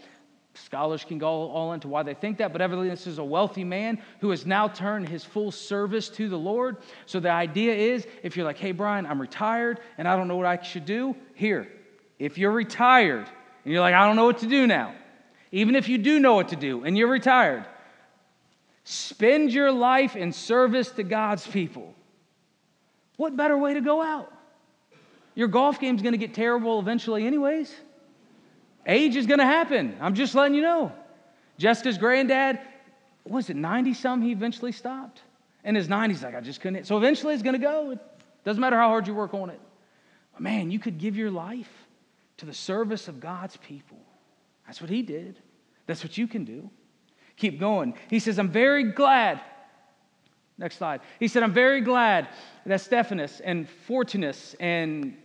Scholars 0.56 1.04
can 1.04 1.18
go 1.18 1.28
all 1.28 1.74
into 1.74 1.88
why 1.88 2.04
they 2.04 2.14
think 2.14 2.38
that, 2.38 2.52
but 2.52 2.62
evidently 2.62 2.90
this 2.90 3.08
is 3.08 3.18
a 3.18 3.24
wealthy 3.24 3.64
man 3.64 4.00
who 4.22 4.30
has 4.30 4.46
now 4.46 4.68
turned 4.68 5.10
his 5.10 5.24
full 5.24 5.52
service 5.52 6.10
to 6.10 6.30
the 6.30 6.38
Lord. 6.38 6.78
So 7.06 7.20
the 7.20 7.32
idea 7.32 7.74
is 7.74 8.08
if 8.22 8.38
you're 8.38 8.46
like, 8.46 8.60
hey, 8.60 8.72
Brian, 8.72 9.06
I'm 9.06 9.20
retired 9.20 9.80
and 9.98 10.08
I 10.08 10.16
don't 10.16 10.28
know 10.28 10.36
what 10.36 10.46
I 10.46 10.62
should 10.62 10.86
do, 10.86 11.16
here, 11.34 11.68
if 12.20 12.38
you're 12.38 12.52
retired 12.52 13.26
and 13.64 13.74
you're 13.74 13.82
like, 13.82 13.96
I 13.96 14.06
don't 14.06 14.16
know 14.16 14.26
what 14.26 14.40
to 14.40 14.48
do 14.48 14.68
now, 14.68 14.94
even 15.52 15.76
if 15.76 15.90
you 15.90 15.98
do 15.98 16.20
know 16.20 16.36
what 16.36 16.50
to 16.50 16.56
do 16.56 16.84
and 16.84 16.98
you're 16.98 17.10
retired, 17.10 17.66
Spend 18.84 19.54
your 19.54 19.72
life 19.72 20.16
in 20.16 20.32
service 20.32 20.92
to 20.92 21.04
God's 21.04 21.48
people. 21.48 21.94
What 23.16 23.36
better 23.38 23.58
way 23.58 23.74
to 23.74 23.82
go 23.82 24.02
out? 24.02 24.32
Your 25.36 25.48
golf 25.48 25.80
game's 25.80 26.02
going 26.02 26.14
to 26.14 26.18
get 26.18 26.34
terrible 26.34 26.80
eventually, 26.80 27.26
anyways. 27.26 27.74
Age 28.86 29.16
is 29.16 29.26
going 29.26 29.40
to 29.40 29.46
happen. 29.46 29.96
I'm 30.02 30.14
just 30.14 30.36
letting 30.36 30.56
you 30.56 30.62
know. 30.62 30.92
Jessica's 31.58 31.98
granddad, 31.98 32.60
was 33.26 33.50
it 33.50 33.56
90 33.56 33.94
some? 33.94 34.22
He 34.22 34.32
eventually 34.32 34.72
stopped. 34.72 35.22
In 35.64 35.76
his 35.76 35.88
90s, 35.88 36.24
like, 36.24 36.36
I 36.36 36.42
just 36.42 36.60
couldn't. 36.60 36.86
So 36.86 36.98
eventually 36.98 37.34
it's 37.34 37.44
going 37.44 37.54
to 37.54 37.60
go. 37.60 37.92
It 37.92 38.00
doesn't 38.44 38.60
matter 38.60 38.78
how 38.78 38.90
hard 38.90 39.08
you 39.08 39.14
work 39.14 39.34
on 39.34 39.50
it. 39.50 39.62
But 40.34 40.42
man, 40.42 40.72
you 40.72 40.80
could 40.80 40.98
give 40.98 41.16
your 41.16 41.32
life 41.32 41.72
to 42.38 42.46
the 42.46 42.54
service 42.54 43.08
of 43.08 43.20
God's 43.20 43.56
people. 43.58 43.98
That's 44.66 44.82
what 44.82 44.90
he 44.90 45.02
did. 45.02 45.40
That's 45.86 46.04
what 46.04 46.18
you 46.18 46.28
can 46.28 46.44
do. 46.44 46.70
Keep 47.38 47.60
going. 47.60 47.94
He 48.10 48.20
says, 48.20 48.40
I'm 48.40 48.50
very 48.50 48.92
glad. 48.92 49.40
Next 50.58 50.78
slide. 50.78 51.02
He 51.20 51.28
said, 51.28 51.44
I'm 51.44 51.54
very 51.54 51.82
glad 51.82 52.28
that 52.66 52.82
Stephanas 52.82 53.40
and 53.40 53.68
Fortunus 53.88 54.56
and 54.60 55.16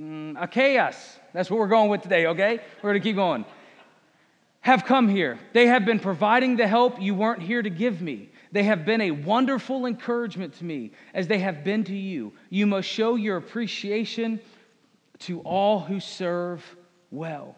mm, 0.00 0.42
Achaeus, 0.42 1.18
that's 1.32 1.50
what 1.50 1.60
we're 1.60 1.68
going 1.68 1.90
with 1.90 2.02
today, 2.02 2.26
okay? 2.26 2.60
We're 2.82 2.90
going 2.90 3.02
to 3.02 3.08
keep 3.08 3.16
going. 3.16 3.44
Have 4.62 4.84
come 4.84 5.08
here. 5.08 5.38
They 5.52 5.66
have 5.66 5.84
been 5.84 6.00
providing 6.00 6.56
the 6.56 6.66
help 6.66 7.00
you 7.00 7.14
weren't 7.14 7.42
here 7.42 7.62
to 7.62 7.70
give 7.70 8.02
me. 8.02 8.30
They 8.52 8.64
have 8.64 8.84
been 8.84 9.00
a 9.00 9.10
wonderful 9.10 9.86
encouragement 9.86 10.54
to 10.54 10.64
me 10.64 10.92
as 11.14 11.28
they 11.28 11.38
have 11.38 11.64
been 11.64 11.84
to 11.84 11.96
you. 11.96 12.32
You 12.50 12.66
must 12.66 12.88
show 12.88 13.14
your 13.14 13.36
appreciation 13.36 14.40
to 15.20 15.40
all 15.40 15.80
who 15.80 16.00
serve 16.00 16.64
well. 17.10 17.56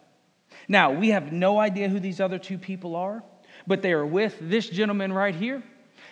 Now, 0.68 0.92
we 0.92 1.08
have 1.08 1.32
no 1.32 1.58
idea 1.58 1.88
who 1.88 1.98
these 1.98 2.20
other 2.20 2.38
two 2.38 2.58
people 2.58 2.94
are, 2.94 3.24
but 3.66 3.82
they 3.82 3.92
are 3.92 4.06
with 4.06 4.36
this 4.40 4.68
gentleman 4.68 5.12
right 5.12 5.34
here. 5.34 5.62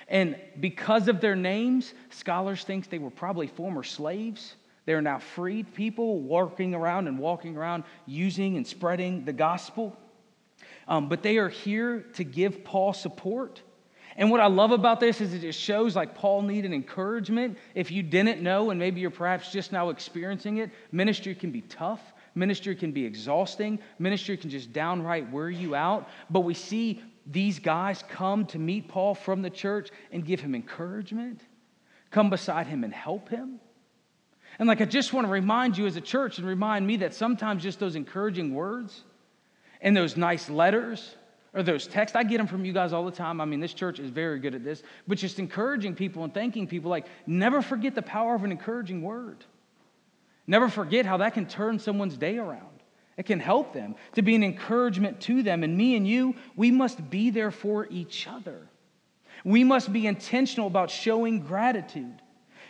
And 0.09 0.37
because 0.59 1.07
of 1.09 1.21
their 1.21 1.37
names, 1.37 1.95
scholars 2.09 2.65
think 2.65 2.89
they 2.91 2.99
were 2.99 3.11
probably 3.11 3.47
former 3.47 3.85
slaves. 3.85 4.57
They 4.91 4.95
are 4.95 5.01
now 5.01 5.21
freed 5.21 5.73
people 5.73 6.19
walking 6.19 6.75
around 6.75 7.07
and 7.07 7.17
walking 7.17 7.57
around 7.57 7.85
using 8.07 8.57
and 8.57 8.67
spreading 8.67 9.25
the 9.25 9.33
gospel. 9.33 9.97
Um, 10.89 11.09
but 11.09 11.23
they 11.23 11.39
are 11.39 11.49
here 11.49 12.01
to 12.15 12.25
give 12.25 12.65
Paul 12.65 12.93
support. 12.93 13.63
And 14.17 14.33
what 14.33 14.41
I 14.41 14.49
love 14.49 14.73
about 14.73 14.99
this 14.99 15.21
is 15.21 15.33
it 15.33 15.43
just 15.43 15.61
shows 15.61 15.95
like 15.95 16.17
Paul 16.17 16.43
needed 16.43 16.73
encouragement. 16.73 17.57
If 17.77 17.93
you 17.93 18.03
didn't 18.03 18.43
know, 18.43 18.71
and 18.71 18.81
maybe 18.81 19.01
you're 19.01 19.13
perhaps 19.13 19.53
just 19.53 19.71
now 19.71 19.91
experiencing 19.91 20.57
it, 20.57 20.73
ministry 20.91 21.37
can 21.37 21.53
be 21.53 21.61
tough. 21.61 22.01
Ministry 22.35 22.75
can 22.75 22.91
be 22.91 23.05
exhausting. 23.05 23.79
Ministry 24.01 24.37
can 24.37 24.51
just 24.51 24.73
downright 24.73 25.31
wear 25.31 25.51
you 25.51 25.77
out. 25.77 26.09
But 26.31 26.41
we 26.41 26.55
see 26.55 27.01
these 27.27 27.61
guys 27.61 28.03
come 28.09 28.45
to 28.47 28.59
meet 28.59 28.89
Paul 28.89 29.15
from 29.15 29.43
the 29.43 29.51
church 29.51 29.91
and 30.11 30.27
give 30.27 30.41
him 30.41 30.57
encouragement, 30.57 31.43
come 32.11 32.29
beside 32.29 32.67
him 32.67 32.83
and 32.83 32.93
help 32.93 33.29
him. 33.29 33.61
And 34.61 34.69
like 34.69 34.83
I 34.83 34.85
just 34.85 35.15
want 35.15 35.27
to 35.27 35.33
remind 35.33 35.79
you 35.79 35.87
as 35.87 35.97
a 35.97 36.03
church 36.03 36.37
and 36.37 36.47
remind 36.47 36.87
me 36.87 36.99
that 36.99 37.15
sometimes 37.15 37.63
just 37.63 37.81
those 37.81 37.97
encouraging 37.97 38.55
words 38.55 39.05
and 39.81 39.97
those 39.97 40.19
nice 40.19 40.51
letters 40.51 41.17
or 41.55 41.63
those 41.63 41.87
texts, 41.87 42.15
I 42.15 42.25
get 42.25 42.37
them 42.37 42.47
from 42.47 42.67
you 42.67 42.75
guys 42.75 42.93
all 42.93 43.07
the 43.07 43.11
time. 43.11 43.41
I 43.41 43.47
mean, 43.47 43.59
this 43.59 43.73
church 43.73 43.99
is 43.99 44.11
very 44.11 44.39
good 44.39 44.55
at 44.55 44.63
this, 44.63 44.83
but 45.09 45.17
just 45.17 45.39
encouraging 45.39 45.95
people 45.95 46.25
and 46.25 46.35
thanking 46.35 46.67
people 46.67 46.91
like 46.91 47.07
never 47.27 47.63
forget 47.63 47.95
the 47.95 48.03
power 48.03 48.35
of 48.35 48.45
an 48.45 48.53
encouraging 48.53 49.01
word. 49.01 49.47
Never 50.47 50.69
forget 50.69 51.07
how 51.07 51.17
that 51.17 51.33
can 51.33 51.47
turn 51.47 51.79
someone's 51.79 52.19
day 52.19 52.37
around. 52.37 52.83
It 53.17 53.25
can 53.25 53.41
help 53.41 53.73
them 53.73 53.95
to 54.13 54.21
be 54.21 54.35
an 54.35 54.45
encouragement 54.45 55.23
to 55.23 55.43
them. 55.43 55.65
And 55.65 55.75
me 55.75 55.97
and 55.97 56.07
you, 56.07 56.35
we 56.55 56.71
must 56.71 57.09
be 57.09 57.31
there 57.31 57.51
for 57.51 57.87
each 57.89 58.29
other. 58.29 58.69
We 59.43 59.65
must 59.65 59.91
be 59.91 60.07
intentional 60.07 60.67
about 60.67 60.91
showing 60.91 61.41
gratitude. 61.41 62.21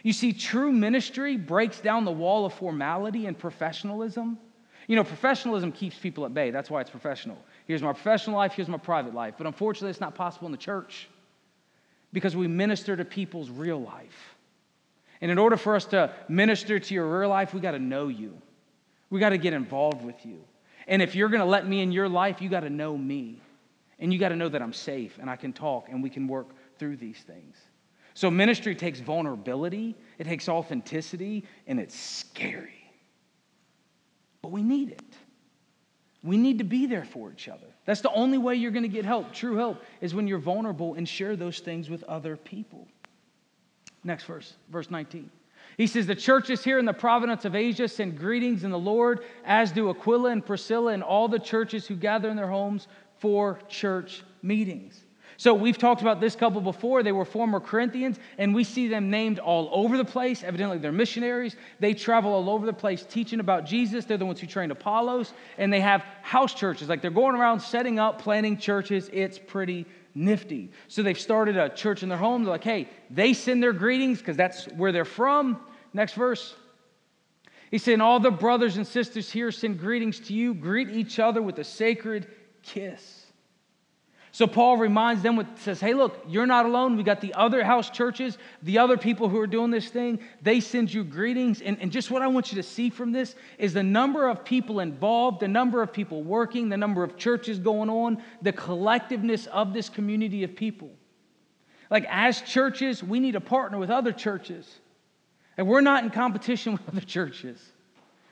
You 0.03 0.13
see, 0.13 0.33
true 0.33 0.73
ministry 0.73 1.37
breaks 1.37 1.81
down 1.81 2.05
the 2.05 2.13
wall 2.13 2.47
of 2.47 2.55
formality 2.55 3.27
and 3.27 3.39
professionalism. 3.39 4.39
You 4.87 4.97
know, 4.97 5.05
professionalism 5.05 5.73
keeps 5.73 5.99
people 5.99 6.25
at 6.25 6.33
bay. 6.33 6.51
That's 6.51 6.71
why 6.71 6.81
it's 6.81 6.91
professional. 6.91 7.39
Here's 7.67 7.83
my 7.83 7.93
professional 7.93 8.37
life, 8.37 8.53
here's 8.53 8.69
my 8.69 8.79
private 8.79 9.15
life. 9.15 9.35
But 9.39 9.47
unfortunately, 9.47 9.91
it's 9.91 10.01
not 10.01 10.15
possible 10.15 10.47
in 10.47 10.53
the 10.53 10.59
church 10.59 11.09
because 12.13 12.35
we 12.35 12.49
minister 12.49 12.97
to 12.97 13.05
people's 13.05 13.51
real 13.51 13.81
life. 13.81 14.37
And 15.21 15.31
in 15.31 15.39
order 15.39 15.57
for 15.57 15.77
us 15.77 15.85
to 15.87 16.13
minister 16.29 16.79
to 16.79 16.95
your 16.95 17.21
real 17.21 17.29
life, 17.29 17.53
we 17.53 17.61
got 17.61 17.73
to 17.73 17.79
know 17.79 18.09
you. 18.09 18.41
We 19.11 19.21
got 19.21 19.31
to 19.31 19.39
get 19.39 19.53
involved 19.53 20.03
with 20.05 20.25
you. 20.25 20.43
And 20.89 21.03
if 21.03 21.15
you're 21.15 21.29
going 21.29 21.41
to 21.41 21.47
let 21.47 21.67
me 21.67 21.83
in 21.83 21.93
your 21.93 22.09
life, 22.09 22.41
you 22.41 22.49
got 22.49 22.61
to 22.61 22.71
know 22.71 22.97
me. 22.97 23.41
And 23.99 24.13
you 24.13 24.19
got 24.19 24.31
to 24.31 24.37
know 24.37 24.49
that 24.49 24.63
I'm 24.63 24.73
safe 24.73 25.19
and 25.21 25.29
I 25.29 25.37
can 25.37 25.53
talk 25.53 25.89
and 25.91 26.03
we 26.03 26.09
can 26.09 26.27
work 26.27 26.49
through 26.79 26.97
these 26.97 27.19
things. 27.19 27.57
So 28.21 28.31
ministry 28.31 28.75
takes 28.75 29.01
vulnerability, 29.01 29.97
it 30.19 30.25
takes 30.25 30.47
authenticity, 30.47 31.43
and 31.67 31.81
it's 31.81 31.99
scary. 31.99 32.93
But 34.43 34.53
we 34.53 34.63
need 34.63 34.91
it. 34.91 35.15
We 36.23 36.37
need 36.37 36.59
to 36.59 36.65
be 36.65 36.85
there 36.85 37.07
for 37.07 37.33
each 37.33 37.49
other. 37.49 37.65
That's 37.87 38.03
the 38.03 38.13
only 38.13 38.37
way 38.37 38.57
you're 38.57 38.73
going 38.73 38.83
to 38.83 38.91
get 38.91 39.07
help. 39.07 39.33
True 39.33 39.57
help 39.57 39.83
is 40.03 40.15
when 40.15 40.27
you're 40.27 40.39
vulnerable 40.39 40.97
and 40.97 41.09
share 41.09 41.35
those 41.35 41.61
things 41.61 41.89
with 41.89 42.03
other 42.03 42.37
people. 42.37 42.87
Next 44.05 44.25
verse, 44.25 44.53
verse 44.69 44.91
19. 44.91 45.31
He 45.79 45.87
says, 45.87 46.07
The 46.07 46.15
churches 46.15 46.63
here 46.63 46.79
in 46.79 46.85
the 46.85 46.93
province 46.93 47.47
of 47.47 47.55
Asia 47.55 47.89
send 47.89 48.19
greetings 48.19 48.65
in 48.65 48.71
the 48.71 48.79
Lord, 48.79 49.21
as 49.47 49.73
do 49.73 49.89
Aquila 49.89 50.29
and 50.29 50.45
Priscilla 50.45 50.93
and 50.93 51.03
all 51.03 51.27
the 51.27 51.39
churches 51.39 51.87
who 51.87 51.97
gather 51.97 52.29
in 52.29 52.37
their 52.37 52.51
homes 52.51 52.87
for 53.17 53.59
church 53.71 54.23
meetings. 54.43 55.05
So 55.41 55.55
we've 55.55 55.79
talked 55.79 56.03
about 56.03 56.21
this 56.21 56.37
couple 56.37 56.61
before. 56.61 57.03
They 57.03 57.13
were 57.13 57.25
former 57.25 57.61
Corinthians, 57.61 58.19
and 58.37 58.55
we 58.55 58.63
see 58.63 58.89
them 58.89 59.09
named 59.09 59.39
all 59.39 59.71
over 59.73 59.97
the 59.97 60.05
place. 60.05 60.43
Evidently, 60.43 60.77
they're 60.77 60.93
missionaries. 60.93 61.57
They 61.79 61.95
travel 61.95 62.35
all 62.35 62.51
over 62.51 62.67
the 62.67 62.75
place 62.75 63.07
teaching 63.09 63.41
about 63.41 63.65
Jesus. 63.65 64.05
They're 64.05 64.19
the 64.19 64.27
ones 64.27 64.39
who 64.39 64.47
trained 64.47 64.71
Apollos, 64.71 65.33
and 65.57 65.73
they 65.73 65.81
have 65.81 66.05
house 66.21 66.53
churches. 66.53 66.91
Like 66.91 67.01
they're 67.01 67.11
going 67.11 67.37
around 67.37 67.61
setting 67.61 67.99
up, 67.99 68.21
planting 68.21 68.59
churches. 68.59 69.09
It's 69.15 69.39
pretty 69.39 69.87
nifty. 70.15 70.73
So 70.89 71.03
they've 71.03 71.19
started 71.19 71.57
a 71.57 71.71
church 71.71 72.03
in 72.03 72.11
their 72.11 72.19
home. 72.19 72.45
They're 72.45 72.53
like, 72.53 72.63
hey, 72.63 72.91
they 73.09 73.33
send 73.33 73.63
their 73.63 73.73
greetings 73.73 74.19
because 74.19 74.37
that's 74.37 74.67
where 74.67 74.93
they're 74.93 75.07
from. 75.07 75.59
Next 75.95 76.13
verse. 76.13 76.55
He's 77.71 77.83
saying, 77.83 78.03
All 78.03 78.21
the 78.21 78.31
brothers 78.31 78.77
and 78.77 78.87
sisters 78.87 79.31
here 79.31 79.51
send 79.53 79.79
greetings 79.79 80.21
to 80.21 80.35
you. 80.35 80.53
Greet 80.53 80.91
each 80.91 81.19
other 81.19 81.41
with 81.41 81.59
a 81.61 81.65
sacred 81.65 82.27
kiss. 82.63 83.20
So 84.33 84.47
Paul 84.47 84.77
reminds 84.77 85.23
them 85.23 85.35
with 85.35 85.47
says, 85.59 85.81
"Hey, 85.81 85.93
look, 85.93 86.25
you're 86.29 86.47
not 86.47 86.65
alone. 86.65 86.97
We 86.97 87.03
got 87.03 87.21
the 87.21 87.35
other 87.35 87.65
house 87.65 87.91
churches, 87.91 88.39
the 88.63 88.79
other 88.79 88.97
people 88.97 89.29
who 89.29 89.39
are 89.41 89.47
doing 89.47 89.71
this 89.71 89.89
thing. 89.89 90.21
They 90.41 90.61
send 90.61 90.93
you 90.95 91.03
greetings. 91.03 91.61
And, 91.61 91.81
and 91.81 91.91
just 91.91 92.11
what 92.11 92.23
I 92.23 92.29
want 92.29 92.53
you 92.53 92.57
to 92.57 92.63
see 92.63 92.91
from 92.91 93.11
this 93.11 93.35
is 93.59 93.73
the 93.73 93.83
number 93.83 94.29
of 94.29 94.45
people 94.45 94.79
involved, 94.81 95.41
the 95.41 95.49
number 95.49 95.83
of 95.83 95.93
people 95.93 96.23
working, 96.23 96.69
the 96.69 96.77
number 96.77 97.03
of 97.03 97.17
churches 97.17 97.59
going 97.59 97.91
on, 97.91 98.23
the 98.41 98.53
collectiveness 98.53 99.49
of 99.49 99.73
this 99.73 99.89
community 99.89 100.45
of 100.45 100.55
people. 100.55 100.91
Like 101.91 102.07
as 102.09 102.41
churches, 102.41 103.03
we 103.03 103.19
need 103.19 103.33
to 103.33 103.41
partner 103.41 103.79
with 103.79 103.91
other 103.91 104.13
churches. 104.13 104.79
And 105.57 105.67
we're 105.67 105.81
not 105.81 106.05
in 106.05 106.11
competition 106.11 106.73
with 106.75 106.89
other 106.89 107.01
churches. 107.05 107.61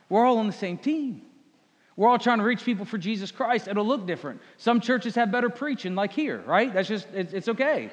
We're 0.08 0.24
all 0.24 0.38
on 0.38 0.46
the 0.46 0.52
same 0.52 0.78
team. 0.78 1.22
We're 1.98 2.08
all 2.08 2.18
trying 2.20 2.38
to 2.38 2.44
reach 2.44 2.64
people 2.64 2.84
for 2.84 2.96
Jesus 2.96 3.32
Christ. 3.32 3.66
It'll 3.66 3.84
look 3.84 4.06
different. 4.06 4.40
Some 4.56 4.80
churches 4.80 5.16
have 5.16 5.32
better 5.32 5.50
preaching, 5.50 5.96
like 5.96 6.12
here, 6.12 6.40
right? 6.46 6.72
That's 6.72 6.86
just, 6.86 7.08
it's, 7.12 7.32
it's 7.32 7.48
okay. 7.48 7.90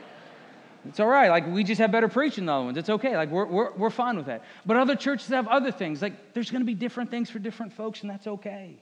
It's 0.88 1.00
all 1.00 1.08
right. 1.08 1.30
Like, 1.30 1.48
we 1.48 1.64
just 1.64 1.82
have 1.82 1.92
better 1.92 2.08
preaching 2.08 2.46
than 2.46 2.54
other 2.54 2.66
ones. 2.66 2.78
It's 2.78 2.92
okay. 2.92 3.18
Like, 3.18 3.32
we're, 3.32 3.48
we're, 3.48 3.74
we're 3.74 3.90
fine 3.90 4.16
with 4.16 4.28
that. 4.28 4.44
But 4.64 4.78
other 4.78 4.96
churches 4.96 5.30
have 5.30 5.48
other 5.48 5.72
things. 5.72 6.04
Like, 6.04 6.36
there's 6.36 6.52
going 6.52 6.62
to 6.62 6.68
be 6.68 6.76
different 6.76 7.10
things 7.10 7.32
for 7.32 7.40
different 7.40 7.74
folks, 7.74 8.02
and 8.02 8.10
that's 8.12 8.28
okay. 8.28 8.80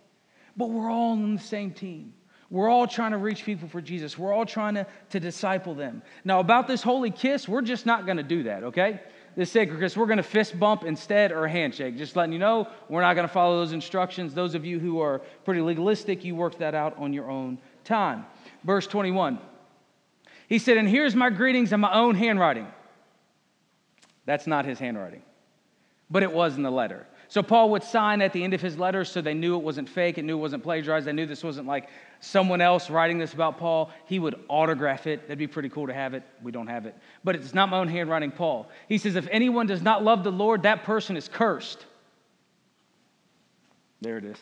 But 0.57 0.69
we're 0.69 0.91
all 0.91 1.13
on 1.13 1.35
the 1.35 1.41
same 1.41 1.71
team. 1.71 2.13
We're 2.49 2.67
all 2.67 2.85
trying 2.85 3.11
to 3.11 3.17
reach 3.17 3.45
people 3.45 3.69
for 3.69 3.79
Jesus. 3.79 4.17
We're 4.17 4.33
all 4.33 4.45
trying 4.45 4.73
to, 4.73 4.85
to 5.11 5.21
disciple 5.21 5.73
them. 5.73 6.01
Now, 6.25 6.41
about 6.41 6.67
this 6.67 6.83
holy 6.83 7.11
kiss, 7.11 7.47
we're 7.47 7.61
just 7.61 7.85
not 7.85 8.05
going 8.05 8.17
to 8.17 8.23
do 8.23 8.43
that, 8.43 8.63
okay? 8.65 8.99
This 9.35 9.51
sacred 9.51 9.79
we're 9.95 10.05
going 10.05 10.17
to 10.17 10.23
fist 10.23 10.59
bump 10.59 10.83
instead 10.83 11.31
or 11.31 11.45
a 11.45 11.49
handshake. 11.49 11.97
Just 11.97 12.15
letting 12.15 12.33
you 12.33 12.39
know, 12.39 12.67
we're 12.89 13.01
not 13.01 13.15
going 13.15 13.27
to 13.27 13.33
follow 13.33 13.59
those 13.59 13.73
instructions. 13.73 14.33
Those 14.33 14.55
of 14.55 14.65
you 14.65 14.79
who 14.79 14.99
are 15.01 15.19
pretty 15.43 15.61
legalistic, 15.61 16.23
you 16.23 16.35
work 16.35 16.57
that 16.59 16.75
out 16.75 16.97
on 16.97 17.13
your 17.13 17.29
own 17.29 17.57
time. 17.83 18.25
Verse 18.63 18.87
21. 18.87 19.39
He 20.47 20.59
said, 20.59 20.77
And 20.77 20.87
here's 20.87 21.15
my 21.15 21.29
greetings 21.29 21.73
in 21.73 21.79
my 21.79 21.93
own 21.93 22.15
handwriting. 22.15 22.67
That's 24.25 24.47
not 24.47 24.65
his 24.65 24.79
handwriting, 24.79 25.23
but 26.09 26.23
it 26.23 26.31
was 26.31 26.55
in 26.55 26.63
the 26.63 26.71
letter. 26.71 27.07
So 27.33 27.41
Paul 27.41 27.71
would 27.71 27.81
sign 27.81 28.21
at 28.21 28.31
the 28.31 28.43
end 28.43 28.53
of 28.53 28.61
his 28.61 28.77
letters 28.77 29.09
so 29.09 29.19
they 29.19 29.33
knew 29.33 29.55
it 29.55 29.63
wasn't 29.63 29.89
fake, 29.89 30.19
it 30.19 30.21
knew 30.23 30.37
it 30.37 30.39
wasn't 30.39 30.61
plagiarized, 30.61 31.07
they 31.07 31.13
knew 31.13 31.25
this 31.25 31.43
wasn't 31.43 31.65
like 31.65 31.89
someone 32.19 32.61
else 32.61 32.91
writing 32.91 33.17
this 33.17 33.33
about 33.33 33.57
Paul. 33.57 33.89
He 34.05 34.19
would 34.19 34.35
autograph 34.49 35.07
it. 35.07 35.23
That'd 35.23 35.39
be 35.39 35.47
pretty 35.47 35.69
cool 35.69 35.87
to 35.87 35.95
have 35.95 36.13
it. 36.13 36.21
We 36.43 36.51
don't 36.51 36.67
have 36.67 36.85
it. 36.85 36.95
But 37.23 37.35
it's 37.35 37.55
not 37.55 37.69
my 37.69 37.79
own 37.79 37.87
handwriting, 37.87 38.29
Paul. 38.29 38.69
He 38.87 38.99
says, 38.99 39.15
if 39.15 39.27
anyone 39.31 39.65
does 39.65 39.81
not 39.81 40.03
love 40.03 40.23
the 40.23 40.31
Lord, 40.31 40.61
that 40.61 40.83
person 40.83 41.17
is 41.17 41.27
cursed. 41.27 41.83
There 44.01 44.19
it 44.19 44.25
is. 44.25 44.37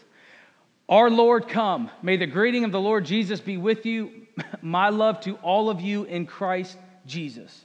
Our 0.90 1.10
Lord 1.10 1.48
come. 1.48 1.90
May 2.02 2.18
the 2.18 2.28
greeting 2.28 2.66
of 2.66 2.74
the 2.74 2.82
Lord 2.82 3.06
Jesus 3.06 3.40
be 3.40 3.56
with 3.56 3.86
you. 3.86 4.28
My 4.62 4.90
love 4.90 5.22
to 5.22 5.36
all 5.36 5.70
of 5.70 5.80
you 5.80 6.04
in 6.04 6.26
Christ 6.26 6.78
Jesus. 7.06 7.58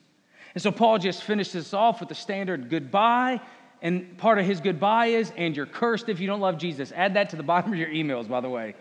And 0.54 0.62
so 0.62 0.70
Paul 0.70 0.98
just 0.98 1.24
finishes 1.24 1.74
off 1.74 1.98
with 1.98 2.10
the 2.10 2.14
standard 2.14 2.70
goodbye. 2.70 3.40
And 3.86 4.18
part 4.18 4.40
of 4.40 4.44
his 4.44 4.58
goodbye 4.60 5.06
is, 5.06 5.32
and 5.36 5.56
you're 5.56 5.64
cursed 5.64 6.08
if 6.08 6.18
you 6.18 6.26
don't 6.26 6.40
love 6.40 6.58
Jesus. 6.58 6.90
Add 6.90 7.14
that 7.14 7.30
to 7.30 7.36
the 7.36 7.44
bottom 7.44 7.72
of 7.72 7.78
your 7.78 7.86
emails, 7.86 8.28
by 8.28 8.40
the 8.40 8.48
way. 8.48 8.74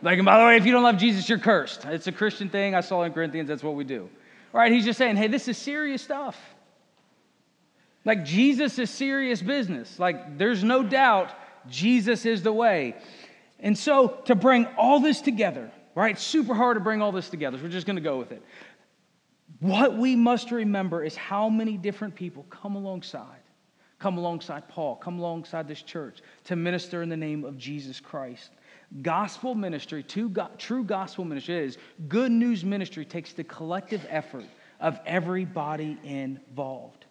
Like, 0.00 0.16
and 0.16 0.24
by 0.24 0.38
the 0.38 0.46
way, 0.46 0.56
if 0.56 0.64
you 0.64 0.72
don't 0.72 0.82
love 0.82 0.96
Jesus, 0.96 1.28
you're 1.28 1.38
cursed. 1.38 1.84
It's 1.84 2.06
a 2.06 2.12
Christian 2.12 2.48
thing. 2.48 2.74
I 2.74 2.80
saw 2.80 3.02
in 3.02 3.12
Corinthians, 3.12 3.50
that's 3.50 3.62
what 3.62 3.74
we 3.74 3.84
do. 3.84 4.08
All 4.54 4.60
right, 4.60 4.72
he's 4.72 4.86
just 4.86 4.96
saying, 4.96 5.16
hey, 5.16 5.26
this 5.26 5.46
is 5.46 5.58
serious 5.58 6.00
stuff. 6.00 6.40
Like, 8.06 8.24
Jesus 8.24 8.78
is 8.78 8.88
serious 8.88 9.42
business. 9.42 9.98
Like, 9.98 10.38
there's 10.38 10.64
no 10.64 10.82
doubt 10.82 11.34
Jesus 11.68 12.24
is 12.24 12.42
the 12.42 12.52
way. 12.52 12.96
And 13.60 13.76
so, 13.76 14.08
to 14.24 14.34
bring 14.34 14.64
all 14.78 15.00
this 15.00 15.20
together, 15.20 15.70
right? 15.94 16.18
Super 16.18 16.54
hard 16.54 16.76
to 16.78 16.80
bring 16.80 17.02
all 17.02 17.12
this 17.12 17.28
together. 17.28 17.58
So 17.58 17.64
we're 17.64 17.68
just 17.68 17.86
going 17.86 17.96
to 17.96 18.02
go 18.02 18.16
with 18.16 18.32
it. 18.32 18.42
What 19.60 19.98
we 19.98 20.16
must 20.16 20.50
remember 20.50 21.04
is 21.04 21.14
how 21.14 21.50
many 21.50 21.76
different 21.76 22.14
people 22.14 22.46
come 22.48 22.74
alongside, 22.74 23.35
come 23.98 24.18
alongside 24.18 24.68
Paul, 24.68 24.96
come 24.96 25.18
alongside 25.18 25.66
this 25.66 25.82
church 25.82 26.20
to 26.44 26.56
minister 26.56 27.02
in 27.02 27.08
the 27.08 27.16
name 27.16 27.44
of 27.44 27.56
Jesus 27.56 28.00
Christ. 28.00 28.50
Gospel 29.02 29.54
ministry, 29.54 30.02
true 30.02 30.84
gospel 30.84 31.24
ministry 31.24 31.56
is 31.56 31.78
good 32.08 32.30
news 32.30 32.64
ministry 32.64 33.04
takes 33.04 33.32
the 33.32 33.44
collective 33.44 34.06
effort 34.08 34.44
of 34.80 35.00
everybody 35.06 35.98
involved. 36.04 37.06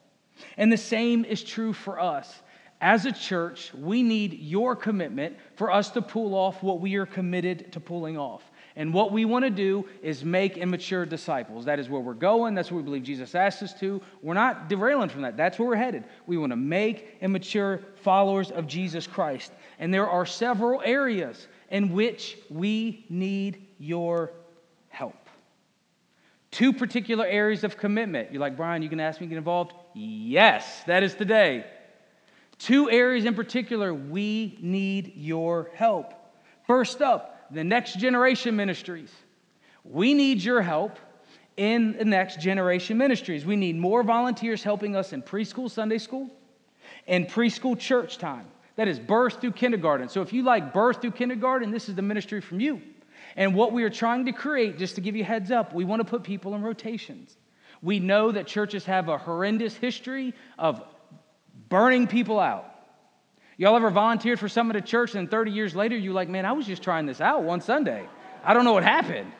And 0.57 0.71
the 0.71 0.77
same 0.77 1.25
is 1.25 1.43
true 1.43 1.73
for 1.73 1.99
us 1.99 2.41
as 2.81 3.05
a 3.05 3.11
church, 3.11 3.73
we 3.73 4.03
need 4.03 4.33
your 4.33 4.75
commitment 4.75 5.37
for 5.55 5.71
us 5.71 5.89
to 5.91 6.01
pull 6.01 6.35
off 6.35 6.61
what 6.61 6.81
we 6.81 6.95
are 6.95 7.05
committed 7.05 7.71
to 7.71 7.79
pulling 7.79 8.17
off. 8.17 8.43
And 8.77 8.93
what 8.93 9.11
we 9.11 9.23
want 9.23 9.45
to 9.45 9.49
do 9.49 9.87
is 10.01 10.25
make 10.25 10.57
and 10.57 10.69
mature 10.69 11.05
disciples. 11.05 11.65
That 11.65 11.79
is 11.79 11.87
where 11.87 12.01
we're 12.01 12.13
going. 12.13 12.55
That's 12.55 12.71
what 12.71 12.77
we 12.77 12.83
believe 12.83 13.03
Jesus 13.03 13.33
asked 13.33 13.63
us 13.63 13.73
to. 13.79 14.01
We're 14.21 14.33
not 14.33 14.67
derailing 14.67 15.09
from 15.09 15.21
that. 15.21 15.37
That's 15.37 15.57
where 15.57 15.69
we're 15.69 15.75
headed. 15.77 16.03
We 16.27 16.37
want 16.37 16.51
to 16.51 16.57
make 16.57 17.15
and 17.21 17.31
mature 17.31 17.79
followers 18.03 18.51
of 18.51 18.67
Jesus 18.67 19.07
Christ. 19.07 19.53
And 19.79 19.93
there 19.93 20.09
are 20.09 20.25
several 20.25 20.81
areas 20.83 21.47
in 21.69 21.93
which 21.93 22.37
we 22.49 23.05
need 23.09 23.65
your 23.79 24.31
help. 24.89 25.15
Two 26.51 26.73
particular 26.73 27.25
areas 27.25 27.63
of 27.63 27.77
commitment. 27.77 28.31
You're 28.31 28.41
like, 28.41 28.57
Brian, 28.57 28.81
you 28.81 28.89
can 28.89 28.99
ask 28.99 29.19
me 29.19 29.27
to 29.27 29.29
get 29.29 29.37
involved? 29.37 29.73
Yes, 29.93 30.83
that 30.83 31.03
is 31.03 31.13
today. 31.13 31.65
Two 32.57 32.89
areas 32.89 33.25
in 33.25 33.35
particular, 33.35 33.93
we 33.93 34.57
need 34.61 35.13
your 35.15 35.69
help. 35.75 36.13
First 36.65 37.01
up, 37.01 37.34
the 37.51 37.63
next 37.63 37.99
generation 37.99 38.55
ministries. 38.55 39.11
We 39.83 40.13
need 40.13 40.41
your 40.41 40.61
help 40.61 40.97
in 41.57 41.97
the 41.97 42.05
next 42.05 42.39
generation 42.39 42.97
ministries. 42.97 43.45
We 43.45 43.55
need 43.55 43.77
more 43.77 44.03
volunteers 44.03 44.63
helping 44.63 44.95
us 44.95 45.13
in 45.13 45.21
preschool 45.21 45.69
Sunday 45.69 45.97
school 45.97 46.29
and 47.07 47.27
preschool 47.27 47.77
church 47.77 48.17
time. 48.17 48.47
That 48.75 48.87
is 48.87 48.99
birth 48.99 49.39
through 49.39 49.53
kindergarten. 49.53 50.09
So 50.09 50.21
if 50.21 50.33
you 50.33 50.43
like 50.43 50.73
birth 50.73 51.01
through 51.01 51.11
kindergarten, 51.11 51.71
this 51.71 51.87
is 51.87 51.95
the 51.95 52.01
ministry 52.01 52.41
from 52.41 52.59
you. 52.59 52.81
And 53.37 53.55
what 53.55 53.71
we 53.71 53.83
are 53.83 53.89
trying 53.89 54.25
to 54.25 54.31
create, 54.31 54.77
just 54.77 54.95
to 54.95 55.01
give 55.01 55.15
you 55.15 55.23
heads 55.23 55.51
up, 55.51 55.73
we 55.73 55.85
want 55.85 56.01
to 56.01 56.05
put 56.05 56.23
people 56.23 56.55
in 56.55 56.61
rotations. 56.61 57.37
We 57.81 57.99
know 57.99 58.31
that 58.31 58.47
churches 58.47 58.85
have 58.85 59.07
a 59.09 59.17
horrendous 59.17 59.75
history 59.75 60.33
of 60.57 60.81
burning 61.69 62.07
people 62.07 62.39
out. 62.39 62.74
Y'all 63.57 63.75
ever 63.75 63.89
volunteered 63.89 64.39
for 64.39 64.49
something 64.49 64.75
at 64.75 64.83
a 64.83 64.85
church 64.85 65.15
and 65.15 65.31
30 65.31 65.51
years 65.51 65.75
later 65.75 65.95
you're 65.95 66.13
like, 66.13 66.29
man, 66.29 66.45
I 66.45 66.51
was 66.51 66.65
just 66.65 66.83
trying 66.83 67.05
this 67.05 67.21
out 67.21 67.43
one 67.43 67.61
Sunday. 67.61 68.07
I 68.43 68.53
don't 68.53 68.65
know 68.65 68.73
what 68.73 68.83
happened. 68.83 69.31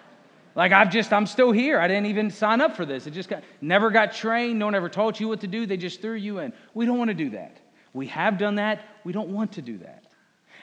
Like 0.56 0.72
I've 0.72 0.90
just, 0.90 1.12
I'm 1.12 1.26
still 1.26 1.52
here. 1.52 1.80
I 1.80 1.88
didn't 1.88 2.06
even 2.06 2.32
sign 2.32 2.62
up 2.62 2.78
for 2.78 2.86
this. 2.86 3.08
It 3.08 3.12
just 3.12 3.28
got, 3.28 3.44
never 3.60 3.92
got 3.92 4.14
trained. 4.14 4.58
No 4.58 4.66
one 4.66 4.76
ever 4.76 4.88
taught 4.88 5.20
you 5.20 5.28
what 5.28 5.42
to 5.42 5.48
do. 5.48 5.66
They 5.66 5.76
just 5.76 6.02
threw 6.02 6.16
you 6.16 6.40
in. 6.40 6.54
We 6.74 6.86
don't 6.86 6.98
want 6.98 7.10
to 7.10 7.14
do 7.14 7.32
that. 7.32 7.58
We 7.94 8.08
have 8.08 8.38
done 8.38 8.56
that. 8.56 8.86
We 9.04 9.12
don't 9.12 9.30
want 9.30 9.54
to 9.54 9.62
do 9.62 9.78
that. 9.80 10.06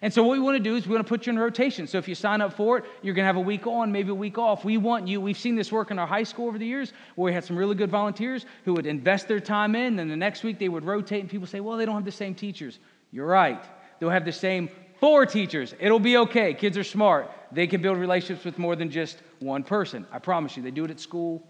And 0.00 0.12
so 0.12 0.24
what 0.24 0.32
we 0.32 0.40
want 0.40 0.56
to 0.56 0.62
do 0.62 0.74
is 0.74 0.86
we 0.86 0.94
want 0.94 1.06
to 1.06 1.08
put 1.08 1.26
you 1.26 1.32
in 1.32 1.38
rotation. 1.38 1.86
So 1.86 1.96
if 1.96 2.08
you 2.08 2.16
sign 2.16 2.40
up 2.40 2.54
for 2.54 2.78
it, 2.78 2.84
you're 3.02 3.14
going 3.14 3.22
to 3.22 3.26
have 3.26 3.36
a 3.36 3.40
week 3.40 3.68
on, 3.68 3.92
maybe 3.92 4.10
a 4.10 4.14
week 4.14 4.36
off. 4.36 4.64
We 4.64 4.76
want 4.76 5.06
you. 5.06 5.20
We've 5.20 5.38
seen 5.38 5.54
this 5.54 5.70
work 5.70 5.92
in 5.92 5.98
our 5.98 6.06
high 6.06 6.24
school 6.24 6.48
over 6.48 6.58
the 6.58 6.66
years 6.66 6.92
where 7.14 7.26
we 7.26 7.32
had 7.32 7.44
some 7.44 7.56
really 7.56 7.76
good 7.76 7.90
volunteers 7.90 8.44
who 8.64 8.74
would 8.74 8.86
invest 8.86 9.28
their 9.28 9.38
time 9.38 9.76
in, 9.76 10.00
and 10.00 10.10
the 10.10 10.16
next 10.16 10.42
week 10.42 10.58
they 10.58 10.68
would 10.68 10.84
rotate, 10.84 11.20
and 11.20 11.30
people 11.30 11.46
say, 11.46 11.60
well, 11.60 11.76
they 11.76 11.86
don't 11.86 11.94
have 11.94 12.04
the 12.04 12.10
same 12.10 12.34
teachers. 12.34 12.80
You're 13.12 13.26
right. 13.26 13.62
They'll 14.00 14.10
have 14.10 14.24
the 14.24 14.32
same 14.32 14.68
four 14.98 15.26
teachers. 15.26 15.74
It'll 15.78 16.00
be 16.00 16.16
okay. 16.16 16.54
Kids 16.54 16.76
are 16.76 16.84
smart. 16.84 17.30
They 17.52 17.66
can 17.66 17.82
build 17.82 17.98
relationships 17.98 18.44
with 18.44 18.58
more 18.58 18.74
than 18.74 18.90
just 18.90 19.18
one 19.38 19.62
person. 19.62 20.06
I 20.10 20.18
promise 20.18 20.56
you, 20.56 20.62
they 20.62 20.70
do 20.70 20.84
it 20.84 20.90
at 20.90 20.98
school 20.98 21.46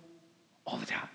all 0.67 0.77
the 0.77 0.87
time. 0.87 1.09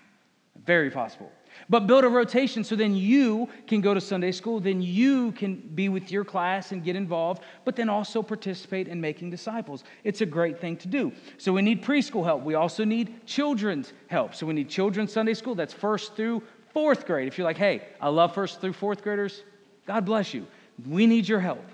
Very 0.64 0.90
possible. 0.90 1.30
But 1.68 1.86
build 1.86 2.04
a 2.04 2.08
rotation 2.08 2.64
so 2.64 2.76
then 2.76 2.94
you 2.94 3.48
can 3.66 3.80
go 3.80 3.94
to 3.94 4.00
Sunday 4.00 4.32
school, 4.32 4.60
then 4.60 4.80
you 4.80 5.32
can 5.32 5.56
be 5.56 5.88
with 5.88 6.10
your 6.10 6.24
class 6.24 6.72
and 6.72 6.84
get 6.84 6.96
involved, 6.96 7.42
but 7.64 7.74
then 7.76 7.88
also 7.88 8.22
participate 8.22 8.88
in 8.88 9.00
making 9.00 9.30
disciples. 9.30 9.84
It's 10.04 10.20
a 10.20 10.26
great 10.26 10.60
thing 10.60 10.76
to 10.78 10.88
do. 10.88 11.12
So 11.36 11.52
we 11.52 11.62
need 11.62 11.82
preschool 11.82 12.24
help. 12.24 12.42
We 12.42 12.54
also 12.54 12.84
need 12.84 13.26
children's 13.26 13.92
help. 14.08 14.34
So 14.34 14.46
we 14.46 14.54
need 14.54 14.68
children's 14.68 15.12
Sunday 15.12 15.34
school. 15.34 15.54
That's 15.54 15.74
first 15.74 16.14
through 16.16 16.42
fourth 16.72 17.06
grade. 17.06 17.28
If 17.28 17.38
you're 17.38 17.46
like, 17.46 17.56
hey, 17.56 17.88
I 18.00 18.08
love 18.08 18.34
first 18.34 18.60
through 18.60 18.74
fourth 18.74 19.02
graders, 19.02 19.42
God 19.88 20.04
bless 20.04 20.32
you. 20.32 20.46
We 20.86 21.06
need 21.06 21.26
your 21.26 21.40
help. 21.40 21.64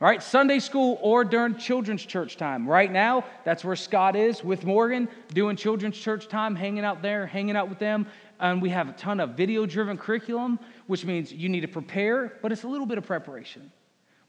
All 0.00 0.08
right, 0.08 0.22
Sunday 0.22 0.60
school 0.60 0.98
or 1.00 1.24
during 1.24 1.56
children's 1.56 2.04
church 2.04 2.36
time. 2.36 2.68
Right 2.68 2.92
now, 2.92 3.24
that's 3.44 3.64
where 3.64 3.74
Scott 3.74 4.14
is 4.14 4.44
with 4.44 4.64
Morgan, 4.64 5.08
doing 5.32 5.56
children's 5.56 5.96
church 5.96 6.28
time, 6.28 6.54
hanging 6.54 6.84
out 6.84 7.02
there, 7.02 7.26
hanging 7.26 7.56
out 7.56 7.68
with 7.68 7.80
them 7.80 8.06
and 8.40 8.60
we 8.60 8.70
have 8.70 8.88
a 8.88 8.92
ton 8.92 9.20
of 9.20 9.30
video 9.30 9.66
driven 9.66 9.96
curriculum, 9.96 10.58
which 10.86 11.04
means 11.04 11.32
you 11.32 11.48
need 11.48 11.60
to 11.60 11.68
prepare, 11.68 12.38
but 12.42 12.52
it's 12.52 12.64
a 12.64 12.68
little 12.68 12.86
bit 12.86 12.98
of 12.98 13.04
preparation. 13.04 13.70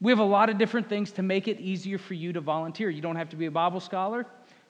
We 0.00 0.12
have 0.12 0.18
a 0.18 0.24
lot 0.24 0.50
of 0.50 0.58
different 0.58 0.88
things 0.88 1.10
to 1.12 1.22
make 1.22 1.48
it 1.48 1.58
easier 1.60 1.98
for 1.98 2.14
you 2.14 2.32
to 2.32 2.40
volunteer. 2.40 2.90
You 2.90 3.00
don't 3.00 3.16
have 3.16 3.30
to 3.30 3.36
be 3.36 3.46
a 3.46 3.50
Bible 3.50 3.80
scholar. 3.80 4.26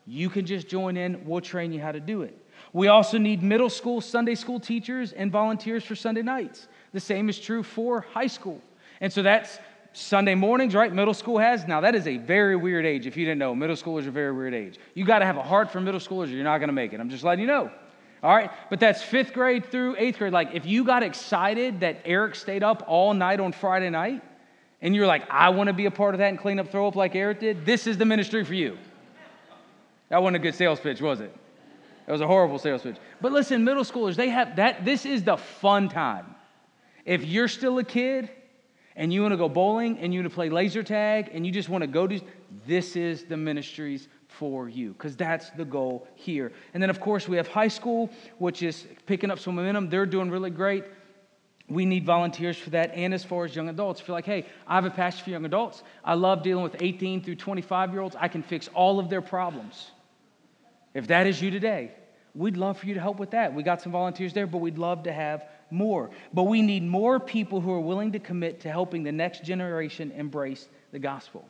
You 0.07 0.31
can 0.31 0.47
just 0.47 0.69
join 0.69 0.97
in. 0.97 1.25
We'll 1.25 1.41
train 1.41 1.73
you 1.73 1.81
how 1.81 1.93
to 1.93 2.01
do 2.01 2.23
it. 2.23 2.37
We 2.73 2.89
also 2.89 3.19
need 3.19 3.43
middle 3.43 3.71
school, 3.71 4.01
Sunday 4.01 4.35
school 4.35 4.61
teachers, 4.61 5.13
and 5.13 5.31
volunteers 5.31 5.85
for 5.85 5.95
Sunday 5.95 6.23
nights. 6.23 6.69
The 6.93 7.01
same 7.01 7.29
is 7.29 7.39
true 7.39 7.63
for 7.63 8.03
high 8.13 8.27
school. 8.27 8.61
And 9.01 9.13
so 9.13 9.23
that's 9.23 9.59
Sunday 9.93 10.35
mornings, 10.35 10.75
right? 10.75 10.93
Middle 10.93 11.15
school 11.15 11.39
has. 11.39 11.67
Now, 11.67 11.81
that 11.81 11.95
is 11.95 12.07
a 12.07 12.19
very 12.19 12.57
weird 12.57 12.85
age. 12.85 13.07
If 13.07 13.17
you 13.17 13.25
didn't 13.25 13.39
know, 13.39 13.55
middle 13.55 13.77
schoolers 13.77 14.05
are 14.05 14.11
a 14.11 14.13
very 14.13 14.33
weird 14.33 14.55
age. 14.55 14.79
You 14.95 15.05
got 15.05 15.21
to 15.21 15.27
have 15.27 15.37
a 15.39 15.43
heart 15.43 15.71
for 15.71 15.81
middle 15.81 16.01
schoolers 16.01 16.27
or 16.27 16.35
you're 16.35 16.45
not 16.45 16.59
going 16.59 16.69
to 16.69 16.75
make 16.75 16.93
it. 16.93 17.01
I'm 17.01 17.09
just 17.09 17.25
letting 17.25 17.41
you 17.41 17.47
know. 17.47 17.71
All 18.23 18.35
right, 18.35 18.51
but 18.71 18.81
that's 18.81 19.03
fifth 19.03 19.33
grade 19.33 19.67
through 19.67 19.97
eighth 19.99 20.19
grade. 20.19 20.33
Like, 20.33 20.55
if 20.55 20.67
you 20.67 20.85
got 20.85 21.03
excited 21.03 21.81
that 21.81 22.01
Eric 22.05 22.35
stayed 22.35 22.63
up 22.63 22.85
all 22.87 23.15
night 23.15 23.41
on 23.41 23.53
Friday 23.53 23.91
night, 23.91 24.23
and 24.83 24.95
you're 24.95 25.07
like, 25.07 25.29
I 25.31 25.51
want 25.51 25.69
to 25.69 25.73
be 25.73 25.87
a 25.87 25.91
part 25.91 26.15
of 26.15 26.19
that 26.19 26.29
and 26.29 26.39
clean 26.39 26.59
up, 26.59 26.71
throw 26.71 26.87
up 26.87 26.97
like 26.97 27.15
Eric 27.15 27.41
did, 27.41 27.65
this 27.65 27.87
is 27.87 27.97
the 27.97 28.05
ministry 28.05 28.45
for 28.45 28.55
you. 28.55 28.79
That 30.09 30.23
wasn't 30.23 30.37
a 30.37 30.41
good 30.41 30.55
sales 30.55 30.81
pitch, 30.81 31.01
was 31.01 31.21
it? 31.21 31.35
It 32.07 32.13
was 32.13 32.21
a 32.21 32.27
horrible 32.27 32.59
sales 32.59 32.83
pitch. 32.83 32.97
But 33.21 33.33
listen, 33.33 33.65
middle 33.65 33.83
schoolers, 33.83 34.15
they 34.15 34.29
have 34.29 34.57
that. 34.57 34.85
This 34.85 35.05
is 35.05 35.25
the 35.25 35.37
fun 35.37 35.89
time. 35.89 36.35
If 37.05 37.25
you're 37.25 37.49
still 37.49 37.79
a 37.79 37.85
kid 37.85 38.31
and 38.95 39.13
you 39.13 39.23
want 39.23 39.33
to 39.33 39.37
go 39.37 39.49
bowling 39.49 39.99
and 39.99 40.15
you 40.15 40.21
want 40.21 40.31
to 40.31 40.35
play 40.35 40.49
laser 40.49 40.83
tag 40.83 41.31
and 41.33 41.45
you 41.45 41.53
just 41.53 41.69
want 41.69 41.83
to 41.83 41.89
go 41.89 42.07
to, 42.07 42.21
this 42.67 42.97
is 42.97 43.25
the 43.25 43.37
ministries 43.37 44.09
for 44.29 44.69
you 44.69 44.93
because 44.93 45.17
that's 45.17 45.51
the 45.51 45.65
goal 45.65 46.07
here. 46.15 46.53
And 46.75 46.83
then, 46.83 46.91
of 46.91 47.01
course, 47.01 47.29
we 47.29 47.37
have 47.37 47.49
high 47.49 47.69
school, 47.69 48.11
which 48.39 48.63
is 48.63 48.87
picking 49.07 49.31
up 49.31 49.39
some 49.39 49.57
momentum. 49.57 49.89
They're 49.89 50.07
doing 50.07 50.31
really 50.31 50.51
great. 50.51 50.85
We 51.69 51.85
need 51.85 52.05
volunteers 52.05 52.57
for 52.57 52.71
that. 52.71 52.93
And 52.95 53.13
as 53.13 53.25
far 53.25 53.45
as 53.45 53.57
young 53.57 53.69
adults, 53.69 54.01
if 54.01 54.07
you're 54.07 54.17
like, 54.17 54.27
hey, 54.27 54.47
I 54.67 54.77
have 54.77 54.85
a 54.85 54.91
passion 54.91 55.25
for 55.25 55.31
young 55.31 55.45
adults, 55.45 55.83
I 56.05 56.15
love 56.15 56.45
dealing 56.45 56.63
with 56.63 56.77
18 56.81 57.25
through 57.25 57.37
25 57.37 57.93
year 57.93 58.03
olds, 58.03 58.15
I 58.19 58.29
can 58.29 58.43
fix 58.43 58.69
all 58.75 59.01
of 59.01 59.11
their 59.11 59.23
problems. 59.23 59.91
If 60.97 61.09
that 61.09 61.27
is 61.27 61.43
you 61.43 61.51
today, 61.51 61.91
we'd 62.35 62.57
love 62.57 62.79
for 62.79 62.87
you 62.87 62.95
to 62.95 63.01
help 63.01 63.19
with 63.19 63.33
that. 63.33 63.53
We 63.53 63.63
got 63.63 63.83
some 63.83 63.93
volunteers 63.93 64.33
there, 64.33 64.47
but 64.47 64.63
we'd 64.63 64.79
love 64.79 65.03
to 65.03 65.13
have 65.13 65.45
more. 65.71 66.09
But 66.33 66.45
we 66.45 66.63
need 66.63 66.85
more 66.85 67.21
people 67.21 67.61
who 67.61 67.71
are 67.73 67.81
willing 67.81 68.13
to 68.13 68.19
commit 68.19 68.61
to 68.61 68.71
helping 68.71 69.03
the 69.03 69.13
next 69.13 69.45
generation 69.45 70.11
embrace 70.13 70.67
the 70.93 70.99
gospel. 70.99 71.47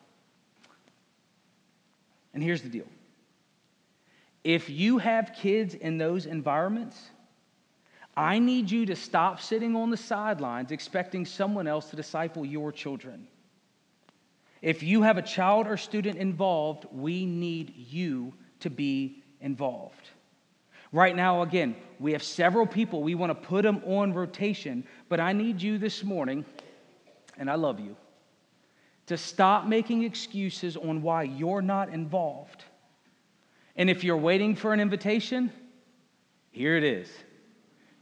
And 2.35 2.43
here's 2.43 2.61
the 2.61 2.69
deal 2.69 2.89
if 4.43 4.69
you 4.69 4.99
have 4.99 5.33
kids 5.33 5.75
in 5.75 5.97
those 5.97 6.27
environments, 6.27 7.01
I 8.17 8.41
need 8.41 8.69
you 8.69 8.85
to 8.87 8.97
stop 8.97 9.41
sitting 9.41 9.77
on 9.77 9.91
the 9.91 9.97
sidelines 9.97 10.73
expecting 10.73 11.25
someone 11.25 11.69
else 11.69 11.91
to 11.91 11.97
disciple 11.97 12.45
your 12.45 12.73
children. 12.73 13.29
If 14.61 14.83
you 14.83 15.03
have 15.03 15.19
a 15.19 15.23
child 15.23 15.69
or 15.69 15.77
student 15.77 16.19
involved, 16.19 16.87
we 16.91 17.25
need 17.27 17.77
you 17.77 18.35
to 18.59 18.71
be 18.71 19.23
involved. 19.41 20.11
Right 20.93 21.15
now, 21.15 21.43
again, 21.43 21.77
we 21.99 22.13
have 22.13 22.23
several 22.23 22.67
people. 22.67 23.03
We 23.03 23.15
want 23.15 23.31
to 23.31 23.35
put 23.35 23.63
them 23.63 23.83
on 23.87 24.13
rotation, 24.13 24.85
but 25.09 25.21
I 25.21 25.33
need 25.33 25.61
you 25.61 25.79
this 25.79 26.05
morning, 26.05 26.45
and 27.37 27.51
I 27.51 27.57
love 27.57 27.81
you, 27.81 27.97
to 29.07 29.17
stop 29.17 29.67
making 29.67 30.05
excuses 30.05 30.77
on 30.77 31.03
why 31.03 31.25
you're 31.25 31.63
not 31.63 31.91
involved. 31.91 32.65
And 33.77 33.91
if 33.91 34.05
you're 34.05 34.17
waiting 34.17 34.55
for 34.55 34.73
an 34.73 34.81
invitation, 34.81 35.53
here 36.51 36.77
it 36.77 36.85
is. 36.85 37.09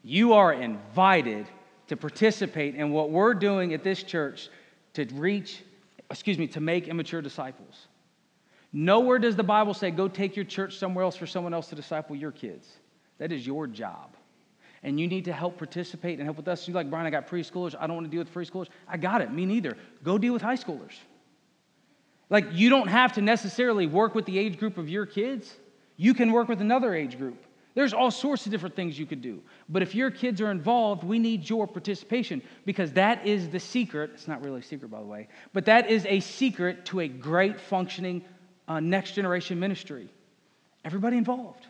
You 0.03 0.35
are 0.35 0.53
invited 0.53 1.47
to 1.89 1.97
participate 1.97 2.75
in 2.75 2.91
what 2.91 3.11
we're 3.11 3.35
doing 3.35 3.75
at 3.75 3.83
this 3.83 4.03
church 4.03 4.49
to 4.93 5.05
reach, 5.15 5.63
excuse 6.11 6.39
me, 6.39 6.47
to 6.49 6.61
make 6.61 6.89
immature 6.89 7.21
disciples. 7.21 7.89
Nowhere 8.77 9.21
does 9.21 9.37
the 9.37 9.45
Bible 9.45 9.73
say, 9.73 9.93
go 9.93 10.09
take 10.09 10.35
your 10.35 10.45
church 10.45 10.79
somewhere 10.79 11.05
else 11.05 11.15
for 11.15 11.29
someone 11.29 11.55
else 11.55 11.69
to 11.69 11.77
disciple 11.77 12.17
your 12.17 12.33
kids. 12.33 12.69
That 13.19 13.31
is 13.31 13.47
your 13.47 13.69
job. 13.69 14.17
And 14.83 14.99
you 14.99 15.07
need 15.07 15.27
to 15.27 15.33
help 15.33 15.57
participate 15.59 16.19
and 16.19 16.27
help 16.27 16.37
with 16.37 16.49
us. 16.49 16.67
You're 16.67 16.75
like, 16.75 16.91
Brian, 16.91 17.07
I 17.07 17.11
got 17.11 17.29
preschoolers. 17.29 17.77
I 17.79 17.87
don't 17.87 17.95
want 17.95 18.07
to 18.07 18.11
deal 18.11 18.19
with 18.19 18.35
preschoolers. 18.35 18.67
I 18.89 18.97
got 18.97 19.23
it. 19.23 19.33
Me 19.33 19.47
neither. 19.47 19.77
Go 20.03 20.19
deal 20.19 20.33
with 20.33 20.43
high 20.43 20.57
schoolers. 20.57 20.95
Like, 22.31 22.47
you 22.51 22.69
don't 22.69 22.89
have 22.89 23.13
to 23.13 23.23
necessarily 23.23 23.87
work 23.87 24.17
with 24.17 24.27
the 24.27 24.37
age 24.41 24.59
group 24.59 24.77
of 24.77 24.89
your 24.89 25.07
kids, 25.07 25.55
you 25.97 26.13
can 26.13 26.33
work 26.33 26.49
with 26.49 26.61
another 26.61 26.93
age 26.97 27.17
group. 27.17 27.45
There's 27.75 27.93
all 27.93 28.11
sorts 28.11 28.45
of 28.47 28.53
different 28.53 28.75
things 28.75 28.99
you 28.99 29.07
could 29.07 29.23
do. 29.23 29.41
But 29.69 29.83
if 29.83 29.95
your 29.95 30.11
kids 30.11 30.41
are 30.41 30.51
involved, 30.51 31.05
we 31.05 31.21
need 31.21 31.49
your 31.49 31.67
participation 31.67 32.43
because 32.65 32.93
that 32.93 33.25
is 33.27 33.49
the 33.49 33.61
secret. 33.61 34.11
It's 34.15 34.29
not 34.29 34.45
really 34.45 34.61
a 34.61 34.63
secret, 34.63 34.91
by 34.91 35.01
the 35.01 35.07
way, 35.07 35.29
but 35.53 35.65
that 35.67 35.91
is 35.91 36.07
a 36.07 36.21
secret 36.21 36.85
to 36.87 37.01
a 37.01 37.09
great 37.09 37.61
functioning 37.61 38.25
uh, 38.69 38.81
next 38.81 39.13
generation 39.13 39.59
ministry. 39.59 40.09
Everybody 40.85 41.17
involved. 41.17 41.67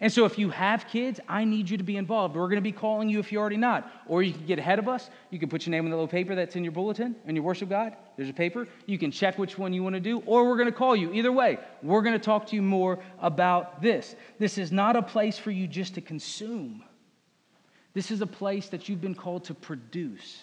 And 0.00 0.12
so, 0.12 0.26
if 0.26 0.38
you 0.38 0.50
have 0.50 0.88
kids, 0.88 1.20
I 1.26 1.44
need 1.44 1.70
you 1.70 1.78
to 1.78 1.82
be 1.82 1.96
involved. 1.96 2.36
We're 2.36 2.48
going 2.48 2.56
to 2.56 2.60
be 2.60 2.72
calling 2.72 3.08
you 3.08 3.18
if 3.18 3.32
you're 3.32 3.40
already 3.40 3.56
not. 3.56 3.90
Or 4.06 4.22
you 4.22 4.32
can 4.32 4.44
get 4.44 4.58
ahead 4.58 4.78
of 4.78 4.88
us. 4.88 5.08
You 5.30 5.38
can 5.38 5.48
put 5.48 5.64
your 5.64 5.70
name 5.70 5.84
on 5.84 5.90
the 5.90 5.96
little 5.96 6.08
paper 6.08 6.34
that's 6.34 6.54
in 6.54 6.64
your 6.64 6.72
bulletin, 6.72 7.16
in 7.24 7.34
your 7.34 7.44
worship 7.44 7.70
guide. 7.70 7.96
There's 8.16 8.28
a 8.28 8.34
paper. 8.34 8.68
You 8.84 8.98
can 8.98 9.10
check 9.10 9.38
which 9.38 9.56
one 9.56 9.72
you 9.72 9.82
want 9.82 9.94
to 9.94 10.00
do, 10.00 10.22
or 10.26 10.46
we're 10.46 10.56
going 10.56 10.70
to 10.70 10.76
call 10.76 10.94
you. 10.94 11.12
Either 11.14 11.32
way, 11.32 11.58
we're 11.82 12.02
going 12.02 12.12
to 12.12 12.22
talk 12.22 12.46
to 12.48 12.56
you 12.56 12.62
more 12.62 12.98
about 13.20 13.80
this. 13.80 14.14
This 14.38 14.58
is 14.58 14.70
not 14.70 14.96
a 14.96 15.02
place 15.02 15.38
for 15.38 15.50
you 15.50 15.66
just 15.66 15.94
to 15.94 16.02
consume, 16.02 16.84
this 17.94 18.10
is 18.10 18.20
a 18.20 18.26
place 18.26 18.68
that 18.68 18.90
you've 18.90 19.00
been 19.00 19.14
called 19.14 19.44
to 19.44 19.54
produce, 19.54 20.42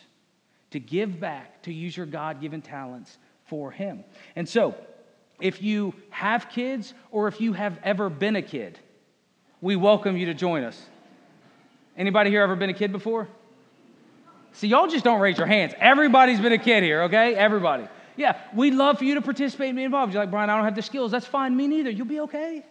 to 0.72 0.80
give 0.80 1.20
back, 1.20 1.62
to 1.62 1.72
use 1.72 1.96
your 1.96 2.08
God 2.08 2.42
given 2.42 2.64
talents 2.64 3.20
for 3.46 3.70
Him. 3.70 4.04
And 4.36 4.50
so, 4.50 4.74
if 5.40 5.62
you 5.62 5.94
have 6.10 6.50
kids, 6.50 6.94
or 7.12 7.28
if 7.28 7.42
you 7.42 7.54
have 7.54 7.80
ever 7.84 8.10
been 8.10 8.36
a 8.36 8.42
kid, 8.42 8.80
we 9.62 9.76
welcome 9.76 10.18
you 10.18 10.28
to 10.28 10.34
join 10.34 10.64
us. 10.64 10.82
Anybody 11.98 12.30
here 12.30 12.42
ever 12.42 12.56
been 12.56 12.70
a 12.70 12.74
kid 12.74 12.92
before? 12.92 13.28
See, 14.54 14.68
y'all 14.68 14.88
just 14.88 15.04
don't 15.04 15.20
raise 15.20 15.38
your 15.38 15.48
hands. 15.48 15.74
Everybody's 15.80 16.40
been 16.40 16.54
a 16.54 16.58
kid 16.58 16.84
here, 16.84 17.04
okay? 17.04 17.36
Everybody. 17.36 17.88
Yeah, 18.16 18.38
we'd 18.54 18.76
love 18.76 19.00
for 19.00 19.06
you 19.06 19.16
to 19.16 19.22
participate 19.22 19.70
and 19.70 19.76
be 19.76 19.84
involved. 19.84 20.14
You're 20.14 20.22
like, 20.22 20.32
Brian, 20.32 20.50
I 20.50 20.56
don't 20.56 20.66
have 20.66 20.76
the 20.76 20.82
skills. 20.82 21.12
That's 21.12 21.26
fine. 21.26 21.56
Me 21.56 21.68
neither. 21.68 21.90
You'll 21.90 22.06
be 22.06 22.20
okay. 22.22 22.64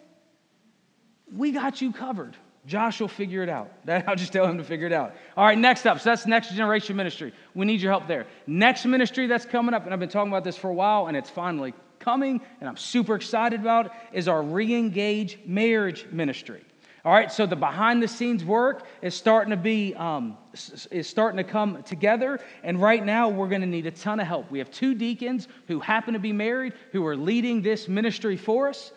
We 1.34 1.50
got 1.50 1.80
you 1.80 1.92
covered. 1.92 2.36
Josh 2.66 3.00
will 3.00 3.08
figure 3.08 3.42
it 3.42 3.48
out. 3.48 3.72
That, 3.86 4.08
I'll 4.08 4.16
just 4.16 4.32
tell 4.32 4.46
him 4.46 4.58
to 4.58 4.64
figure 4.64 4.86
it 4.86 4.92
out. 4.92 5.14
All 5.36 5.44
right, 5.44 5.58
next 5.58 5.86
up. 5.86 5.98
So 5.98 6.10
that's 6.10 6.26
next 6.26 6.54
generation 6.54 6.94
ministry. 6.94 7.32
We 7.54 7.66
need 7.66 7.80
your 7.80 7.90
help 7.90 8.06
there. 8.06 8.26
Next 8.46 8.84
ministry 8.84 9.26
that's 9.26 9.44
coming 9.44 9.74
up, 9.74 9.84
and 9.84 9.92
I've 9.92 10.00
been 10.00 10.08
talking 10.08 10.30
about 10.30 10.44
this 10.44 10.56
for 10.56 10.70
a 10.70 10.74
while, 10.74 11.08
and 11.08 11.16
it's 11.16 11.30
finally 11.30 11.74
coming, 12.02 12.40
and 12.60 12.68
I'm 12.68 12.76
super 12.76 13.14
excited 13.14 13.60
about, 13.60 13.92
is 14.12 14.28
our 14.28 14.42
re 14.42 14.74
engage 14.74 15.38
marriage 15.46 16.06
ministry. 16.10 16.62
All 17.04 17.12
right, 17.12 17.32
so 17.32 17.46
the 17.46 17.56
behind 17.56 18.00
the 18.00 18.06
scenes 18.06 18.44
work 18.44 18.86
is 19.02 19.12
starting 19.12 19.50
to 19.50 19.56
be 19.56 19.92
um, 19.96 20.38
is 20.92 21.08
starting 21.08 21.36
to 21.38 21.44
come 21.44 21.82
together, 21.82 22.38
and 22.62 22.80
right 22.80 23.04
now 23.04 23.28
we're 23.28 23.48
going 23.48 23.60
to 23.60 23.66
need 23.66 23.86
a 23.86 23.90
ton 23.90 24.20
of 24.20 24.28
help. 24.28 24.48
We 24.52 24.60
have 24.60 24.70
two 24.70 24.94
deacons 24.94 25.48
who 25.66 25.80
happen 25.80 26.14
to 26.14 26.20
be 26.20 26.32
married 26.32 26.74
who 26.92 27.04
are 27.04 27.16
leading 27.16 27.60
this 27.60 27.88
ministry 27.88 28.36
for 28.36 28.68
us, 28.68 28.92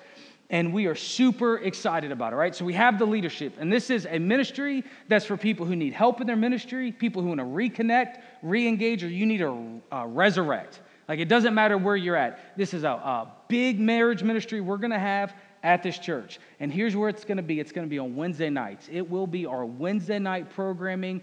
and 0.51 0.71
we 0.71 0.85
are 0.85 0.93
super 0.93 1.57
excited 1.57 2.11
about 2.11 2.31
it. 2.31 2.35
Right, 2.35 2.53
so 2.53 2.63
we 2.63 2.73
have 2.73 2.99
the 2.99 3.07
leadership, 3.07 3.55
and 3.57 3.73
this 3.73 3.89
is 3.89 4.05
a 4.07 4.19
ministry 4.19 4.83
that's 5.07 5.25
for 5.25 5.35
people 5.35 5.65
who 5.65 5.75
need 5.75 5.93
help 5.93 6.21
in 6.21 6.27
their 6.27 6.35
ministry, 6.35 6.91
people 6.91 7.23
who 7.23 7.29
want 7.29 7.39
to 7.39 7.45
reconnect, 7.45 8.21
re-engage, 8.43 9.03
or 9.03 9.09
you 9.09 9.25
need 9.25 9.39
to 9.39 9.81
uh, 9.91 10.05
resurrect. 10.05 10.81
Like 11.07 11.19
it 11.19 11.29
doesn't 11.29 11.53
matter 11.53 11.77
where 11.77 11.95
you're 11.95 12.15
at. 12.15 12.57
This 12.57 12.73
is 12.73 12.83
a, 12.83 12.89
a 12.89 13.31
big 13.47 13.79
marriage 13.79 14.23
ministry 14.23 14.61
we're 14.61 14.77
going 14.77 14.91
to 14.91 14.99
have 14.99 15.35
at 15.63 15.83
this 15.83 15.97
church. 15.97 16.39
And 16.59 16.71
here's 16.71 16.95
where 16.95 17.09
it's 17.09 17.25
going 17.25 17.37
to 17.37 17.43
be 17.43 17.59
it's 17.59 17.71
going 17.71 17.85
to 17.85 17.89
be 17.89 17.99
on 17.99 18.15
Wednesday 18.15 18.49
nights. 18.49 18.87
It 18.91 19.09
will 19.09 19.27
be 19.27 19.45
our 19.45 19.65
Wednesday 19.65 20.19
night 20.19 20.49
programming 20.51 21.21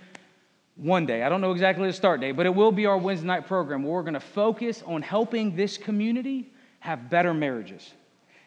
one 0.76 1.06
day. 1.06 1.22
I 1.22 1.28
don't 1.28 1.40
know 1.40 1.52
exactly 1.52 1.86
the 1.86 1.92
start 1.92 2.20
date, 2.20 2.32
but 2.32 2.46
it 2.46 2.54
will 2.54 2.72
be 2.72 2.86
our 2.86 2.98
Wednesday 2.98 3.26
night 3.26 3.46
program 3.46 3.82
where 3.82 3.92
we're 3.92 4.02
going 4.02 4.14
to 4.14 4.20
focus 4.20 4.82
on 4.86 5.02
helping 5.02 5.54
this 5.54 5.78
community 5.78 6.52
have 6.80 7.08
better 7.10 7.32
marriages. 7.32 7.92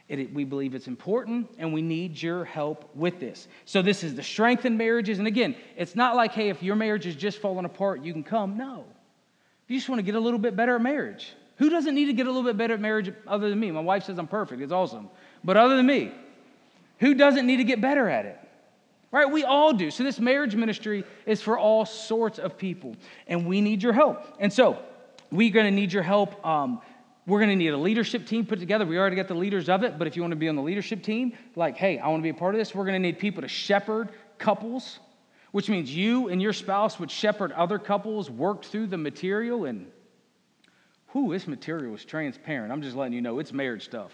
It, 0.07 0.33
we 0.33 0.43
believe 0.43 0.75
it's 0.75 0.87
important 0.87 1.49
and 1.57 1.73
we 1.73 1.81
need 1.81 2.21
your 2.21 2.45
help 2.45 2.95
with 2.95 3.19
this. 3.19 3.47
So, 3.65 3.81
this 3.81 4.03
is 4.03 4.13
the 4.13 4.21
strength 4.21 4.65
in 4.65 4.77
marriages. 4.77 5.17
And 5.17 5.27
again, 5.27 5.55
it's 5.75 5.95
not 5.95 6.15
like, 6.15 6.31
hey, 6.31 6.49
if 6.49 6.61
your 6.61 6.75
marriage 6.75 7.07
is 7.07 7.15
just 7.15 7.39
falling 7.39 7.65
apart, 7.65 8.03
you 8.03 8.13
can 8.13 8.23
come. 8.23 8.57
No. 8.57 8.85
You 9.67 9.77
just 9.77 9.89
want 9.89 9.99
to 9.99 10.03
get 10.03 10.15
a 10.15 10.19
little 10.19 10.39
bit 10.39 10.55
better 10.55 10.75
at 10.75 10.81
marriage, 10.81 11.33
who 11.57 11.69
doesn't 11.69 11.95
need 11.95 12.05
to 12.05 12.13
get 12.13 12.27
a 12.27 12.29
little 12.29 12.43
bit 12.43 12.57
better 12.57 12.73
at 12.73 12.81
marriage 12.81 13.11
other 13.27 13.49
than 13.49 13.59
me? 13.59 13.71
My 13.71 13.81
wife 13.81 14.03
says 14.03 14.17
I'm 14.17 14.27
perfect. 14.27 14.61
It's 14.61 14.71
awesome. 14.71 15.09
But 15.43 15.57
other 15.57 15.77
than 15.77 15.85
me, 15.85 16.11
who 16.99 17.13
doesn't 17.13 17.45
need 17.45 17.57
to 17.57 17.63
get 17.63 17.81
better 17.81 18.09
at 18.09 18.25
it? 18.25 18.39
Right? 19.11 19.31
We 19.31 19.43
all 19.43 19.71
do. 19.73 19.91
So 19.91 20.03
this 20.03 20.19
marriage 20.19 20.55
ministry 20.55 21.05
is 21.25 21.41
for 21.41 21.57
all 21.57 21.85
sorts 21.85 22.37
of 22.37 22.57
people, 22.57 22.95
and 23.27 23.45
we 23.47 23.61
need 23.61 23.81
your 23.81 23.93
help. 23.93 24.25
And 24.39 24.51
so 24.51 24.77
we're 25.31 25.53
going 25.53 25.65
to 25.65 25.71
need 25.71 25.93
your 25.93 26.03
help. 26.03 26.45
Um, 26.45 26.81
we're 27.25 27.39
going 27.39 27.49
to 27.49 27.55
need 27.55 27.69
a 27.69 27.77
leadership 27.77 28.27
team 28.27 28.45
put 28.45 28.59
together. 28.59 28.85
We 28.85 28.99
already 28.99 29.15
got 29.15 29.27
the 29.27 29.35
leaders 29.35 29.69
of 29.69 29.83
it, 29.83 29.97
but 29.97 30.05
if 30.05 30.15
you 30.15 30.21
want 30.21 30.33
to 30.33 30.37
be 30.37 30.49
on 30.49 30.55
the 30.55 30.61
leadership 30.61 31.01
team, 31.01 31.33
like, 31.55 31.75
hey, 31.77 31.97
I 31.97 32.07
want 32.09 32.19
to 32.19 32.23
be 32.23 32.29
a 32.29 32.33
part 32.33 32.53
of 32.53 32.59
this, 32.59 32.75
we're 32.75 32.83
going 32.83 32.93
to 32.93 32.99
need 32.99 33.17
people 33.17 33.41
to 33.41 33.47
shepherd 33.47 34.09
couples, 34.37 34.99
which 35.55 35.69
means 35.69 35.89
you 35.89 36.27
and 36.27 36.41
your 36.41 36.51
spouse 36.51 36.99
would 36.99 37.09
shepherd 37.09 37.49
other 37.53 37.79
couples, 37.79 38.29
work 38.29 38.65
through 38.65 38.87
the 38.87 38.97
material, 38.97 39.63
and 39.63 39.89
whoo, 41.13 41.31
this 41.31 41.47
material 41.47 41.95
is 41.95 42.03
transparent. 42.03 42.73
I'm 42.73 42.81
just 42.81 42.93
letting 42.93 43.13
you 43.13 43.21
know 43.21 43.39
it's 43.39 43.53
marriage 43.53 43.85
stuff. 43.85 44.11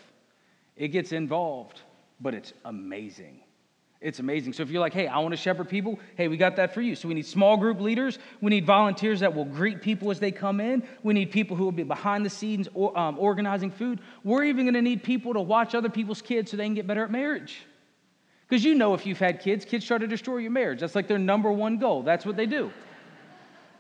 It 0.76 0.90
gets 0.90 1.14
involved, 1.14 1.82
but 2.20 2.36
it's 2.36 2.54
amazing. 2.64 3.40
It's 4.02 4.20
amazing. 4.20 4.54
So 4.54 4.62
if 4.62 4.70
you're 4.70 4.82
like, 4.82 4.94
hey, 4.94 5.08
I 5.08 5.18
want 5.18 5.32
to 5.32 5.36
shepherd 5.36 5.68
people, 5.68 6.00
hey, 6.16 6.28
we 6.28 6.38
got 6.38 6.58
that 6.58 6.76
for 6.76 6.82
you. 6.82 6.96
So 6.96 7.08
we 7.08 7.16
need 7.16 7.26
small 7.26 7.58
group 7.58 7.80
leaders. 7.82 8.20
We 8.40 8.52
need 8.52 8.68
volunteers 8.68 9.22
that 9.22 9.34
will 9.34 9.46
greet 9.46 9.82
people 9.82 10.12
as 10.12 10.20
they 10.20 10.32
come 10.32 10.60
in. 10.60 10.84
We 11.02 11.16
need 11.16 11.32
people 11.32 11.58
who 11.58 11.64
will 11.64 11.72
be 11.72 11.82
behind 11.82 12.24
the 12.24 12.30
scenes 12.30 12.70
or, 12.76 12.96
um, 12.96 13.18
organizing 13.18 13.72
food. 13.72 14.00
We're 14.24 14.44
even 14.44 14.66
going 14.66 14.76
to 14.76 14.82
need 14.84 15.02
people 15.02 15.34
to 15.34 15.42
watch 15.42 15.74
other 15.74 15.90
people's 15.90 16.22
kids 16.22 16.52
so 16.52 16.58
they 16.58 16.66
can 16.66 16.76
get 16.76 16.86
better 16.86 17.04
at 17.04 17.10
marriage. 17.10 17.66
Because 18.52 18.66
you 18.66 18.76
know, 18.76 18.94
if 18.94 19.06
you've 19.06 19.18
had 19.18 19.40
kids, 19.40 19.64
kids 19.64 19.86
try 19.86 19.98
to 19.98 20.08
destroy 20.08 20.40
your 20.40 20.52
marriage. 20.52 20.82
That's 20.82 20.94
like 20.94 21.08
their 21.08 21.18
number 21.18 21.50
one 21.54 21.78
goal. 21.78 22.04
That's 22.04 22.26
what 22.26 22.36
they 22.36 22.46
do. 22.46 22.70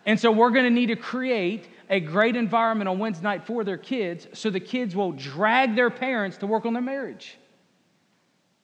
And 0.05 0.17
so 0.17 0.31
we're 0.31 0.51
going 0.51 0.63
to 0.63 0.69
need 0.69 0.85
to 0.85 0.95
create 0.95 1.67
a 1.89 1.99
great 1.99 2.37
environment 2.37 2.87
on 2.87 2.97
Wednesday 2.97 3.23
night 3.23 3.45
for 3.45 3.65
their 3.65 3.75
kids 3.75 4.29
so 4.31 4.49
the 4.49 4.61
kids 4.61 4.95
will 4.95 5.11
drag 5.11 5.75
their 5.75 5.89
parents 5.89 6.37
to 6.37 6.47
work 6.47 6.65
on 6.65 6.71
their 6.71 6.81
marriage. 6.81 7.37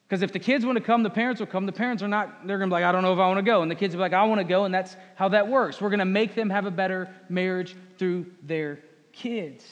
Because 0.08 0.22
if 0.22 0.32
the 0.32 0.38
kids 0.38 0.64
want 0.64 0.78
to 0.78 0.82
come, 0.82 1.02
the 1.02 1.10
parents 1.10 1.40
will 1.40 1.46
come. 1.46 1.66
The 1.66 1.72
parents 1.72 2.02
are 2.02 2.08
not, 2.08 2.46
they're 2.46 2.56
going 2.56 2.70
to 2.70 2.74
be 2.74 2.80
like, 2.80 2.88
I 2.88 2.92
don't 2.92 3.02
know 3.02 3.12
if 3.12 3.18
I 3.18 3.26
want 3.26 3.36
to 3.36 3.42
go. 3.42 3.60
And 3.60 3.70
the 3.70 3.74
kids 3.74 3.94
will 3.94 3.98
be 3.98 4.04
like, 4.04 4.14
I 4.14 4.24
want 4.24 4.38
to 4.38 4.46
go. 4.46 4.64
And 4.64 4.72
that's 4.72 4.96
how 5.14 5.28
that 5.28 5.46
works. 5.46 5.78
We're 5.78 5.90
going 5.90 5.98
to 5.98 6.06
make 6.06 6.34
them 6.34 6.48
have 6.48 6.64
a 6.64 6.70
better 6.70 7.14
marriage 7.28 7.76
through 7.98 8.32
their 8.42 8.78
kids. 9.12 9.66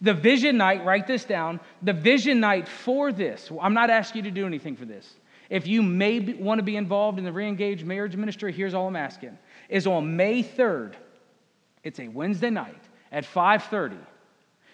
The 0.00 0.14
vision 0.14 0.56
night, 0.56 0.82
write 0.86 1.06
this 1.06 1.26
down. 1.26 1.60
The 1.82 1.92
vision 1.92 2.40
night 2.40 2.66
for 2.68 3.12
this, 3.12 3.52
I'm 3.60 3.74
not 3.74 3.90
asking 3.90 4.24
you 4.24 4.30
to 4.30 4.34
do 4.34 4.46
anything 4.46 4.76
for 4.76 4.86
this. 4.86 5.14
If 5.52 5.66
you 5.66 5.82
may 5.82 6.18
be, 6.18 6.32
want 6.32 6.60
to 6.60 6.62
be 6.62 6.76
involved 6.76 7.18
in 7.18 7.26
the 7.26 7.32
re 7.32 7.46
engaged 7.46 7.84
marriage 7.84 8.16
ministry, 8.16 8.54
here's 8.54 8.72
all 8.72 8.88
I'm 8.88 8.96
asking 8.96 9.36
is 9.68 9.86
on 9.86 10.16
May 10.16 10.42
3rd. 10.42 10.94
It's 11.84 12.00
a 12.00 12.08
Wednesday 12.08 12.48
night 12.48 12.82
at 13.12 13.26
5:30. 13.26 13.98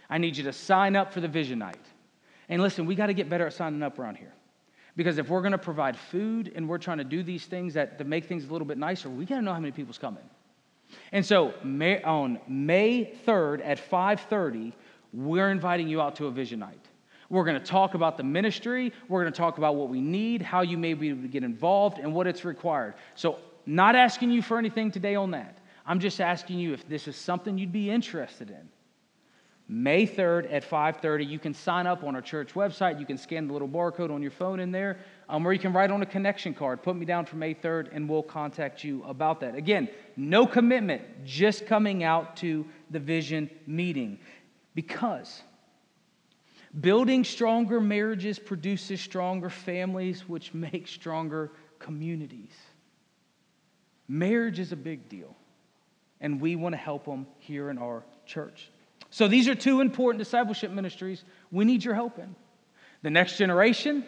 I 0.09 0.19
need 0.19 0.37
you 0.37 0.45
to 0.45 0.53
sign 0.53 0.95
up 0.95 1.12
for 1.12 1.21
the 1.21 1.27
vision 1.27 1.59
night. 1.59 1.85
And 2.49 2.62
listen, 2.62 2.87
we 2.87 2.95
got 2.95 3.07
to 3.07 3.12
get 3.12 3.29
better 3.29 3.45
at 3.49 3.55
signing 3.55 3.83
up 3.83 3.99
around 3.99 4.19
here. 4.19 4.33
Because 4.95 5.19
if 5.19 5.29
we're 5.29 5.41
going 5.41 5.51
to 5.51 5.59
provide 5.59 5.97
food 5.97 6.53
and 6.55 6.69
we're 6.69 6.79
trying 6.79 6.99
to 6.99 7.05
do 7.05 7.25
these 7.25 7.45
things 7.45 7.75
that 7.75 7.99
to 7.99 8.05
make 8.05 8.27
things 8.27 8.45
a 8.45 8.53
little 8.53 8.67
bit 8.67 8.79
nicer, 8.79 9.11
we 9.11 9.25
got 9.25 9.37
to 9.37 9.43
know 9.43 9.53
how 9.53 9.59
many 9.59 9.73
people's 9.73 9.99
coming. 9.99 10.23
And 11.11 11.27
so 11.27 11.55
May, 11.64 12.01
on 12.03 12.38
May 12.47 13.17
3rd 13.27 13.62
at 13.64 13.81
5:30, 13.81 14.73
we're 15.12 15.51
inviting 15.51 15.88
you 15.88 16.01
out 16.01 16.14
to 16.17 16.27
a 16.27 16.31
vision 16.31 16.61
night. 16.61 16.88
We're 17.31 17.45
going 17.45 17.61
to 17.61 17.67
talk 17.67 17.95
about 17.95 18.17
the 18.17 18.23
ministry. 18.23 18.93
We're 19.09 19.23
going 19.23 19.33
to 19.33 19.37
talk 19.37 19.59
about 19.59 19.77
what 19.77 19.88
we 19.88 20.01
need, 20.01 20.41
how 20.41 20.62
you 20.62 20.79
may 20.79 20.95
be 20.95 21.11
able 21.11 21.22
to 21.22 21.29
get 21.29 21.45
involved, 21.45 21.99
and 21.99 22.14
what 22.14 22.26
it's 22.26 22.45
required. 22.45 22.95
So, 23.14 23.39
not 23.66 23.95
asking 23.95 24.31
you 24.31 24.41
for 24.41 24.59
anything 24.59 24.91
today 24.91 25.14
on 25.14 25.33
that. 25.33 25.59
I'm 25.85 26.01
just 26.01 26.20
asking 26.20 26.59
you 26.59 26.72
if 26.72 26.89
this 26.89 27.07
is 27.07 27.16
something 27.16 27.59
you'd 27.59 27.72
be 27.72 27.91
interested 27.91 28.51
in. 28.51 28.68
May 29.70 30.07
3rd 30.07 30.51
at 30.51 30.64
5:30. 30.64 31.26
You 31.26 31.39
can 31.39 31.53
sign 31.53 31.87
up 31.87 32.03
on 32.03 32.14
our 32.14 32.22
church 32.22 32.55
website. 32.55 32.99
You 32.99 33.05
can 33.05 33.18
scan 33.18 33.47
the 33.47 33.53
little 33.53 33.68
barcode 33.68 34.11
on 34.11 34.22
your 34.22 34.31
phone 34.31 34.61
in 34.61 34.72
there, 34.72 34.99
um, 35.29 35.47
or 35.47 35.53
you 35.53 35.59
can 35.59 35.74
write 35.74 35.91
on 35.91 36.01
a 36.01 36.07
connection 36.07 36.55
card. 36.55 36.83
Put 36.83 36.97
me 36.97 37.05
down 37.05 37.26
for 37.26 37.37
May 37.37 37.53
3rd, 37.53 37.91
and 37.93 38.09
we'll 38.09 38.22
contact 38.22 38.83
you 38.83 39.05
about 39.05 39.41
that. 39.41 39.55
Again, 39.55 39.91
no 40.16 40.47
commitment, 40.47 41.03
just 41.26 41.66
coming 41.66 42.03
out 42.03 42.37
to 42.39 42.64
the 42.91 42.99
vision 42.99 43.51
meeting. 43.66 44.18
Because 44.74 45.43
building 46.81 47.24
stronger 47.24 47.81
marriages 47.81 48.39
produces 48.39 49.01
stronger 49.01 49.51
families, 49.51 50.29
which 50.29 50.55
make 50.55 50.89
stronger 50.89 51.53
communities. 51.79 52.53
Marriage 54.09 54.59
is 54.59 54.72
a 54.72 54.76
big 54.76 55.09
deal, 55.09 55.37
and 56.20 56.41
we 56.41 56.57
want 56.57 56.72
to 56.72 56.79
help 56.79 57.05
them 57.05 57.26
here 57.39 57.70
in 57.70 57.79
our 57.79 58.05
church. 58.26 58.70
So 59.11 59.29
these 59.29 59.49
are 59.49 59.55
two 59.55 59.81
important 59.81 60.18
discipleship 60.18 60.70
ministries 60.70 61.24
we 61.51 61.64
need 61.64 61.85
your 61.85 61.95
help 61.95 62.18
in 62.18 62.35
the 63.03 63.11
next 63.11 63.39
generation 63.39 64.05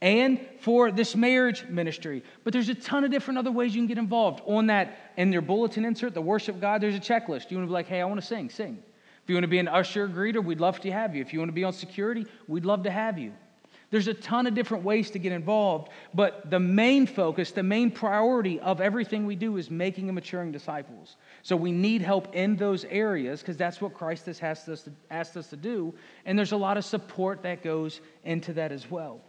and 0.00 0.40
for 0.60 0.90
this 0.90 1.16
marriage 1.16 1.64
ministry. 1.66 2.22
But 2.42 2.52
there's 2.52 2.68
a 2.68 2.74
ton 2.74 3.04
of 3.04 3.10
different 3.10 3.38
other 3.38 3.50
ways 3.50 3.74
you 3.74 3.80
can 3.80 3.86
get 3.86 3.96
involved. 3.98 4.42
On 4.44 4.66
that, 4.66 4.98
in 5.16 5.32
your 5.32 5.40
bulletin 5.40 5.84
insert, 5.84 6.14
the 6.14 6.20
worship 6.20 6.60
guide, 6.60 6.80
there's 6.80 6.96
a 6.96 7.00
checklist. 7.00 7.50
You 7.50 7.56
want 7.56 7.66
to 7.66 7.68
be 7.68 7.72
like, 7.72 7.86
hey, 7.86 8.00
I 8.00 8.04
want 8.04 8.20
to 8.20 8.26
sing, 8.26 8.50
sing. 8.50 8.82
If 9.24 9.30
you 9.30 9.36
want 9.36 9.44
to 9.44 9.48
be 9.48 9.58
an 9.58 9.68
usher 9.68 10.06
greeter, 10.06 10.44
we'd 10.44 10.60
love 10.60 10.80
to 10.80 10.92
have 10.92 11.16
you. 11.16 11.22
If 11.22 11.32
you 11.32 11.38
want 11.38 11.48
to 11.48 11.54
be 11.54 11.64
on 11.64 11.72
security, 11.72 12.26
we'd 12.46 12.66
love 12.66 12.82
to 12.82 12.90
have 12.90 13.18
you. 13.18 13.32
There's 13.90 14.06
a 14.06 14.12
ton 14.12 14.46
of 14.46 14.54
different 14.54 14.84
ways 14.84 15.10
to 15.12 15.18
get 15.18 15.32
involved, 15.32 15.88
but 16.12 16.50
the 16.50 16.58
main 16.58 17.06
focus, 17.06 17.52
the 17.52 17.62
main 17.62 17.90
priority 17.90 18.60
of 18.60 18.80
everything 18.82 19.24
we 19.24 19.36
do 19.36 19.56
is 19.56 19.70
making 19.70 20.08
and 20.08 20.14
maturing 20.14 20.52
disciples. 20.52 21.16
So 21.42 21.56
we 21.56 21.72
need 21.72 22.02
help 22.02 22.34
in 22.34 22.56
those 22.56 22.84
areas 22.86 23.40
because 23.40 23.56
that's 23.56 23.80
what 23.80 23.94
Christ 23.94 24.26
has 24.26 24.42
asked 24.42 24.68
us, 24.68 24.82
to, 24.82 24.92
asked 25.10 25.36
us 25.36 25.48
to 25.48 25.56
do. 25.56 25.94
And 26.26 26.38
there's 26.38 26.52
a 26.52 26.56
lot 26.56 26.76
of 26.76 26.84
support 26.84 27.42
that 27.44 27.62
goes 27.62 28.00
into 28.24 28.52
that 28.54 28.72
as 28.72 28.90
well. 28.90 29.20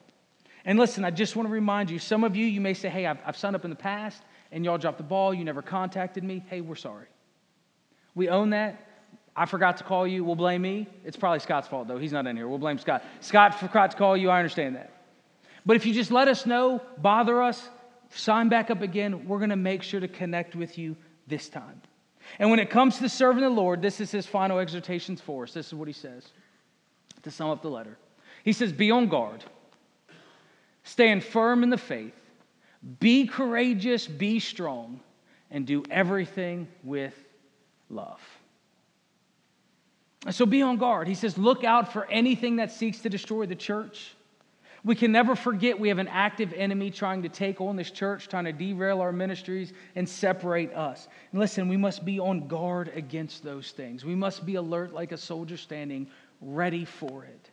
And 0.66 0.78
listen, 0.80 1.06
I 1.06 1.12
just 1.12 1.36
want 1.36 1.48
to 1.48 1.54
remind 1.54 1.90
you 1.90 2.00
some 2.00 2.24
of 2.24 2.36
you, 2.36 2.46
you 2.46 2.60
may 2.60 2.74
say, 2.74 2.90
hey, 2.90 3.06
I've, 3.06 3.20
I've 3.26 3.38
signed 3.38 3.56
up 3.56 3.64
in 3.64 3.70
the 3.70 3.76
past 3.76 4.22
and 4.52 4.66
y'all 4.66 4.78
dropped 4.78 4.98
the 4.98 5.04
ball, 5.04 5.34
you 5.34 5.46
never 5.46 5.62
contacted 5.62 6.24
me. 6.24 6.44
Hey, 6.50 6.62
we're 6.62 6.76
sorry. 6.76 7.06
We 8.16 8.30
own 8.30 8.50
that. 8.50 8.85
I 9.36 9.46
forgot 9.46 9.78
to 9.78 9.84
call 9.84 10.08
you. 10.08 10.24
We'll 10.24 10.36
blame 10.36 10.62
me. 10.62 10.88
It's 11.04 11.18
probably 11.18 11.40
Scott's 11.40 11.68
fault, 11.68 11.88
though. 11.88 11.98
He's 11.98 12.14
not 12.14 12.26
in 12.26 12.36
here. 12.36 12.48
We'll 12.48 12.58
blame 12.58 12.78
Scott. 12.78 13.04
Scott 13.20 13.60
forgot 13.60 13.92
to 13.92 13.98
call 13.98 14.16
you. 14.16 14.30
I 14.30 14.40
understand 14.40 14.76
that. 14.76 14.92
But 15.66 15.76
if 15.76 15.86
you 15.86 15.94
just 15.94 16.12
let 16.12 16.28
us 16.28 16.46
know, 16.46 16.82
bother 17.00 17.42
us, 17.42 17.70
sign 18.10 18.50
back 18.50 18.70
up 18.70 18.82
again, 18.82 19.28
we're 19.28 19.40
going 19.40 19.50
to 19.50 19.56
make 19.56 19.84
sure 19.84 20.00
to 20.00 20.08
connect 20.08 20.56
with 20.56 20.78
you 20.78 20.96
this 21.28 21.50
time. 21.50 21.82
And 22.40 22.50
when 22.50 22.60
it 22.60 22.70
comes 22.70 23.00
to 23.00 23.10
serving 23.10 23.42
the 23.42 23.50
Lord, 23.50 23.82
this 23.82 24.00
is 24.00 24.12
his 24.12 24.26
final 24.26 24.60
exhortations 24.60 25.22
for 25.22 25.44
us. 25.44 25.54
This 25.54 25.68
is 25.68 25.74
what 25.74 25.88
he 25.88 25.94
says 25.94 26.30
to 27.24 27.32
sum 27.32 27.50
up 27.50 27.62
the 27.62 27.70
letter. 27.70 27.98
He 28.44 28.54
says, 28.54 28.72
Be 28.72 28.92
on 28.92 29.08
guard, 29.08 29.44
stand 30.84 31.24
firm 31.24 31.64
in 31.64 31.70
the 31.70 31.78
faith, 31.78 32.14
be 33.00 33.28
courageous, 33.28 34.08
be 34.08 34.40
strong, 34.40 35.00
and 35.52 35.66
do 35.66 35.84
everything 35.90 36.68
with 36.84 37.16
love. 37.90 38.22
So 40.32 40.46
be 40.46 40.62
on 40.62 40.78
guard. 40.78 41.08
He 41.08 41.14
says, 41.14 41.38
look 41.38 41.64
out 41.64 41.94
for 41.94 42.10
anything 42.10 42.56
that 42.56 42.72
seeks 42.72 43.00
to 43.00 43.10
destroy 43.10 43.46
the 43.46 43.56
church. 43.56 44.16
We 44.84 44.96
can 44.96 45.12
never 45.12 45.36
forget 45.36 45.80
we 45.80 45.90
have 45.90 45.98
an 45.98 46.08
active 46.08 46.54
enemy 46.54 46.92
trying 46.92 47.24
to 47.24 47.30
take 47.30 47.60
on 47.60 47.76
this 47.76 47.90
church, 47.90 48.28
trying 48.28 48.46
to 48.46 48.54
derail 48.54 49.02
our 49.02 49.12
ministries 49.12 49.74
and 49.96 50.08
separate 50.08 50.74
us. 50.74 51.08
And 51.32 51.42
listen, 51.42 51.68
we 51.68 51.78
must 51.78 52.06
be 52.06 52.20
on 52.20 52.48
guard 52.48 52.92
against 52.96 53.44
those 53.44 53.72
things. 53.72 54.06
We 54.06 54.14
must 54.14 54.46
be 54.46 54.56
alert 54.56 54.94
like 54.94 55.12
a 55.12 55.18
soldier 55.18 55.58
standing 55.58 56.08
ready 56.40 56.86
for 56.86 57.24
it. 57.24 57.50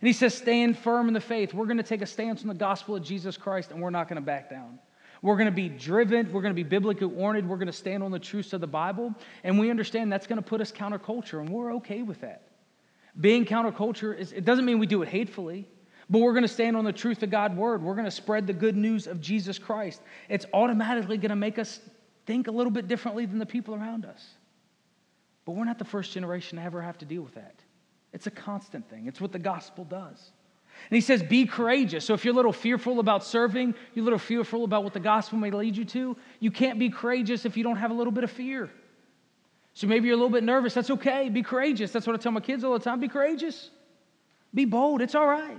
And 0.00 0.08
he 0.08 0.12
says, 0.12 0.34
stand 0.34 0.76
firm 0.76 1.06
in 1.06 1.14
the 1.14 1.20
faith. 1.20 1.54
We're 1.54 1.66
going 1.66 1.76
to 1.76 1.84
take 1.84 2.02
a 2.02 2.06
stance 2.06 2.42
on 2.42 2.48
the 2.48 2.54
gospel 2.54 2.96
of 2.96 3.04
Jesus 3.04 3.36
Christ 3.36 3.70
and 3.70 3.80
we're 3.80 3.90
not 3.90 4.08
going 4.08 4.20
to 4.20 4.26
back 4.26 4.50
down. 4.50 4.80
We're 5.22 5.36
going 5.36 5.46
to 5.46 5.52
be 5.52 5.68
driven. 5.68 6.30
We're 6.32 6.42
going 6.42 6.54
to 6.54 6.62
be 6.62 6.68
biblically 6.68 7.06
oriented. 7.06 7.48
We're 7.48 7.56
going 7.56 7.66
to 7.66 7.72
stand 7.72 8.02
on 8.02 8.10
the 8.10 8.18
truths 8.18 8.52
of 8.52 8.60
the 8.60 8.66
Bible. 8.66 9.14
And 9.44 9.58
we 9.58 9.70
understand 9.70 10.12
that's 10.12 10.26
going 10.26 10.42
to 10.42 10.48
put 10.48 10.60
us 10.60 10.72
counterculture, 10.72 11.40
and 11.40 11.48
we're 11.48 11.74
okay 11.76 12.02
with 12.02 12.20
that. 12.22 12.48
Being 13.20 13.44
counterculture, 13.44 14.18
is, 14.18 14.32
it 14.32 14.44
doesn't 14.44 14.64
mean 14.64 14.78
we 14.78 14.86
do 14.86 15.02
it 15.02 15.08
hatefully, 15.08 15.68
but 16.10 16.20
we're 16.20 16.32
going 16.32 16.42
to 16.42 16.48
stand 16.48 16.76
on 16.76 16.84
the 16.84 16.92
truth 16.92 17.22
of 17.22 17.30
God's 17.30 17.54
word. 17.54 17.82
We're 17.82 17.94
going 17.94 18.04
to 18.06 18.10
spread 18.10 18.46
the 18.46 18.52
good 18.52 18.76
news 18.76 19.06
of 19.06 19.20
Jesus 19.20 19.58
Christ. 19.58 20.02
It's 20.28 20.46
automatically 20.52 21.18
going 21.18 21.30
to 21.30 21.36
make 21.36 21.58
us 21.58 21.80
think 22.26 22.48
a 22.48 22.50
little 22.50 22.72
bit 22.72 22.88
differently 22.88 23.24
than 23.26 23.38
the 23.38 23.46
people 23.46 23.74
around 23.74 24.04
us. 24.04 24.34
But 25.44 25.52
we're 25.52 25.64
not 25.64 25.78
the 25.78 25.84
first 25.84 26.12
generation 26.12 26.58
to 26.58 26.64
ever 26.64 26.82
have 26.82 26.98
to 26.98 27.04
deal 27.04 27.22
with 27.22 27.34
that. 27.34 27.60
It's 28.12 28.26
a 28.26 28.30
constant 28.30 28.88
thing, 28.90 29.06
it's 29.06 29.20
what 29.20 29.32
the 29.32 29.38
gospel 29.38 29.84
does. 29.84 30.32
And 30.90 30.96
he 30.96 31.00
says, 31.00 31.22
be 31.22 31.46
courageous. 31.46 32.04
So 32.04 32.14
if 32.14 32.24
you're 32.24 32.34
a 32.34 32.36
little 32.36 32.52
fearful 32.52 33.00
about 33.00 33.24
serving, 33.24 33.74
you're 33.94 34.02
a 34.02 34.04
little 34.04 34.18
fearful 34.18 34.64
about 34.64 34.84
what 34.84 34.92
the 34.92 35.00
gospel 35.00 35.38
may 35.38 35.50
lead 35.50 35.76
you 35.76 35.84
to, 35.86 36.16
you 36.40 36.50
can't 36.50 36.78
be 36.78 36.90
courageous 36.90 37.44
if 37.44 37.56
you 37.56 37.64
don't 37.64 37.76
have 37.76 37.90
a 37.90 37.94
little 37.94 38.12
bit 38.12 38.24
of 38.24 38.30
fear. 38.30 38.70
So 39.74 39.86
maybe 39.86 40.06
you're 40.06 40.14
a 40.14 40.18
little 40.18 40.30
bit 40.30 40.44
nervous. 40.44 40.74
That's 40.74 40.90
okay. 40.90 41.28
Be 41.30 41.42
courageous. 41.42 41.92
That's 41.92 42.06
what 42.06 42.14
I 42.14 42.18
tell 42.18 42.32
my 42.32 42.40
kids 42.40 42.62
all 42.62 42.74
the 42.74 42.78
time. 42.78 43.00
Be 43.00 43.08
courageous. 43.08 43.70
Be 44.52 44.66
bold. 44.66 45.00
It's 45.00 45.14
all 45.14 45.26
right. 45.26 45.56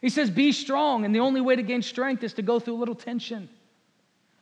He 0.00 0.08
says, 0.08 0.30
be 0.30 0.50
strong. 0.52 1.04
And 1.04 1.14
the 1.14 1.20
only 1.20 1.40
way 1.40 1.54
to 1.54 1.62
gain 1.62 1.82
strength 1.82 2.24
is 2.24 2.34
to 2.34 2.42
go 2.42 2.58
through 2.58 2.74
a 2.74 2.80
little 2.80 2.94
tension. 2.94 3.48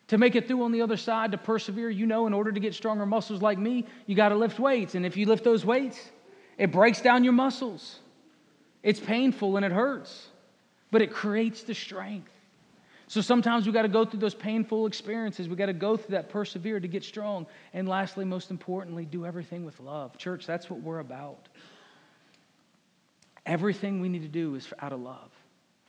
To 0.09 0.19
make 0.19 0.37
it 0.37 0.47
through 0.47 0.62
on 0.62 0.73
the 0.73 0.83
other 0.83 0.97
side, 0.97 1.33
to 1.33 1.39
persevere, 1.39 1.91
you 1.91 2.07
know, 2.07 2.27
in 2.27 2.35
order 2.35 2.53
to 2.53 2.61
get 2.61 2.75
stronger 2.75 3.07
muscles 3.07 3.43
like 3.43 3.59
me, 3.59 3.87
you 4.07 4.15
got 4.15 4.31
to 4.31 4.37
lift 4.37 4.59
weights. 4.59 4.95
And 4.95 5.05
if 5.05 5.17
you 5.17 5.27
lift 5.27 5.45
those 5.45 5.65
weights, 5.65 5.99
it 6.59 6.73
breaks 6.73 7.01
down 7.01 7.25
your 7.25 7.33
muscles. 7.33 8.01
It's 8.85 9.01
painful 9.01 9.57
and 9.57 9.64
it 9.64 9.72
hurts, 9.72 10.28
but 10.91 11.01
it 11.01 11.11
creates 11.11 11.62
the 11.62 11.74
strength. 11.74 12.30
So 13.09 13.22
sometimes 13.22 13.66
we 13.66 13.72
got 13.72 13.82
to 13.82 13.89
go 13.89 14.05
through 14.05 14.20
those 14.20 14.35
painful 14.35 14.87
experiences. 14.87 15.49
We 15.49 15.57
got 15.57 15.66
to 15.66 15.72
go 15.72 15.97
through 15.97 16.12
that, 16.12 16.28
persevere 16.28 16.80
to 16.80 16.89
get 16.89 17.03
strong. 17.03 17.47
And 17.72 17.89
lastly, 17.89 18.26
most 18.26 18.51
importantly, 18.51 19.07
do 19.07 19.24
everything 19.24 19.64
with 19.64 19.80
love. 19.80 20.18
Church, 20.18 20.47
that's 20.47 20.68
what 20.68 20.80
we're 20.80 20.99
about. 20.99 21.49
Everything 23.47 24.01
we 24.01 24.09
need 24.11 24.22
to 24.22 24.28
do 24.28 24.55
is 24.55 24.70
out 24.80 24.93
of 24.93 25.01
love, 25.01 25.30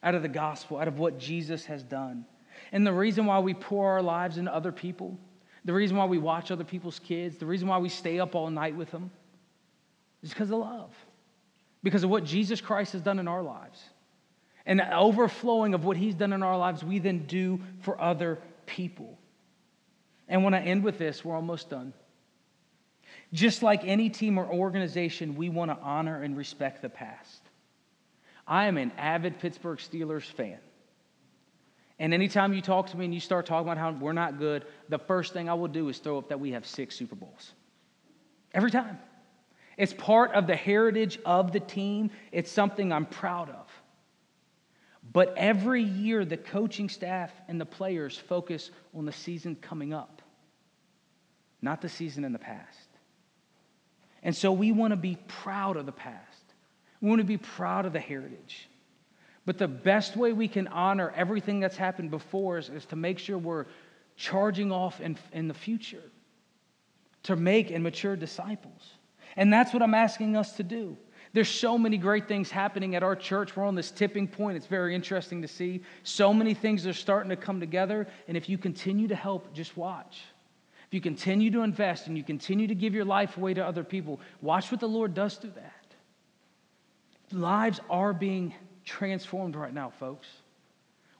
out 0.01 0.15
of 0.15 0.21
the 0.21 0.29
gospel, 0.29 0.77
out 0.77 0.87
of 0.87 0.97
what 0.97 1.19
Jesus 1.19 1.65
has 1.65 1.83
done. 1.83 2.25
And 2.71 2.87
the 2.87 2.93
reason 2.93 3.25
why 3.25 3.39
we 3.39 3.53
pour 3.53 3.91
our 3.91 4.01
lives 4.01 4.37
into 4.37 4.53
other 4.53 4.71
people, 4.71 5.17
the 5.65 5.73
reason 5.73 5.97
why 5.97 6.05
we 6.05 6.17
watch 6.17 6.49
other 6.49 6.63
people's 6.63 6.99
kids, 6.99 7.37
the 7.37 7.45
reason 7.45 7.67
why 7.67 7.77
we 7.77 7.89
stay 7.89 8.19
up 8.21 8.35
all 8.35 8.49
night 8.49 8.75
with 8.75 8.91
them 8.91 9.11
is 10.21 10.29
because 10.29 10.49
of 10.49 10.59
love 10.59 10.95
because 11.85 12.03
of 12.03 12.09
what 12.09 12.23
Jesus 12.23 12.61
Christ 12.61 12.93
has 12.93 13.03
done 13.03 13.19
in 13.19 13.27
our 13.27 13.43
lives. 13.43 13.79
And 14.65 14.79
the 14.79 14.97
overflowing 14.97 15.75
of 15.75 15.85
what 15.85 15.97
he's 15.97 16.15
done 16.15 16.33
in 16.33 16.41
our 16.41 16.57
lives, 16.57 16.83
we 16.83 16.97
then 16.97 17.27
do 17.27 17.61
for 17.81 18.01
other 18.01 18.39
people. 18.65 19.19
And 20.27 20.43
when 20.43 20.55
I 20.55 20.61
end 20.61 20.83
with 20.83 20.97
this, 20.97 21.23
we're 21.23 21.35
almost 21.35 21.69
done. 21.69 21.93
Just 23.33 23.61
like 23.61 23.85
any 23.85 24.09
team 24.09 24.39
or 24.39 24.47
organization, 24.47 25.35
we 25.35 25.49
want 25.49 25.69
to 25.69 25.77
honor 25.79 26.23
and 26.23 26.35
respect 26.35 26.81
the 26.81 26.89
past. 26.89 27.43
I 28.47 28.65
am 28.65 28.77
an 28.77 28.91
avid 28.97 29.37
Pittsburgh 29.37 29.77
Steelers 29.77 30.23
fan. 30.23 30.57
And 31.99 32.15
anytime 32.15 32.55
you 32.55 32.63
talk 32.63 32.89
to 32.89 32.97
me 32.97 33.05
and 33.05 33.13
you 33.13 33.19
start 33.19 33.45
talking 33.45 33.67
about 33.67 33.77
how 33.77 33.91
we're 33.91 34.11
not 34.11 34.39
good, 34.39 34.65
the 34.89 34.97
first 34.97 35.33
thing 35.33 35.49
I 35.49 35.53
will 35.53 35.67
do 35.67 35.87
is 35.89 35.99
throw 35.99 36.17
up 36.17 36.29
that 36.29 36.39
we 36.39 36.53
have 36.53 36.65
six 36.65 36.95
Super 36.95 37.15
Bowls. 37.15 37.51
Every 38.55 38.71
time. 38.71 38.97
It's 39.77 39.93
part 39.93 40.31
of 40.31 40.47
the 40.47 40.55
heritage 40.55 41.19
of 41.25 41.51
the 41.51 41.59
team. 41.59 42.11
It's 42.31 42.51
something 42.51 42.91
I'm 42.91 43.05
proud 43.05 43.49
of. 43.49 43.69
But 45.11 45.33
every 45.37 45.83
year, 45.83 46.25
the 46.25 46.37
coaching 46.37 46.89
staff 46.89 47.31
and 47.47 47.59
the 47.59 47.65
players 47.65 48.17
focus 48.17 48.71
on 48.93 49.05
the 49.05 49.11
season 49.11 49.55
coming 49.55 49.93
up, 49.93 50.21
not 51.61 51.81
the 51.81 51.89
season 51.89 52.23
in 52.25 52.33
the 52.33 52.39
past. 52.39 52.89
And 54.23 54.35
so 54.35 54.51
we 54.51 54.71
want 54.71 54.91
to 54.91 54.97
be 54.97 55.17
proud 55.27 55.77
of 55.77 55.85
the 55.85 55.91
past. 55.91 56.53
We 56.99 57.09
want 57.09 57.19
to 57.19 57.25
be 57.25 57.37
proud 57.37 57.85
of 57.85 57.93
the 57.93 57.99
heritage. 57.99 58.67
But 59.45 59.59
the 59.59 59.67
best 59.67 60.17
way 60.17 60.33
we 60.33 60.47
can 60.47 60.67
honor 60.67 61.13
everything 61.15 61.59
that's 61.59 61.77
happened 61.77 62.09
before 62.09 62.57
us 62.57 62.69
is 62.69 62.85
to 62.85 62.95
make 62.95 63.19
sure 63.19 63.37
we're 63.37 63.67
charging 64.15 64.71
off 64.71 64.99
in, 65.01 65.17
in 65.33 65.47
the 65.47 65.53
future 65.53 66.01
to 67.23 67.35
make 67.35 67.71
and 67.71 67.83
mature 67.83 68.15
disciples. 68.15 68.93
And 69.37 69.51
that's 69.51 69.73
what 69.73 69.81
I'm 69.81 69.93
asking 69.93 70.35
us 70.35 70.53
to 70.57 70.63
do. 70.63 70.97
There's 71.33 71.49
so 71.49 71.77
many 71.77 71.97
great 71.97 72.29
things 72.29 72.49
happening 72.49 72.95
at 72.95 73.03
our 73.03 73.15
church. 73.15 73.57
We're 73.57 73.65
on 73.65 73.75
this 73.75 73.91
tipping 73.91 74.27
point. 74.27 74.55
It's 74.55 74.67
very 74.67 74.95
interesting 74.95 75.41
to 75.41 75.49
see. 75.49 75.81
So 76.03 76.33
many 76.33 76.53
things 76.53 76.87
are 76.87 76.93
starting 76.93 77.29
to 77.29 77.35
come 77.35 77.59
together. 77.59 78.07
And 78.29 78.37
if 78.37 78.47
you 78.47 78.57
continue 78.57 79.09
to 79.09 79.15
help, 79.15 79.53
just 79.53 79.75
watch. 79.75 80.21
If 80.87 80.93
you 80.93 81.01
continue 81.01 81.51
to 81.51 81.61
invest 81.61 82.07
and 82.07 82.15
you 82.15 82.23
continue 82.23 82.67
to 82.67 82.75
give 82.75 82.93
your 82.93 83.03
life 83.03 83.35
away 83.35 83.53
to 83.53 83.65
other 83.65 83.83
people, 83.83 84.21
watch 84.41 84.71
what 84.71 84.79
the 84.79 84.87
Lord 84.87 85.13
does 85.13 85.35
through 85.35 85.55
that. 85.55 85.73
Lives 87.31 87.81
are 87.89 88.13
being 88.13 88.53
transformed 88.85 89.57
right 89.57 89.73
now, 89.73 89.91
folks. 89.99 90.27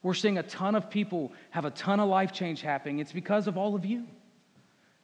We're 0.02 0.14
seeing 0.14 0.38
a 0.38 0.44
ton 0.44 0.76
of 0.76 0.90
people 0.90 1.34
have 1.50 1.66
a 1.66 1.72
ton 1.72 2.00
of 2.00 2.08
life 2.08 2.32
change 2.32 2.62
happening. 2.62 3.00
It's 3.00 3.12
because 3.12 3.48
of 3.48 3.58
all 3.58 3.76
of 3.76 3.84
you. 3.86 4.06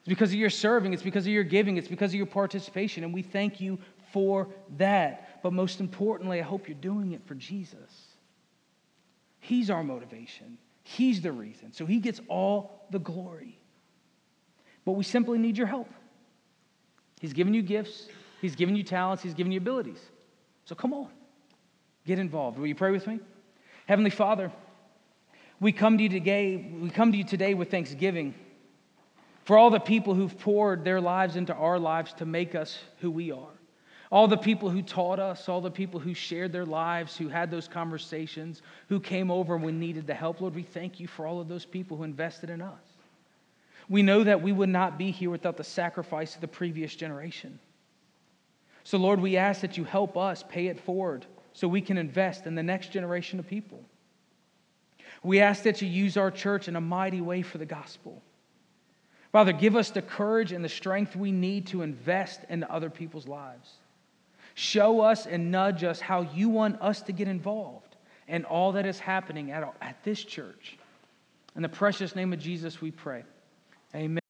It's 0.02 0.10
because 0.10 0.30
of 0.30 0.36
your 0.36 0.50
serving, 0.50 0.94
it's 0.94 1.04
because 1.04 1.28
of 1.28 1.32
your 1.32 1.44
giving, 1.44 1.78
it's 1.78 1.88
because 1.88 2.12
of 2.12 2.16
your 2.16 2.26
participation, 2.26 3.04
and 3.04 3.14
we 3.14 3.22
thank 3.22 3.62
you 3.62 3.78
for 4.12 4.48
that. 4.78 5.44
But 5.44 5.54
most 5.54 5.80
importantly, 5.80 6.40
I 6.40 6.44
hope 6.44 6.68
you're 6.68 6.76
doing 6.76 7.12
it 7.12 7.22
for 7.28 7.36
Jesus. 7.36 8.08
He's 9.40 9.70
our 9.70 9.84
motivation, 9.84 10.58
He's 10.84 11.22
the 11.22 11.32
reason. 11.32 11.72
So 11.72 11.86
He 11.86 12.00
gets 12.00 12.20
all 12.28 12.88
the 12.90 12.98
glory. 12.98 13.60
But 14.86 14.94
we 14.94 15.04
simply 15.04 15.38
need 15.38 15.56
your 15.56 15.68
help. 15.68 15.88
He's 17.20 17.34
given 17.34 17.54
you 17.54 17.62
gifts, 17.62 18.08
He's 18.42 18.56
given 18.56 18.76
you 18.76 18.84
talents, 18.84 19.22
He's 19.22 19.36
given 19.36 19.52
you 19.52 19.60
abilities. 19.60 20.00
So 20.66 20.74
come 20.74 20.94
on, 20.94 21.10
get 22.08 22.18
involved. 22.18 22.58
Will 22.58 22.66
you 22.66 22.76
pray 22.76 22.90
with 22.90 23.06
me? 23.06 23.20
Heavenly 23.86 24.10
Father, 24.10 24.52
we 25.60 25.72
come 25.72 26.00
to 26.00 26.04
you 26.04 26.10
today, 26.10 26.74
we 26.82 26.90
come 26.90 27.12
to 27.12 27.18
you 27.20 27.24
today 27.24 27.54
with 27.54 27.70
thanksgiving 27.70 28.34
for 29.44 29.58
all 29.58 29.70
the 29.70 29.80
people 29.80 30.14
who've 30.14 30.38
poured 30.40 30.84
their 30.84 31.02
lives 31.02 31.36
into 31.36 31.54
our 31.54 31.80
lives 31.80 32.14
to 32.14 32.26
make 32.26 32.56
us 32.56 32.78
who 33.00 33.10
we 33.10 33.32
are. 33.32 33.50
All 34.12 34.28
the 34.28 34.38
people 34.38 34.70
who 34.70 34.82
taught 34.82 35.20
us, 35.20 35.48
all 35.48 35.62
the 35.62 35.72
people 35.72 36.00
who 36.00 36.14
shared 36.14 36.52
their 36.52 36.66
lives, 36.66 37.16
who 37.16 37.30
had 37.30 37.50
those 37.50 37.68
conversations, 37.68 38.62
who 38.90 39.00
came 39.00 39.32
over 39.32 39.56
when 39.56 39.66
we 39.66 39.72
needed 39.72 40.06
the 40.06 40.14
help. 40.14 40.42
Lord, 40.42 40.54
we 40.54 40.64
thank 40.64 41.00
you 41.00 41.08
for 41.08 41.26
all 41.26 41.40
of 41.40 41.48
those 41.48 41.66
people 41.66 41.96
who 41.96 42.04
invested 42.04 42.50
in 42.50 42.62
us. 42.62 42.84
We 43.88 44.04
know 44.04 44.24
that 44.24 44.42
we 44.42 44.52
would 44.52 44.70
not 44.70 44.98
be 44.98 45.12
here 45.12 45.30
without 45.30 45.58
the 45.58 45.64
sacrifice 45.64 46.36
of 46.36 46.42
the 46.42 46.48
previous 46.48 46.94
generation. 46.94 47.58
So, 48.84 48.98
Lord, 48.98 49.20
we 49.20 49.38
ask 49.38 49.62
that 49.62 49.78
you 49.78 49.86
help 49.86 50.18
us 50.18 50.44
pay 50.48 50.68
it 50.68 50.80
forward 50.80 51.26
so 51.54 51.68
we 51.68 51.82
can 51.82 51.98
invest 51.98 52.46
in 52.46 52.56
the 52.56 52.64
next 52.64 52.92
generation 52.92 53.40
of 53.40 53.48
people. 53.48 53.84
We 55.24 55.40
ask 55.40 55.64
that 55.64 55.82
you 55.82 55.88
use 55.88 56.18
our 56.18 56.32
church 56.32 56.68
in 56.68 56.76
a 56.76 56.82
mighty 56.82 57.22
way 57.22 57.42
for 57.42 57.58
the 57.58 57.66
gospel. 57.66 58.22
Father, 59.32 59.54
give 59.54 59.76
us 59.76 59.92
the 59.92 60.02
courage 60.02 60.52
and 60.52 60.64
the 60.64 60.70
strength 60.70 61.16
we 61.16 61.32
need 61.32 61.68
to 61.68 61.82
invest 61.82 62.42
in 62.50 62.66
other 62.66 62.90
people's 62.90 63.28
lives. 63.28 63.76
Show 64.56 65.00
us 65.00 65.26
and 65.26 65.52
nudge 65.52 65.84
us 65.84 66.02
how 66.02 66.22
you 66.34 66.50
want 66.50 66.82
us 66.82 67.02
to 67.04 67.14
get 67.14 67.28
involved 67.28 67.96
in 68.28 68.44
all 68.46 68.74
that 68.74 68.86
is 68.86 69.00
happening 69.00 69.52
at, 69.52 69.64
at 69.82 70.04
this 70.04 70.24
church. 70.24 70.78
In 71.56 71.62
the 71.62 71.70
precious 71.70 72.16
name 72.16 72.34
of 72.34 72.40
Jesus, 72.40 72.82
we 72.82 72.92
pray. 72.92 73.24
Amen. 73.96 74.21